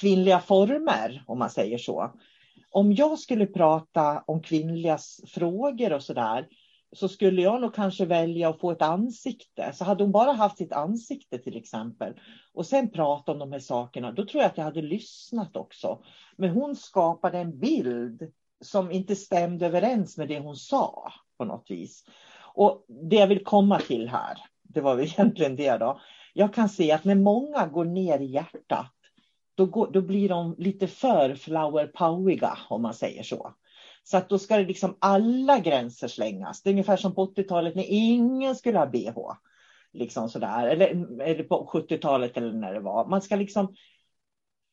kvinnliga 0.00 0.40
former, 0.40 1.24
om 1.26 1.38
man 1.38 1.50
säger 1.50 1.78
så 1.78 2.12
om 2.72 2.92
jag 2.92 3.18
skulle 3.18 3.46
prata 3.46 4.24
om 4.26 4.42
kvinnliga 4.42 4.98
frågor 5.26 5.92
och 5.92 6.02
så 6.02 6.12
där, 6.12 6.48
så 6.92 7.08
skulle 7.08 7.42
jag 7.42 7.60
nog 7.60 7.74
kanske 7.74 8.06
välja 8.06 8.48
att 8.48 8.60
få 8.60 8.70
ett 8.70 8.82
ansikte. 8.82 9.72
Så 9.72 9.84
hade 9.84 10.04
hon 10.04 10.12
bara 10.12 10.32
haft 10.32 10.56
sitt 10.56 10.72
ansikte 10.72 11.38
till 11.38 11.56
exempel 11.56 12.14
och 12.54 12.66
sen 12.66 12.90
prata 12.90 13.32
om 13.32 13.38
de 13.38 13.52
här 13.52 13.58
sakerna, 13.58 14.12
då 14.12 14.26
tror 14.26 14.42
jag 14.42 14.50
att 14.50 14.56
jag 14.56 14.64
hade 14.64 14.82
lyssnat 14.82 15.56
också. 15.56 16.02
Men 16.36 16.50
hon 16.50 16.76
skapade 16.76 17.38
en 17.38 17.58
bild 17.58 18.32
som 18.60 18.90
inte 18.90 19.16
stämde 19.16 19.66
överens 19.66 20.18
med 20.18 20.28
det 20.28 20.38
hon 20.38 20.56
sa 20.56 21.12
på 21.38 21.44
något 21.44 21.70
vis. 21.70 22.04
Och 22.54 22.84
det 23.10 23.16
jag 23.16 23.26
vill 23.26 23.44
komma 23.44 23.78
till 23.78 24.08
här, 24.08 24.38
det 24.62 24.80
var 24.80 24.96
väl 24.96 25.06
egentligen 25.18 25.56
det 25.56 25.76
då. 25.76 26.00
Jag 26.34 26.54
kan 26.54 26.68
se 26.68 26.92
att 26.92 27.04
när 27.04 27.14
många 27.14 27.66
går 27.66 27.84
ner 27.84 28.18
i 28.18 28.26
hjärtat 28.26 28.92
då, 29.54 29.66
går, 29.66 29.90
då 29.92 30.00
blir 30.00 30.28
de 30.28 30.54
lite 30.58 30.86
för 30.86 31.34
flower 31.34 31.86
powiga 31.86 32.58
om 32.68 32.82
man 32.82 32.94
säger 32.94 33.22
så. 33.22 33.54
Så 34.02 34.16
att 34.16 34.28
då 34.28 34.38
ska 34.38 34.56
det 34.56 34.64
liksom 34.64 34.96
alla 34.98 35.58
gränser 35.58 36.08
slängas. 36.08 36.62
Det 36.62 36.70
är 36.70 36.72
ungefär 36.72 36.96
som 36.96 37.14
på 37.14 37.26
80-talet 37.26 37.74
när 37.74 37.84
ingen 37.88 38.54
skulle 38.54 38.78
ha 38.78 38.86
bh. 38.86 39.16
Liksom 39.92 40.28
sådär. 40.28 40.66
Eller, 40.66 41.20
eller 41.22 41.44
på 41.44 41.70
70-talet 41.72 42.36
eller 42.36 42.52
när 42.52 42.72
det 42.72 42.80
var. 42.80 43.06
Man 43.08 43.22
ska 43.22 43.36
liksom 43.36 43.74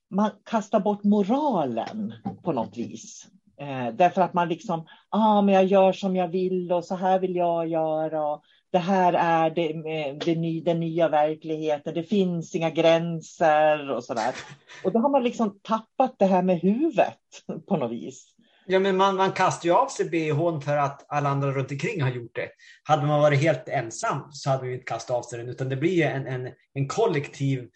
man 0.09 0.31
kastar 0.45 0.79
bort 0.79 1.03
moralen 1.03 2.13
på 2.43 2.51
något 2.51 2.77
vis. 2.77 3.27
Eh, 3.57 3.93
därför 3.93 4.21
att 4.21 4.33
man 4.33 4.49
liksom, 4.49 4.87
ah, 5.09 5.41
men 5.41 5.55
jag 5.55 5.65
gör 5.65 5.93
som 5.93 6.15
jag 6.15 6.27
vill 6.27 6.71
och 6.71 6.85
så 6.85 6.95
här 6.95 7.19
vill 7.19 7.35
jag 7.35 7.67
göra 7.67 8.39
det 8.71 8.79
här 8.79 9.13
är 9.13 9.49
det, 9.49 9.73
det 10.25 10.35
ny, 10.35 10.61
den 10.61 10.79
nya 10.79 11.09
verkligheten, 11.09 11.93
det 11.93 12.03
finns 12.03 12.55
inga 12.55 12.69
gränser 12.69 13.91
och 13.91 14.03
sådär. 14.03 14.35
Och 14.83 14.91
då 14.91 14.99
har 14.99 15.09
man 15.09 15.23
liksom 15.23 15.59
tappat 15.63 16.15
det 16.19 16.25
här 16.25 16.41
med 16.41 16.59
huvudet 16.59 17.17
på 17.67 17.77
något 17.77 17.91
vis. 17.91 18.35
Ja, 18.65 18.79
men 18.79 18.97
man, 18.97 19.15
man 19.15 19.31
kastar 19.31 19.69
ju 19.69 19.75
av 19.75 19.87
sig 19.87 20.09
bhn 20.09 20.61
för 20.61 20.77
att 20.77 21.05
alla 21.11 21.29
andra 21.29 21.51
runt 21.51 21.71
omkring 21.71 22.01
har 22.01 22.09
gjort 22.09 22.35
det. 22.35 22.49
Hade 22.83 23.07
man 23.07 23.21
varit 23.21 23.41
helt 23.41 23.67
ensam 23.67 24.31
så 24.31 24.49
hade 24.49 24.67
vi 24.67 24.73
inte 24.73 24.85
kastat 24.85 25.17
av 25.17 25.21
sig 25.21 25.39
den, 25.39 25.49
utan 25.49 25.69
det 25.69 25.75
blir 25.75 26.05
en, 26.05 26.27
en, 26.27 26.53
en 26.73 26.87
kollektiv, 26.87 27.69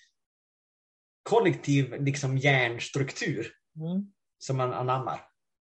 kollektiv 1.23 2.01
liksom 2.03 2.37
hjärnstruktur 2.37 3.47
mm. 3.79 4.11
som 4.39 4.57
man 4.57 4.73
anammar. 4.73 5.21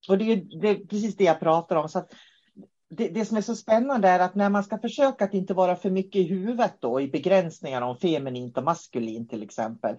Och 0.09 0.17
det 0.17 0.33
är, 0.33 0.61
det 0.61 0.69
är, 0.69 0.75
precis 0.75 1.17
det 1.17 1.23
jag 1.23 1.39
pratar 1.39 1.75
om. 1.75 1.89
Så 1.89 1.99
att 1.99 2.11
det, 2.97 3.07
det, 3.07 3.25
som 3.25 3.37
är 3.37 3.41
så 3.41 3.55
spännande 3.55 4.07
är 4.07 4.19
att 4.19 4.35
när 4.35 4.49
man 4.49 4.63
ska 4.63 4.77
försöka 4.77 5.25
att 5.25 5.33
inte 5.33 5.53
vara 5.53 5.75
för 5.75 5.89
mycket 5.89 6.15
i 6.15 6.23
huvudet 6.23 6.73
då 6.79 7.01
i 7.01 7.07
begränsningar 7.07 7.81
om 7.81 7.97
feminint 7.97 8.57
och 8.57 8.63
maskulint 8.63 9.29
till 9.29 9.43
exempel. 9.43 9.97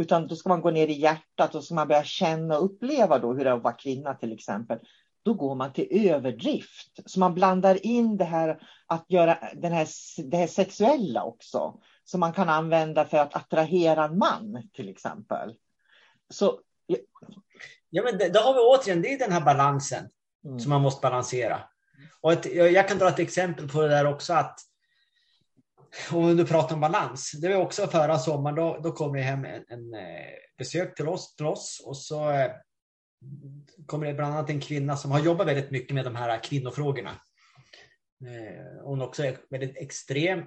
Utan 0.00 0.26
då 0.26 0.36
ska 0.36 0.48
man 0.48 0.60
gå 0.60 0.70
ner 0.70 0.88
i 0.88 0.92
hjärtat 0.92 1.54
och 1.54 1.60
så 1.60 1.62
ska 1.62 1.74
man 1.74 1.88
börja 1.88 2.04
känna 2.04 2.58
och 2.58 2.64
uppleva 2.64 3.18
då 3.18 3.32
hur 3.32 3.44
det 3.44 3.50
är 3.50 3.54
att 3.54 3.62
vara 3.62 3.74
kvinna 3.74 4.14
till 4.14 4.32
exempel. 4.32 4.78
Då 5.22 5.34
går 5.34 5.54
man 5.54 5.72
till 5.72 6.08
överdrift. 6.08 7.00
Så 7.06 7.20
man 7.20 7.34
blandar 7.34 7.86
in 7.86 8.16
det 8.16 8.24
här 8.24 8.62
att 8.86 9.04
göra 9.08 9.38
den 9.54 9.72
här, 9.72 9.88
det 10.24 10.36
här 10.36 10.46
sexuella 10.46 11.24
också. 11.24 11.80
Som 12.04 12.20
man 12.20 12.32
kan 12.32 12.48
använda 12.48 13.04
för 13.04 13.18
att 13.18 13.36
attrahera 13.36 14.04
en 14.04 14.18
man 14.18 14.68
till 14.72 14.88
exempel. 14.88 15.54
Så, 16.30 16.60
ja, 17.90 18.02
men 18.02 18.32
då 18.32 18.40
har 18.40 18.54
vi 18.54 18.60
återigen, 18.60 19.02
det 19.02 19.12
är 19.12 19.18
den 19.18 19.32
här 19.32 19.40
balansen 19.40 20.08
mm. 20.44 20.60
som 20.60 20.70
man 20.70 20.82
måste 20.82 21.02
balansera. 21.02 21.60
Och 22.20 22.32
ett, 22.32 22.54
jag 22.54 22.88
kan 22.88 22.98
dra 22.98 23.08
ett 23.08 23.18
exempel 23.18 23.68
på 23.68 23.82
det 23.82 23.88
där 23.88 24.06
också 24.06 24.32
att 24.32 24.60
om 26.10 26.36
du 26.36 26.46
pratar 26.46 26.74
om 26.74 26.80
balans. 26.80 27.32
Det 27.32 27.48
var 27.48 27.56
också 27.56 27.86
förra 27.86 28.18
sommaren, 28.18 28.56
då, 28.56 28.80
då 28.82 28.92
kom 28.92 29.12
det 29.12 29.20
hem 29.20 29.44
en, 29.44 29.64
en 29.68 29.94
eh, 29.94 30.26
besök 30.58 30.94
till 30.94 31.08
oss, 31.08 31.36
till 31.36 31.46
oss 31.46 31.82
och 31.84 31.96
så 31.96 32.30
eh, 32.30 32.50
kommer 33.86 34.06
det 34.06 34.14
bland 34.14 34.34
annat 34.34 34.50
en 34.50 34.60
kvinna 34.60 34.96
som 34.96 35.10
har 35.10 35.20
jobbat 35.20 35.46
väldigt 35.46 35.70
mycket 35.70 35.94
med 35.94 36.04
de 36.04 36.16
här 36.16 36.42
kvinnofrågorna. 36.42 37.10
Eh, 38.26 38.84
hon 38.84 39.02
också 39.02 39.24
är 39.24 39.38
väldigt 39.50 39.76
extrem. 39.76 40.44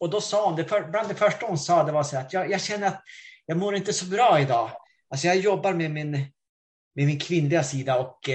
Och 0.00 0.10
då 0.10 0.20
sa 0.20 0.48
hon, 0.48 0.56
det 0.56 0.64
för, 0.64 0.88
bland 0.88 1.08
det 1.08 1.14
första 1.14 1.46
hon 1.46 1.58
sa, 1.58 1.84
det 1.84 1.92
var 1.92 2.02
så 2.02 2.18
att 2.18 2.32
jag, 2.32 2.50
jag 2.50 2.60
känner 2.60 2.86
att 2.86 3.02
jag 3.46 3.58
mår 3.58 3.74
inte 3.74 3.92
så 3.92 4.06
bra 4.06 4.40
idag. 4.40 4.70
Alltså 5.08 5.26
jag 5.26 5.36
jobbar 5.36 5.72
med 5.72 5.90
min, 5.90 6.10
med 6.94 7.06
min 7.06 7.20
kvinnliga 7.20 7.62
sida 7.62 7.98
och 8.00 8.28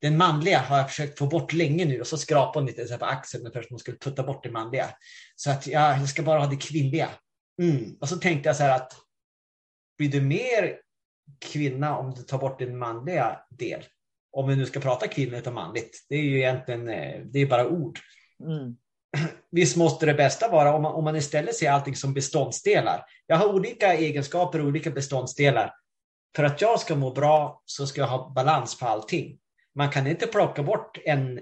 den 0.00 0.16
manliga 0.16 0.58
har 0.58 0.76
jag 0.76 0.88
försökt 0.88 1.18
få 1.18 1.26
bort 1.26 1.52
länge 1.52 1.84
nu 1.84 2.00
och 2.00 2.06
så 2.06 2.18
skrapade 2.18 2.58
hon 2.58 2.66
lite 2.66 2.98
på 2.98 3.04
axeln 3.04 3.42
ungefär 3.42 3.62
som 3.62 3.68
hon 3.70 3.78
skulle 3.78 3.96
putta 3.96 4.22
bort 4.22 4.44
det 4.44 4.50
manliga. 4.50 4.90
Så 5.36 5.50
att 5.50 5.66
ja, 5.66 5.96
jag 5.96 6.08
ska 6.08 6.22
bara 6.22 6.40
ha 6.40 6.46
det 6.46 6.56
kvinnliga. 6.56 7.08
Mm. 7.62 7.96
Och 8.00 8.08
så 8.08 8.16
tänkte 8.16 8.48
jag 8.48 8.56
så 8.56 8.62
här 8.62 8.76
att 8.76 8.92
blir 9.98 10.08
du 10.08 10.20
mer 10.20 10.76
kvinna 11.38 11.96
om 11.96 12.14
du 12.14 12.22
tar 12.22 12.38
bort 12.38 12.58
din 12.58 12.78
manliga 12.78 13.40
del? 13.50 13.84
Om 14.32 14.48
vi 14.48 14.56
nu 14.56 14.66
ska 14.66 14.80
prata 14.80 15.08
kvinnligt 15.08 15.46
och 15.46 15.52
manligt. 15.52 16.06
Det 16.08 16.14
är 16.14 16.22
ju 16.22 16.38
egentligen 16.38 16.88
eh, 16.88 17.20
det 17.24 17.38
är 17.38 17.46
bara 17.46 17.68
ord. 17.68 17.98
Mm. 18.44 18.76
Visst 19.50 19.76
måste 19.76 20.06
det 20.06 20.14
bästa 20.14 20.48
vara 20.48 20.74
om 20.74 20.82
man, 20.82 20.92
om 20.92 21.04
man 21.04 21.16
istället 21.16 21.56
ser 21.56 21.70
allting 21.70 21.96
som 21.96 22.14
beståndsdelar. 22.14 23.04
Jag 23.26 23.36
har 23.36 23.54
olika 23.54 23.94
egenskaper 23.94 24.60
och 24.60 24.66
olika 24.66 24.90
beståndsdelar. 24.90 25.74
För 26.36 26.44
att 26.44 26.60
jag 26.60 26.80
ska 26.80 26.94
må 26.94 27.12
bra 27.12 27.62
så 27.64 27.86
ska 27.86 28.00
jag 28.00 28.08
ha 28.08 28.32
balans 28.34 28.78
på 28.78 28.86
allting. 28.86 29.39
Man 29.74 29.90
kan 29.90 30.06
inte 30.06 30.26
plocka 30.26 30.62
bort 30.62 30.98
en 31.04 31.40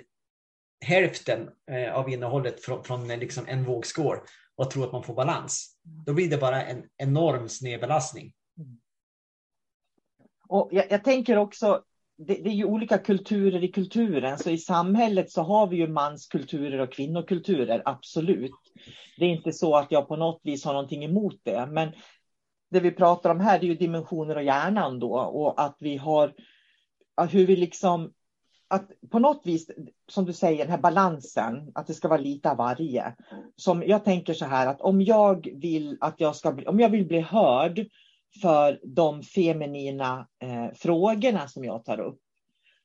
hälften 0.81 1.51
eh, 1.71 1.95
av 1.95 2.11
innehållet 2.11 2.65
från, 2.65 2.85
från 2.85 3.09
liksom 3.09 3.45
en 3.49 3.65
vågskål 3.65 4.17
och 4.57 4.71
tro 4.71 4.85
att 4.85 4.93
man 4.93 5.03
får 5.03 5.15
balans. 5.15 5.79
Då 6.07 6.15
blir 6.15 6.31
det 6.31 6.39
bara 6.39 6.65
en 6.65 6.85
enorm 6.97 7.49
snedbelastning. 7.49 8.33
Och 10.49 10.69
jag, 10.73 10.85
jag 10.91 11.05
tänker 11.05 11.37
också, 11.37 11.83
det, 12.17 12.35
det, 12.35 12.51
är 12.51 12.55
ju 12.55 12.65
olika 12.65 12.99
kulturer 12.99 13.65
i 13.65 13.69
kulturen, 13.69 14.39
så 14.39 14.51
i 14.51 14.59
samhället 14.59 15.31
så 15.31 15.43
har 15.43 15.67
vi 15.67 15.77
ju 15.77 15.89
manskulturer 15.89 16.79
och 16.79 16.93
kvinnokulturer, 16.93 17.83
absolut. 17.85 18.51
Det 19.19 19.25
är 19.25 19.29
inte 19.29 19.53
så 19.53 19.77
att 19.77 19.93
jag 19.93 20.09
på 20.09 20.17
något 20.17 20.41
vis 20.45 20.65
har 20.65 20.73
någonting 20.73 21.05
emot 21.05 21.41
det, 21.43 21.67
men 21.67 21.93
det 22.71 22.81
vi 22.81 22.91
pratar 22.91 23.31
om 23.31 23.41
här 23.41 23.59
det 23.59 23.67
är 23.67 23.69
ju 23.69 23.75
dimensioner 23.75 24.37
och 24.37 24.43
hjärnan 24.43 24.99
då 24.99 25.13
och 25.13 25.63
att 25.63 25.77
vi 25.81 25.97
har 25.97 26.35
hur 27.31 27.47
vi 27.47 27.57
liksom 27.57 28.13
att 28.69 28.91
på 29.11 29.19
något 29.19 29.41
vis, 29.45 29.71
som 30.09 30.25
du 30.25 30.33
säger, 30.33 30.59
den 30.59 30.71
här 30.71 30.79
balansen, 30.79 31.73
att 31.75 31.87
det 31.87 31.95
ska 31.95 32.09
vara 32.09 32.21
lite 32.21 32.51
av 32.51 32.57
varje. 32.57 33.15
Som 33.57 33.83
jag 33.83 34.05
tänker 34.05 34.35
så 34.35 34.45
här 34.45 34.67
att 34.67 34.81
om 34.81 35.03
jag 35.03 35.49
vill 35.55 35.99
att 36.01 36.21
jag 36.21 36.37
ska 36.37 36.53
bli, 36.53 36.67
om 36.67 36.81
jag 36.81 36.89
vill 36.89 37.07
bli 37.07 37.21
hörd 37.21 37.87
för 38.43 38.81
de 38.83 39.23
feminina 39.23 40.29
eh, 40.43 40.75
frågorna 40.75 41.49
som 41.49 41.65
jag 41.65 41.85
tar 41.85 42.01
upp, 42.01 42.21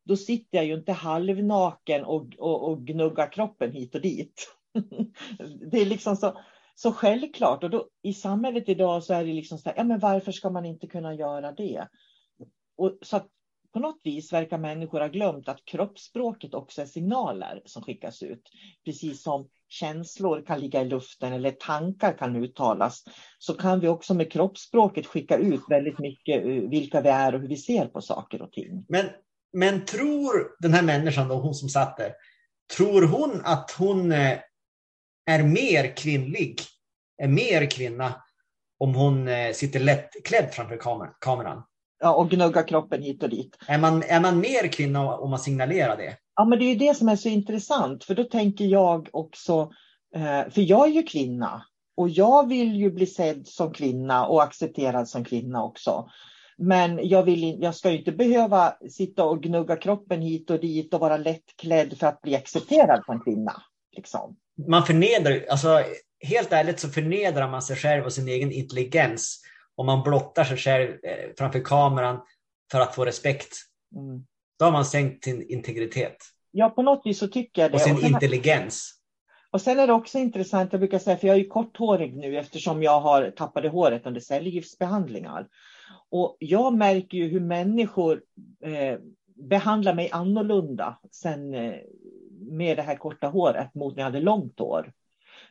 då 0.04 0.16
sitter 0.16 0.58
jag 0.58 0.66
ju 0.66 0.74
inte 0.74 0.92
halvnaken 0.92 2.04
och, 2.04 2.36
och, 2.38 2.70
och 2.70 2.86
gnuggar 2.86 3.32
kroppen 3.32 3.72
hit 3.72 3.96
och 3.96 4.02
dit. 4.02 4.56
det 5.72 5.78
är 5.78 5.86
liksom 5.86 6.16
så, 6.16 6.38
så 6.76 6.92
självklart. 6.92 7.64
Och 7.64 7.70
då, 7.70 7.88
i 8.02 8.14
samhället 8.14 8.70
idag 8.70 9.04
så 9.04 9.14
är 9.14 9.26
det 9.26 9.34
liksom 9.34 9.58
så 9.58 9.70
här, 9.70 9.78
ja 9.78 9.84
men 9.84 10.00
varför 10.00 10.32
ska 10.32 10.50
man 10.50 10.66
inte 10.66 10.88
kunna 10.88 11.14
göra 11.14 11.52
det? 11.52 11.88
Och 12.78 12.98
så 13.02 13.18
att 13.18 13.28
på 13.74 13.80
något 13.80 14.02
vis 14.04 14.34
verkar 14.34 14.58
människor 14.58 15.00
ha 15.00 15.08
glömt 15.08 15.50
att 15.50 15.66
kroppsspråket 15.66 16.54
också 16.54 16.82
är 16.82 16.86
signaler 16.86 17.62
som 17.66 17.84
skickas 17.84 18.24
ut. 18.24 18.42
Precis 18.86 19.24
som 19.24 19.50
känslor 19.68 20.46
kan 20.46 20.60
ligga 20.60 20.82
i 20.82 20.86
luften 20.86 21.34
eller 21.34 21.52
tankar 21.52 22.18
kan 22.18 22.36
uttalas, 22.36 23.04
så 23.40 23.54
kan 23.54 23.80
vi 23.80 23.88
också 23.88 24.14
med 24.14 24.32
kroppsspråket 24.32 25.06
skicka 25.06 25.38
ut 25.38 25.62
väldigt 25.70 26.00
mycket 26.00 26.46
eh, 26.46 26.52
vilka 26.52 27.02
vi 27.02 27.10
är 27.10 27.36
och 27.36 27.42
hur 27.42 27.48
vi 27.48 27.58
ser 27.58 27.86
på 27.86 28.02
saker 28.02 28.42
och 28.42 28.52
ting. 28.52 28.86
Men, 28.90 29.06
men 29.54 29.86
tror 29.86 30.56
den 30.60 30.74
här 30.74 30.84
människan, 30.84 31.28
då, 31.28 31.36
hon 31.36 31.54
som 31.54 31.70
satt 31.70 31.98
där, 31.98 32.14
tror 32.78 33.02
hon 33.02 33.42
att 33.44 33.72
hon 33.72 34.12
eh, 34.12 34.40
är 35.26 35.44
mer 35.44 35.96
kvinnlig, 35.96 36.60
är 37.18 37.28
mer 37.28 37.72
kvinna, 37.72 38.24
om 38.78 38.96
hon 38.96 39.28
eh, 39.28 39.54
sitter 39.54 39.80
lättklädd 39.80 40.50
framför 40.52 40.78
kameran? 41.20 41.64
Ja, 42.04 42.14
och 42.14 42.30
gnugga 42.30 42.64
kroppen 42.64 43.02
hit 43.02 43.24
och 43.24 43.30
dit. 43.30 43.58
Är 43.68 43.78
man, 43.78 44.04
är 44.04 44.20
man 44.20 44.40
mer 44.40 44.68
kvinna 44.68 45.18
om 45.18 45.30
man 45.30 45.40
signalerar 45.40 45.98
det? 45.98 46.18
Ja, 46.36 46.46
men 46.46 46.60
det 46.60 46.66
är 46.66 46.76
det 46.76 46.98
som 46.98 47.10
är 47.10 47.16
så 47.16 47.30
intressant, 47.30 48.04
för 48.04 48.16
då 48.16 48.24
tänker 48.24 48.66
jag 48.66 49.10
också, 49.14 49.72
eh, 50.16 50.52
för 50.52 50.62
jag 50.62 50.88
är 50.88 50.92
ju 50.92 51.04
kvinna 51.04 51.66
och 51.98 52.10
jag 52.10 52.50
vill 52.50 52.76
ju 52.76 52.92
bli 52.92 53.06
sedd 53.06 53.48
som 53.48 53.74
kvinna 53.74 54.26
och 54.26 54.44
accepterad 54.44 55.10
som 55.10 55.24
kvinna 55.24 55.64
också. 55.64 56.10
Men 56.58 57.08
jag, 57.08 57.24
vill, 57.24 57.58
jag 57.62 57.76
ska 57.76 57.92
inte 57.92 58.12
behöva 58.12 58.74
sitta 58.90 59.24
och 59.24 59.44
gnugga 59.44 59.76
kroppen 59.76 60.22
hit 60.22 60.50
och 60.50 60.60
dit 60.60 60.94
och 60.94 61.00
vara 61.00 61.18
lättklädd 61.18 61.98
för 61.98 62.08
att 62.08 62.22
bli 62.22 62.36
accepterad 62.36 63.06
som 63.06 63.20
kvinna. 63.20 63.62
Liksom. 63.96 64.36
Man 64.68 64.86
förnedrar, 64.86 65.46
alltså 65.50 65.84
helt 66.20 66.54
ärligt 66.54 66.80
så 66.80 66.90
förnedrar 66.90 67.50
man 67.50 67.62
sig 67.62 67.76
själv 67.76 68.06
och 68.06 68.14
sin 68.14 68.28
egen 68.28 68.52
intelligens 68.52 69.42
om 69.76 69.86
man 69.86 70.04
blottar 70.04 70.44
sig 70.44 70.58
själv 70.58 70.90
eh, 71.04 71.30
framför 71.38 71.60
kameran 71.60 72.20
för 72.72 72.80
att 72.80 72.96
få 72.96 73.06
respekt. 73.06 73.56
Mm. 73.96 74.26
Då 74.60 74.66
har 74.66 74.72
man 74.72 74.86
sänkt 74.86 75.24
sin 75.24 75.50
integritet. 75.50 76.18
Ja, 76.52 76.70
på 76.70 76.82
något 76.82 77.02
vis 77.06 77.20
så 77.20 77.28
tycker 77.28 77.62
jag 77.62 77.72
det. 77.72 77.76
Och 77.76 77.82
sin 77.82 77.96
och 77.96 78.00
sen, 78.00 78.14
intelligens. 78.14 79.00
Och 79.52 79.62
sen 79.62 79.80
är 79.80 79.88
det 79.88 79.94
också 79.94 80.20
intressant, 80.20 80.74
jag 80.74 80.80
brukar 80.80 81.00
säga, 81.00 81.18
för 81.18 81.28
jag 81.28 81.36
är 81.36 81.40
ju 81.40 81.48
korthårig 81.48 82.18
nu 82.18 82.38
eftersom 82.38 82.84
jag 82.84 83.00
har 83.00 83.32
tappade 83.32 83.70
håret 83.70 84.06
under 84.06 84.22
cellgiftsbehandlingar. 84.22 85.48
Och 86.10 86.38
jag 86.40 86.74
märker 86.74 87.18
ju 87.18 87.28
hur 87.28 87.40
människor 87.40 88.22
eh, 88.64 89.00
behandlar 89.50 89.94
mig 89.94 90.10
annorlunda 90.12 91.00
sen 91.12 91.54
eh, 91.54 91.76
med 92.40 92.78
det 92.78 92.82
här 92.82 92.96
korta 92.96 93.28
håret 93.28 93.76
mot 93.76 93.96
när 93.96 94.02
jag 94.02 94.06
hade 94.06 94.20
långt 94.20 94.60
hår. 94.60 94.92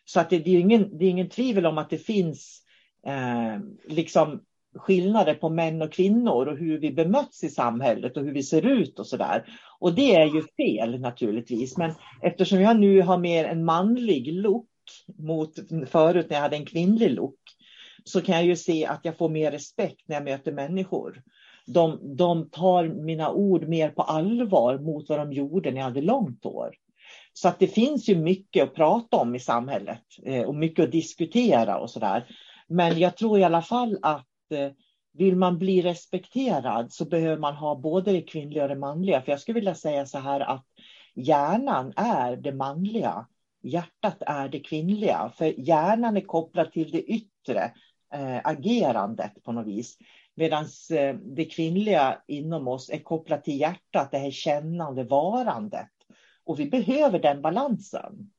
Så 0.05 0.21
att 0.21 0.31
det, 0.31 0.39
det, 0.39 0.51
är 0.51 0.61
ingen, 0.61 0.99
det 0.99 1.05
är 1.05 1.11
ingen 1.11 1.29
tvivel 1.29 1.67
om 1.67 1.79
att 1.79 1.91
det 1.91 1.99
finns 1.99 2.63
eh, 3.07 3.61
liksom 3.89 4.41
skillnader 4.75 5.35
på 5.35 5.49
män 5.49 5.83
och 5.83 5.93
kvinnor 5.93 6.47
och 6.47 6.59
hur 6.59 6.79
vi 6.79 6.93
bemöts 6.93 7.45
i 7.45 7.49
samhället 7.49 8.17
och 8.17 8.25
hur 8.25 8.33
vi 8.33 8.43
ser 8.43 8.67
ut 8.67 8.99
och 8.99 9.07
så 9.07 9.17
där. 9.17 9.45
Och 9.79 9.95
det 9.95 10.15
är 10.15 10.27
ju 10.27 10.43
fel 10.43 11.01
naturligtvis. 11.01 11.77
Men 11.77 11.95
eftersom 12.23 12.61
jag 12.61 12.81
nu 12.81 13.03
har 13.03 13.19
mer 13.19 13.45
en 13.45 13.65
manlig 13.65 14.33
look 14.33 14.69
mot 15.19 15.55
förut 15.87 16.27
när 16.29 16.37
jag 16.37 16.43
hade 16.43 16.57
en 16.57 16.67
kvinnlig 16.67 17.11
look 17.11 17.39
så 18.05 18.21
kan 18.21 18.35
jag 18.35 18.45
ju 18.45 18.57
se 18.57 18.87
att 18.87 19.01
jag 19.03 19.19
får 19.19 19.29
mer 19.29 19.51
respekt 19.51 20.09
när 20.09 20.17
jag 20.17 20.25
möter 20.25 20.53
människor. 20.53 21.23
De, 21.67 22.17
de 22.17 22.51
tar 22.51 22.89
mina 22.89 23.31
ord 23.31 23.69
mer 23.69 23.91
på 23.91 24.03
allvar 24.03 24.79
mot 24.79 25.09
vad 25.09 25.19
de 25.19 25.33
gjorde 25.33 25.71
när 25.71 25.77
jag 25.77 25.85
hade 25.85 26.01
långt 26.01 26.45
hår. 26.45 26.75
Så 27.33 27.49
att 27.49 27.59
det 27.59 27.67
finns 27.67 28.09
ju 28.09 28.17
mycket 28.17 28.63
att 28.63 28.75
prata 28.75 29.17
om 29.17 29.35
i 29.35 29.41
samhället 29.41 30.03
eh, 30.25 30.43
och 30.43 30.55
mycket 30.55 30.85
att 30.85 30.93
diskutera 30.93 31.79
och 31.79 31.91
sådär. 31.91 32.27
Men 32.67 32.99
jag 32.99 33.17
tror 33.17 33.39
i 33.39 33.45
alla 33.45 33.63
fall 33.63 33.99
att 34.03 34.53
eh, 34.53 34.71
vill 35.13 35.37
man 35.37 35.59
bli 35.59 35.83
respekterad 35.83 36.93
så 36.93 37.05
behöver 37.05 37.37
man 37.37 37.55
ha 37.55 37.75
både 37.75 38.13
det 38.13 38.23
kvinnliga 38.23 38.63
och 38.63 38.69
det 38.69 38.75
manliga. 38.75 39.23
För 39.23 39.33
jag 39.33 39.41
skulle 39.41 39.55
vilja 39.55 39.75
säga 39.75 40.07
så 40.07 40.19
här 40.19 40.41
att 40.41 40.67
hjärnan 41.15 41.93
är 41.97 42.37
det 42.37 42.53
manliga. 42.53 43.27
Hjärtat 43.63 44.17
är 44.21 44.49
det 44.49 44.61
kvinnliga. 44.61 45.33
För 45.37 45.61
hjärnan 45.61 46.17
är 46.17 46.21
kopplad 46.21 46.73
till 46.73 46.91
det 46.91 47.03
yttre 47.03 47.73
eh, 48.15 48.41
agerandet 48.45 49.43
på 49.45 49.53
något 49.53 49.67
vis. 49.67 49.99
Medan 50.35 50.65
eh, 50.91 51.15
det 51.15 51.45
kvinnliga 51.45 52.19
inom 52.27 52.69
oss 52.69 52.91
är 52.91 52.99
kopplat 52.99 53.45
till 53.45 53.61
hjärtat, 53.61 54.11
det 54.11 54.19
här 54.19 54.31
kännande 54.31 55.05
varandet. 55.05 55.91
Och 56.45 56.61
vi 56.61 56.71
behöver 56.71 57.19
den 57.19 57.43
balansen 57.43 58.31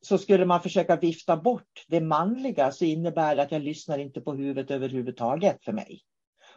så 0.00 0.18
skulle 0.18 0.44
man 0.44 0.62
försöka 0.62 0.96
vifta 0.96 1.36
bort 1.36 1.84
det 1.88 2.00
manliga 2.00 2.72
så 2.72 2.84
innebär 2.84 3.36
det 3.36 3.42
att 3.42 3.52
jag 3.52 3.62
lyssnar 3.62 3.98
inte 3.98 4.20
på 4.20 4.34
huvudet 4.34 4.70
överhuvudtaget 4.70 5.64
för 5.64 5.72
mig. 5.72 6.00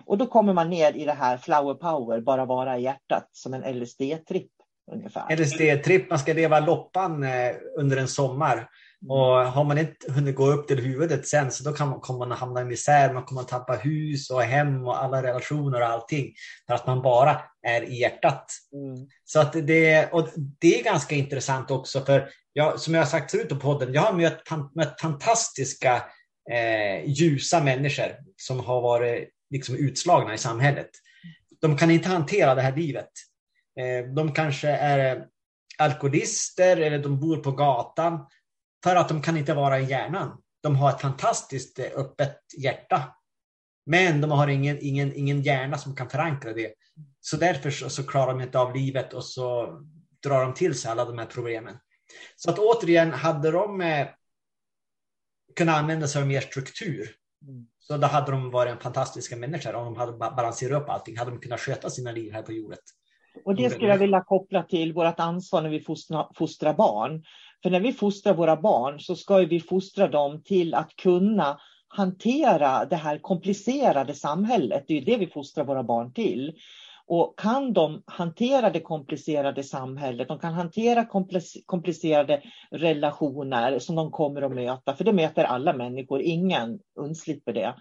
Och 0.05 0.17
då 0.17 0.25
kommer 0.27 0.53
man 0.53 0.69
ner 0.69 0.93
i 0.93 1.05
det 1.05 1.13
här 1.13 1.37
flower 1.37 1.73
power, 1.73 2.21
bara 2.21 2.45
vara 2.45 2.77
i 2.77 2.83
hjärtat 2.83 3.29
som 3.31 3.53
en 3.53 3.63
LSD-tripp 3.63 4.51
ungefär. 4.91 5.35
LSD-tripp, 5.35 6.09
man 6.09 6.19
ska 6.19 6.33
leva 6.33 6.59
loppan 6.59 7.23
eh, 7.23 7.55
under 7.77 7.97
en 7.97 8.07
sommar. 8.07 8.69
Och 9.09 9.25
har 9.25 9.63
man 9.63 9.77
inte 9.77 10.11
hunnit 10.11 10.35
gå 10.35 10.51
upp 10.51 10.67
till 10.67 10.79
huvudet 10.79 11.27
sen 11.27 11.51
så 11.51 11.63
då 11.63 11.73
kan 11.73 11.89
man, 11.89 11.99
kommer 11.99 12.27
man 12.27 12.37
hamna 12.37 12.61
i 12.61 12.65
misär, 12.65 13.13
man 13.13 13.23
kommer 13.23 13.41
att 13.41 13.47
tappa 13.47 13.73
hus 13.73 14.29
och 14.29 14.41
hem 14.41 14.87
och 14.87 15.03
alla 15.03 15.23
relationer 15.23 15.81
och 15.81 15.87
allting. 15.87 16.33
För 16.67 16.73
att 16.73 16.87
man 16.87 17.01
bara 17.01 17.41
är 17.67 17.81
i 17.81 17.99
hjärtat. 17.99 18.51
Mm. 18.73 19.07
Så 19.25 19.39
att 19.39 19.53
det, 19.53 20.11
och 20.11 20.29
det 20.35 20.79
är 20.79 20.83
ganska 20.83 21.15
intressant 21.15 21.71
också 21.71 22.05
för 22.05 22.29
jag, 22.53 22.79
som 22.79 22.93
jag 22.93 23.01
har 23.01 23.07
sagt 23.07 23.31
förut 23.31 23.49
på 23.49 23.55
podden, 23.55 23.93
jag 23.93 24.01
har 24.01 24.13
mött, 24.13 24.75
mött 24.75 25.01
fantastiska 25.01 26.03
eh, 26.51 27.05
ljusa 27.05 27.63
människor 27.63 28.15
som 28.37 28.59
har 28.59 28.81
varit 28.81 29.29
liksom 29.49 29.75
utslagna 29.75 30.33
i 30.33 30.37
samhället. 30.37 30.89
De 31.61 31.77
kan 31.77 31.91
inte 31.91 32.09
hantera 32.09 32.55
det 32.55 32.61
här 32.61 32.75
livet. 32.75 33.09
Eh, 33.79 34.13
de 34.13 34.33
kanske 34.33 34.69
är 34.69 35.25
alkoholister 35.77 36.77
eller 36.77 36.99
de 36.99 37.19
bor 37.19 37.37
på 37.37 37.51
gatan 37.51 38.25
för 38.83 38.95
att 38.95 39.09
de 39.09 39.21
kan 39.21 39.37
inte 39.37 39.53
vara 39.53 39.79
i 39.79 39.89
hjärnan. 39.89 40.41
De 40.61 40.75
har 40.75 40.89
ett 40.89 41.01
fantastiskt 41.01 41.79
eh, 41.79 41.85
öppet 41.95 42.37
hjärta. 42.57 43.15
Men 43.85 44.21
de 44.21 44.31
har 44.31 44.47
ingen, 44.47 44.77
ingen, 44.81 45.13
ingen 45.15 45.41
hjärna 45.41 45.77
som 45.77 45.95
kan 45.95 46.09
förankra 46.09 46.53
det. 46.53 46.73
Så 47.21 47.37
därför 47.37 47.71
så, 47.71 47.89
så 47.89 48.03
klarar 48.03 48.33
de 48.33 48.41
inte 48.41 48.59
av 48.59 48.75
livet 48.75 49.13
och 49.13 49.25
så 49.25 49.79
drar 50.23 50.41
de 50.43 50.53
till 50.53 50.79
sig 50.79 50.91
alla 50.91 51.05
de 51.05 51.17
här 51.17 51.25
problemen. 51.25 51.77
Så 52.35 52.49
att 52.49 52.59
återigen, 52.59 53.11
hade 53.11 53.51
de 53.51 53.81
eh, 53.81 54.07
kunnat 55.55 55.75
använda 55.75 56.07
sig 56.07 56.21
av 56.21 56.27
mer 56.27 56.41
struktur 56.41 57.15
mm. 57.47 57.67
så 57.79 57.97
då 57.97 58.07
hade 58.07 58.31
de 58.31 58.51
varit 58.51 58.71
en 58.71 58.79
fantastiska 58.79 59.35
människor 59.35 59.75
om 59.75 59.85
de 59.85 59.95
hade 59.95 60.11
balanserat 60.11 60.81
upp 60.81 60.89
allting. 60.89 61.17
Hade 61.17 61.31
de 61.31 61.39
kunnat 61.39 61.59
sköta 61.59 61.89
sina 61.89 62.11
liv 62.11 62.33
här 62.33 62.41
på 62.41 62.51
jorden. 62.51 62.77
Och 63.45 63.55
det 63.55 63.69
skulle 63.69 63.87
jag 63.87 63.97
vilja 63.97 64.23
koppla 64.23 64.63
till 64.63 64.93
vårt 64.93 65.19
ansvar 65.19 65.61
när 65.61 65.69
vi 65.69 65.81
fostrar, 65.81 66.31
fostrar 66.35 66.73
barn. 66.73 67.23
För 67.63 67.69
när 67.69 67.79
vi 67.79 67.93
fostrar 67.93 68.33
våra 68.33 68.55
barn 68.55 68.99
så 68.99 69.15
ska 69.15 69.37
vi 69.37 69.59
fostra 69.59 70.07
dem 70.07 70.43
till 70.43 70.73
att 70.73 70.95
kunna 70.95 71.59
hantera 71.87 72.85
det 72.85 72.95
här 72.95 73.17
komplicerade 73.17 74.13
samhället. 74.13 74.83
Det 74.87 74.97
är 74.97 75.05
det 75.05 75.17
vi 75.17 75.27
fostrar 75.27 75.65
våra 75.65 75.83
barn 75.83 76.13
till. 76.13 76.53
Och 77.05 77.39
kan 77.39 77.73
de 77.73 78.03
hantera 78.05 78.69
det 78.69 78.79
komplicerade 78.79 79.63
samhället, 79.63 80.27
de 80.27 80.39
kan 80.39 80.53
hantera 80.53 81.05
komplicerade 81.65 82.41
relationer 82.71 83.79
som 83.79 83.95
de 83.95 84.11
kommer 84.11 84.41
att 84.41 84.51
möta, 84.51 84.95
för 84.95 85.03
det 85.03 85.13
möter 85.13 85.43
alla 85.43 85.73
människor, 85.73 86.21
ingen 86.21 86.79
undslipper 86.99 87.53
det. 87.53 87.75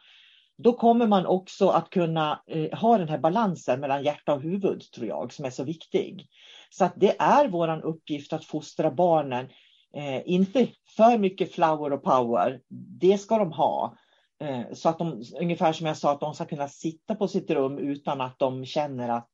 Då 0.62 0.72
kommer 0.72 1.06
man 1.06 1.26
också 1.26 1.68
att 1.68 1.90
kunna 1.90 2.42
eh, 2.46 2.78
ha 2.78 2.98
den 2.98 3.08
här 3.08 3.18
balansen 3.18 3.80
mellan 3.80 4.02
hjärta 4.02 4.34
och 4.34 4.42
huvud, 4.42 4.82
tror 4.94 5.06
jag, 5.06 5.32
som 5.32 5.44
är 5.44 5.50
så 5.50 5.64
viktig. 5.64 6.26
Så 6.70 6.84
att 6.84 6.94
det 6.96 7.20
är 7.20 7.48
vår 7.48 7.86
uppgift 7.86 8.32
att 8.32 8.44
fostra 8.44 8.90
barnen 8.90 9.48
Eh, 9.95 10.22
inte 10.24 10.68
för 10.97 11.18
mycket 11.18 11.53
flower 11.53 11.93
och 11.93 12.03
power, 12.03 12.61
det 13.01 13.18
ska 13.18 13.38
de 13.38 13.53
ha. 13.53 13.97
Eh, 14.41 14.72
så 14.72 14.88
att 14.88 14.99
de, 14.99 15.22
ungefär 15.41 15.72
som 15.72 15.86
jag 15.86 15.97
sa, 15.97 16.12
att 16.12 16.20
de 16.20 16.34
ska 16.34 16.45
kunna 16.45 16.68
sitta 16.68 17.14
på 17.14 17.28
sitt 17.28 17.51
rum 17.51 17.78
utan 17.78 18.20
att 18.20 18.38
de 18.38 18.64
känner 18.64 19.09
att, 19.09 19.30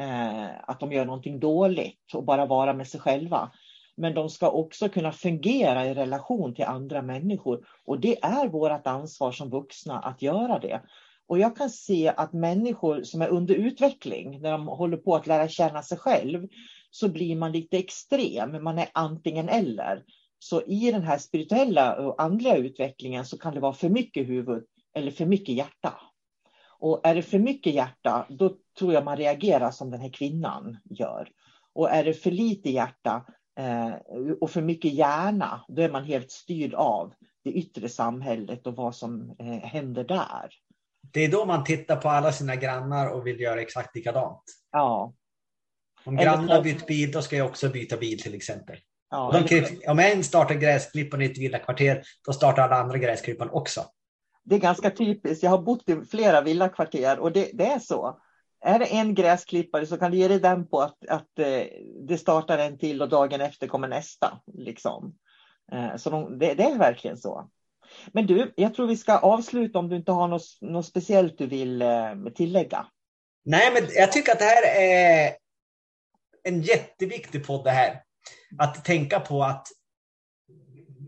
eh, 0.00 0.46
att 0.62 0.80
de 0.80 0.92
gör 0.92 1.04
någonting 1.04 1.40
dåligt 1.40 2.14
och 2.14 2.24
bara 2.24 2.46
vara 2.46 2.72
med 2.72 2.88
sig 2.88 3.00
själva. 3.00 3.50
Men 3.96 4.14
de 4.14 4.30
ska 4.30 4.50
också 4.50 4.88
kunna 4.88 5.12
fungera 5.12 5.86
i 5.86 5.94
relation 5.94 6.54
till 6.54 6.64
andra 6.64 7.02
människor. 7.02 7.66
Och 7.84 8.00
det 8.00 8.24
är 8.24 8.48
vårt 8.48 8.86
ansvar 8.86 9.32
som 9.32 9.50
vuxna 9.50 9.98
att 9.98 10.22
göra 10.22 10.58
det. 10.58 10.80
Och 11.26 11.38
jag 11.38 11.56
kan 11.56 11.70
se 11.70 12.12
att 12.16 12.32
människor 12.32 13.02
som 13.02 13.22
är 13.22 13.28
under 13.28 13.54
utveckling, 13.54 14.40
när 14.40 14.52
de 14.52 14.68
håller 14.68 14.96
på 14.96 15.16
att 15.16 15.26
lära 15.26 15.48
känna 15.48 15.82
sig 15.82 15.98
själv, 15.98 16.48
så 16.94 17.08
blir 17.08 17.36
man 17.36 17.52
lite 17.52 17.78
extrem. 17.78 18.64
Man 18.64 18.78
är 18.78 18.88
antingen 18.92 19.48
eller. 19.48 20.04
Så 20.38 20.62
i 20.62 20.90
den 20.90 21.02
här 21.02 21.18
spirituella 21.18 21.96
och 21.96 22.22
andliga 22.22 22.56
utvecklingen 22.56 23.24
så 23.24 23.38
kan 23.38 23.54
det 23.54 23.60
vara 23.60 23.72
för 23.72 23.88
mycket 23.88 24.28
huvud 24.28 24.64
eller 24.96 25.10
för 25.10 25.26
mycket 25.26 25.54
hjärta. 25.54 25.94
Och 26.68 27.06
är 27.06 27.14
det 27.14 27.22
för 27.22 27.38
mycket 27.38 27.74
hjärta, 27.74 28.26
då 28.28 28.56
tror 28.78 28.92
jag 28.92 29.04
man 29.04 29.16
reagerar 29.16 29.70
som 29.70 29.90
den 29.90 30.00
här 30.00 30.08
kvinnan 30.08 30.76
gör. 30.84 31.28
Och 31.72 31.90
är 31.90 32.04
det 32.04 32.14
för 32.14 32.30
lite 32.30 32.70
hjärta 32.70 33.26
eh, 33.58 33.94
och 34.40 34.50
för 34.50 34.62
mycket 34.62 34.92
hjärna, 34.92 35.64
då 35.68 35.82
är 35.82 35.90
man 35.90 36.04
helt 36.04 36.30
styrd 36.30 36.74
av 36.74 37.14
det 37.44 37.50
yttre 37.50 37.88
samhället 37.88 38.66
och 38.66 38.76
vad 38.76 38.96
som 38.96 39.36
eh, 39.38 39.46
händer 39.46 40.04
där. 40.04 40.50
Det 41.12 41.20
är 41.20 41.30
då 41.30 41.44
man 41.44 41.64
tittar 41.64 41.96
på 41.96 42.08
alla 42.08 42.32
sina 42.32 42.56
grannar 42.56 43.10
och 43.10 43.26
vill 43.26 43.40
göra 43.40 43.60
exakt 43.60 43.96
likadant. 43.96 44.42
Ja, 44.72 45.14
om 46.06 46.16
grannen 46.16 46.48
har 46.48 46.62
bytt 46.62 46.86
bil, 46.86 47.12
då 47.12 47.22
ska 47.22 47.36
jag 47.36 47.46
också 47.46 47.68
byta 47.68 47.96
bil 47.96 48.22
till 48.22 48.34
exempel. 48.34 48.76
Ja, 49.10 49.44
de, 49.48 49.78
om 49.88 49.98
en 49.98 50.24
startar 50.24 50.54
gräsklipparen 50.54 51.22
i 51.22 51.26
ett 51.26 51.38
villakvarter, 51.38 52.02
då 52.26 52.32
startar 52.32 52.62
alla 52.62 52.76
andra 52.76 52.98
gräsklipparen 52.98 53.50
också. 53.50 53.84
Det 54.44 54.54
är 54.54 54.60
ganska 54.60 54.90
typiskt. 54.90 55.42
Jag 55.42 55.50
har 55.50 55.62
bott 55.62 55.88
i 55.88 56.00
flera 56.10 56.40
villakvarter 56.40 57.18
och 57.18 57.32
det, 57.32 57.50
det 57.52 57.66
är 57.66 57.78
så. 57.78 58.20
Är 58.60 58.78
det 58.78 58.84
en 58.84 59.14
gräsklippare 59.14 59.86
så 59.86 59.96
kan 59.96 60.10
du 60.10 60.16
ge 60.16 60.28
dig 60.28 60.40
den 60.40 60.68
på 60.68 60.80
att, 60.80 61.06
att 61.08 61.38
eh, 61.38 61.62
det 62.08 62.18
startar 62.18 62.58
en 62.58 62.78
till 62.78 63.02
och 63.02 63.08
dagen 63.08 63.40
efter 63.40 63.66
kommer 63.66 63.88
nästa. 63.88 64.40
Liksom. 64.54 65.14
Eh, 65.72 65.96
så 65.96 66.10
de, 66.10 66.38
det, 66.38 66.54
det, 66.54 66.62
är 66.62 66.78
verkligen 66.78 67.16
så. 67.16 67.50
Men 68.12 68.26
du, 68.26 68.52
jag 68.56 68.74
tror 68.74 68.86
vi 68.86 68.96
ska 68.96 69.18
avsluta 69.18 69.78
om 69.78 69.88
du 69.88 69.96
inte 69.96 70.12
har 70.12 70.28
något, 70.28 70.58
något 70.60 70.86
speciellt 70.86 71.38
du 71.38 71.46
vill 71.46 71.82
eh, 71.82 72.14
tillägga. 72.34 72.86
Nej, 73.44 73.70
men 73.74 73.82
jag 73.90 74.12
tycker 74.12 74.32
att 74.32 74.38
det 74.38 74.44
här 74.44 74.80
är 74.80 75.32
en 76.44 76.62
jätteviktig 76.62 77.46
podd 77.46 77.64
det 77.64 77.70
här. 77.70 78.02
Att 78.58 78.84
tänka 78.84 79.20
på 79.20 79.44
att 79.44 79.68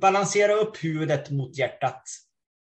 balansera 0.01 0.53
upp 0.53 0.84
huvudet 0.84 1.30
mot 1.30 1.59
hjärtat 1.59 2.03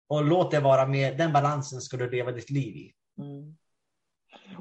och 0.08 0.24
låt 0.24 0.50
det 0.50 0.60
vara 0.60 0.86
med. 0.86 1.18
Den 1.18 1.32
balansen 1.32 1.80
ska 1.80 1.96
du 1.96 2.10
leva 2.10 2.32
ditt 2.32 2.50
liv 2.50 2.76
i. 2.76 2.92
Mm. 3.18 3.56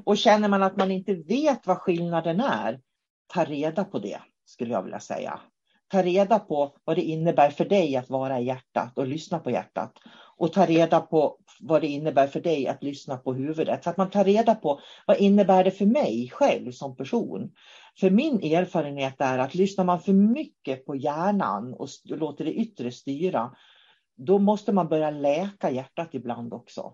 Och 0.04 0.18
känner 0.18 0.48
man 0.48 0.62
att 0.62 0.76
man 0.76 0.90
inte 0.90 1.14
vet 1.14 1.66
vad 1.66 1.78
skillnaden 1.78 2.40
är, 2.40 2.80
ta 3.26 3.44
reda 3.44 3.84
på 3.84 3.98
det, 3.98 4.20
skulle 4.44 4.72
jag 4.72 4.82
vilja 4.82 5.00
säga. 5.00 5.40
Ta 5.88 6.02
reda 6.02 6.38
på 6.38 6.76
vad 6.84 6.96
det 6.96 7.02
innebär 7.02 7.50
för 7.50 7.64
dig 7.64 7.96
att 7.96 8.10
vara 8.10 8.40
i 8.40 8.44
hjärtat 8.44 8.98
och 8.98 9.06
lyssna 9.06 9.38
på 9.38 9.50
hjärtat. 9.50 9.92
Och 10.38 10.52
ta 10.52 10.66
reda 10.66 11.00
på 11.00 11.38
vad 11.60 11.80
det 11.80 11.86
innebär 11.86 12.26
för 12.26 12.40
dig 12.40 12.68
att 12.68 12.82
lyssna 12.82 13.16
på 13.16 13.34
huvudet. 13.34 13.84
Så 13.84 13.90
att 13.90 13.96
man 13.96 14.10
tar 14.10 14.24
reda 14.24 14.54
på 14.54 14.80
vad 15.06 15.16
innebär 15.16 15.64
det 15.64 15.70
för 15.70 15.86
mig 15.86 16.30
själv 16.32 16.72
som 16.72 16.96
person. 16.96 17.52
För 18.00 18.10
min 18.10 18.40
erfarenhet 18.42 19.14
är 19.18 19.38
att 19.38 19.54
lyssnar 19.54 19.84
man 19.84 20.00
för 20.00 20.12
mycket 20.12 20.86
på 20.86 20.96
hjärnan 20.96 21.74
och 21.74 21.88
låter 22.04 22.44
det 22.44 22.54
yttre 22.54 22.92
styra, 22.92 23.56
då 24.16 24.38
måste 24.38 24.72
man 24.72 24.88
börja 24.88 25.10
läka 25.10 25.70
hjärtat 25.70 26.08
ibland 26.12 26.54
också. 26.54 26.92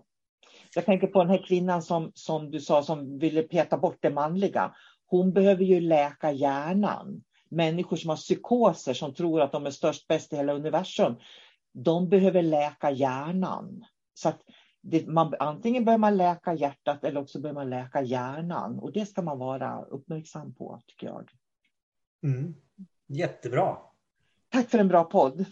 Jag 0.75 0.85
tänker 0.85 1.07
på 1.07 1.19
den 1.19 1.29
här 1.29 1.45
kvinnan 1.47 1.81
som, 1.81 2.11
som 2.15 2.51
du 2.51 2.59
sa 2.59 2.83
som 2.83 3.19
ville 3.19 3.41
peta 3.43 3.77
bort 3.77 3.97
det 4.01 4.09
manliga. 4.09 4.75
Hon 5.05 5.33
behöver 5.33 5.63
ju 5.63 5.79
läka 5.79 6.31
hjärnan. 6.31 7.23
Människor 7.49 7.97
som 7.97 8.09
har 8.09 8.17
psykoser 8.17 8.93
som 8.93 9.13
tror 9.13 9.41
att 9.41 9.51
de 9.51 9.65
är 9.65 9.71
störst, 9.71 10.07
bäst 10.07 10.33
i 10.33 10.35
hela 10.35 10.53
universum, 10.53 11.15
de 11.73 12.09
behöver 12.09 12.41
läka 12.41 12.91
hjärnan. 12.91 13.85
Så 14.13 14.29
att 14.29 14.41
det, 14.81 15.07
man, 15.07 15.33
antingen 15.39 15.85
bör 15.85 15.97
man 15.97 16.17
läka 16.17 16.53
hjärtat 16.53 17.03
eller 17.03 17.21
också 17.21 17.39
bör 17.39 17.53
man 17.53 17.69
läka 17.69 18.01
hjärnan. 18.01 18.79
Och 18.79 18.91
det 18.91 19.05
ska 19.05 19.21
man 19.21 19.39
vara 19.39 19.81
uppmärksam 19.81 20.53
på, 20.53 20.81
tycker 20.87 21.07
jag. 21.07 21.29
Mm. 22.23 22.55
Jättebra. 23.07 23.77
Tack 24.49 24.69
för 24.69 24.79
en 24.79 24.87
bra 24.87 25.03
podd. 25.03 25.45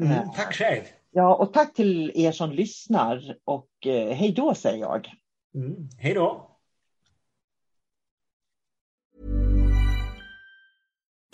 Mm, 0.00 0.30
tack 0.34 0.54
själv. 0.54 0.84
Ja, 1.10 1.34
och 1.34 1.52
tack 1.52 1.74
till 1.74 2.12
er 2.14 2.32
som 2.32 2.50
lyssnar. 2.50 3.36
Och 3.44 3.86
eh, 3.86 4.16
hej 4.16 4.32
då, 4.32 4.54
säger 4.54 4.78
jag. 4.78 5.12
Mm, 5.54 5.88
hej 5.98 6.14
då. 6.14 6.58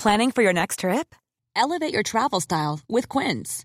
Planning 0.02 0.32
for 0.32 0.42
your 0.42 0.52
next 0.52 0.80
trip? 0.80 1.14
Elevate 1.56 1.92
your 1.92 2.02
travel 2.02 2.40
style 2.40 2.80
with 2.88 3.08
Quince. 3.08 3.64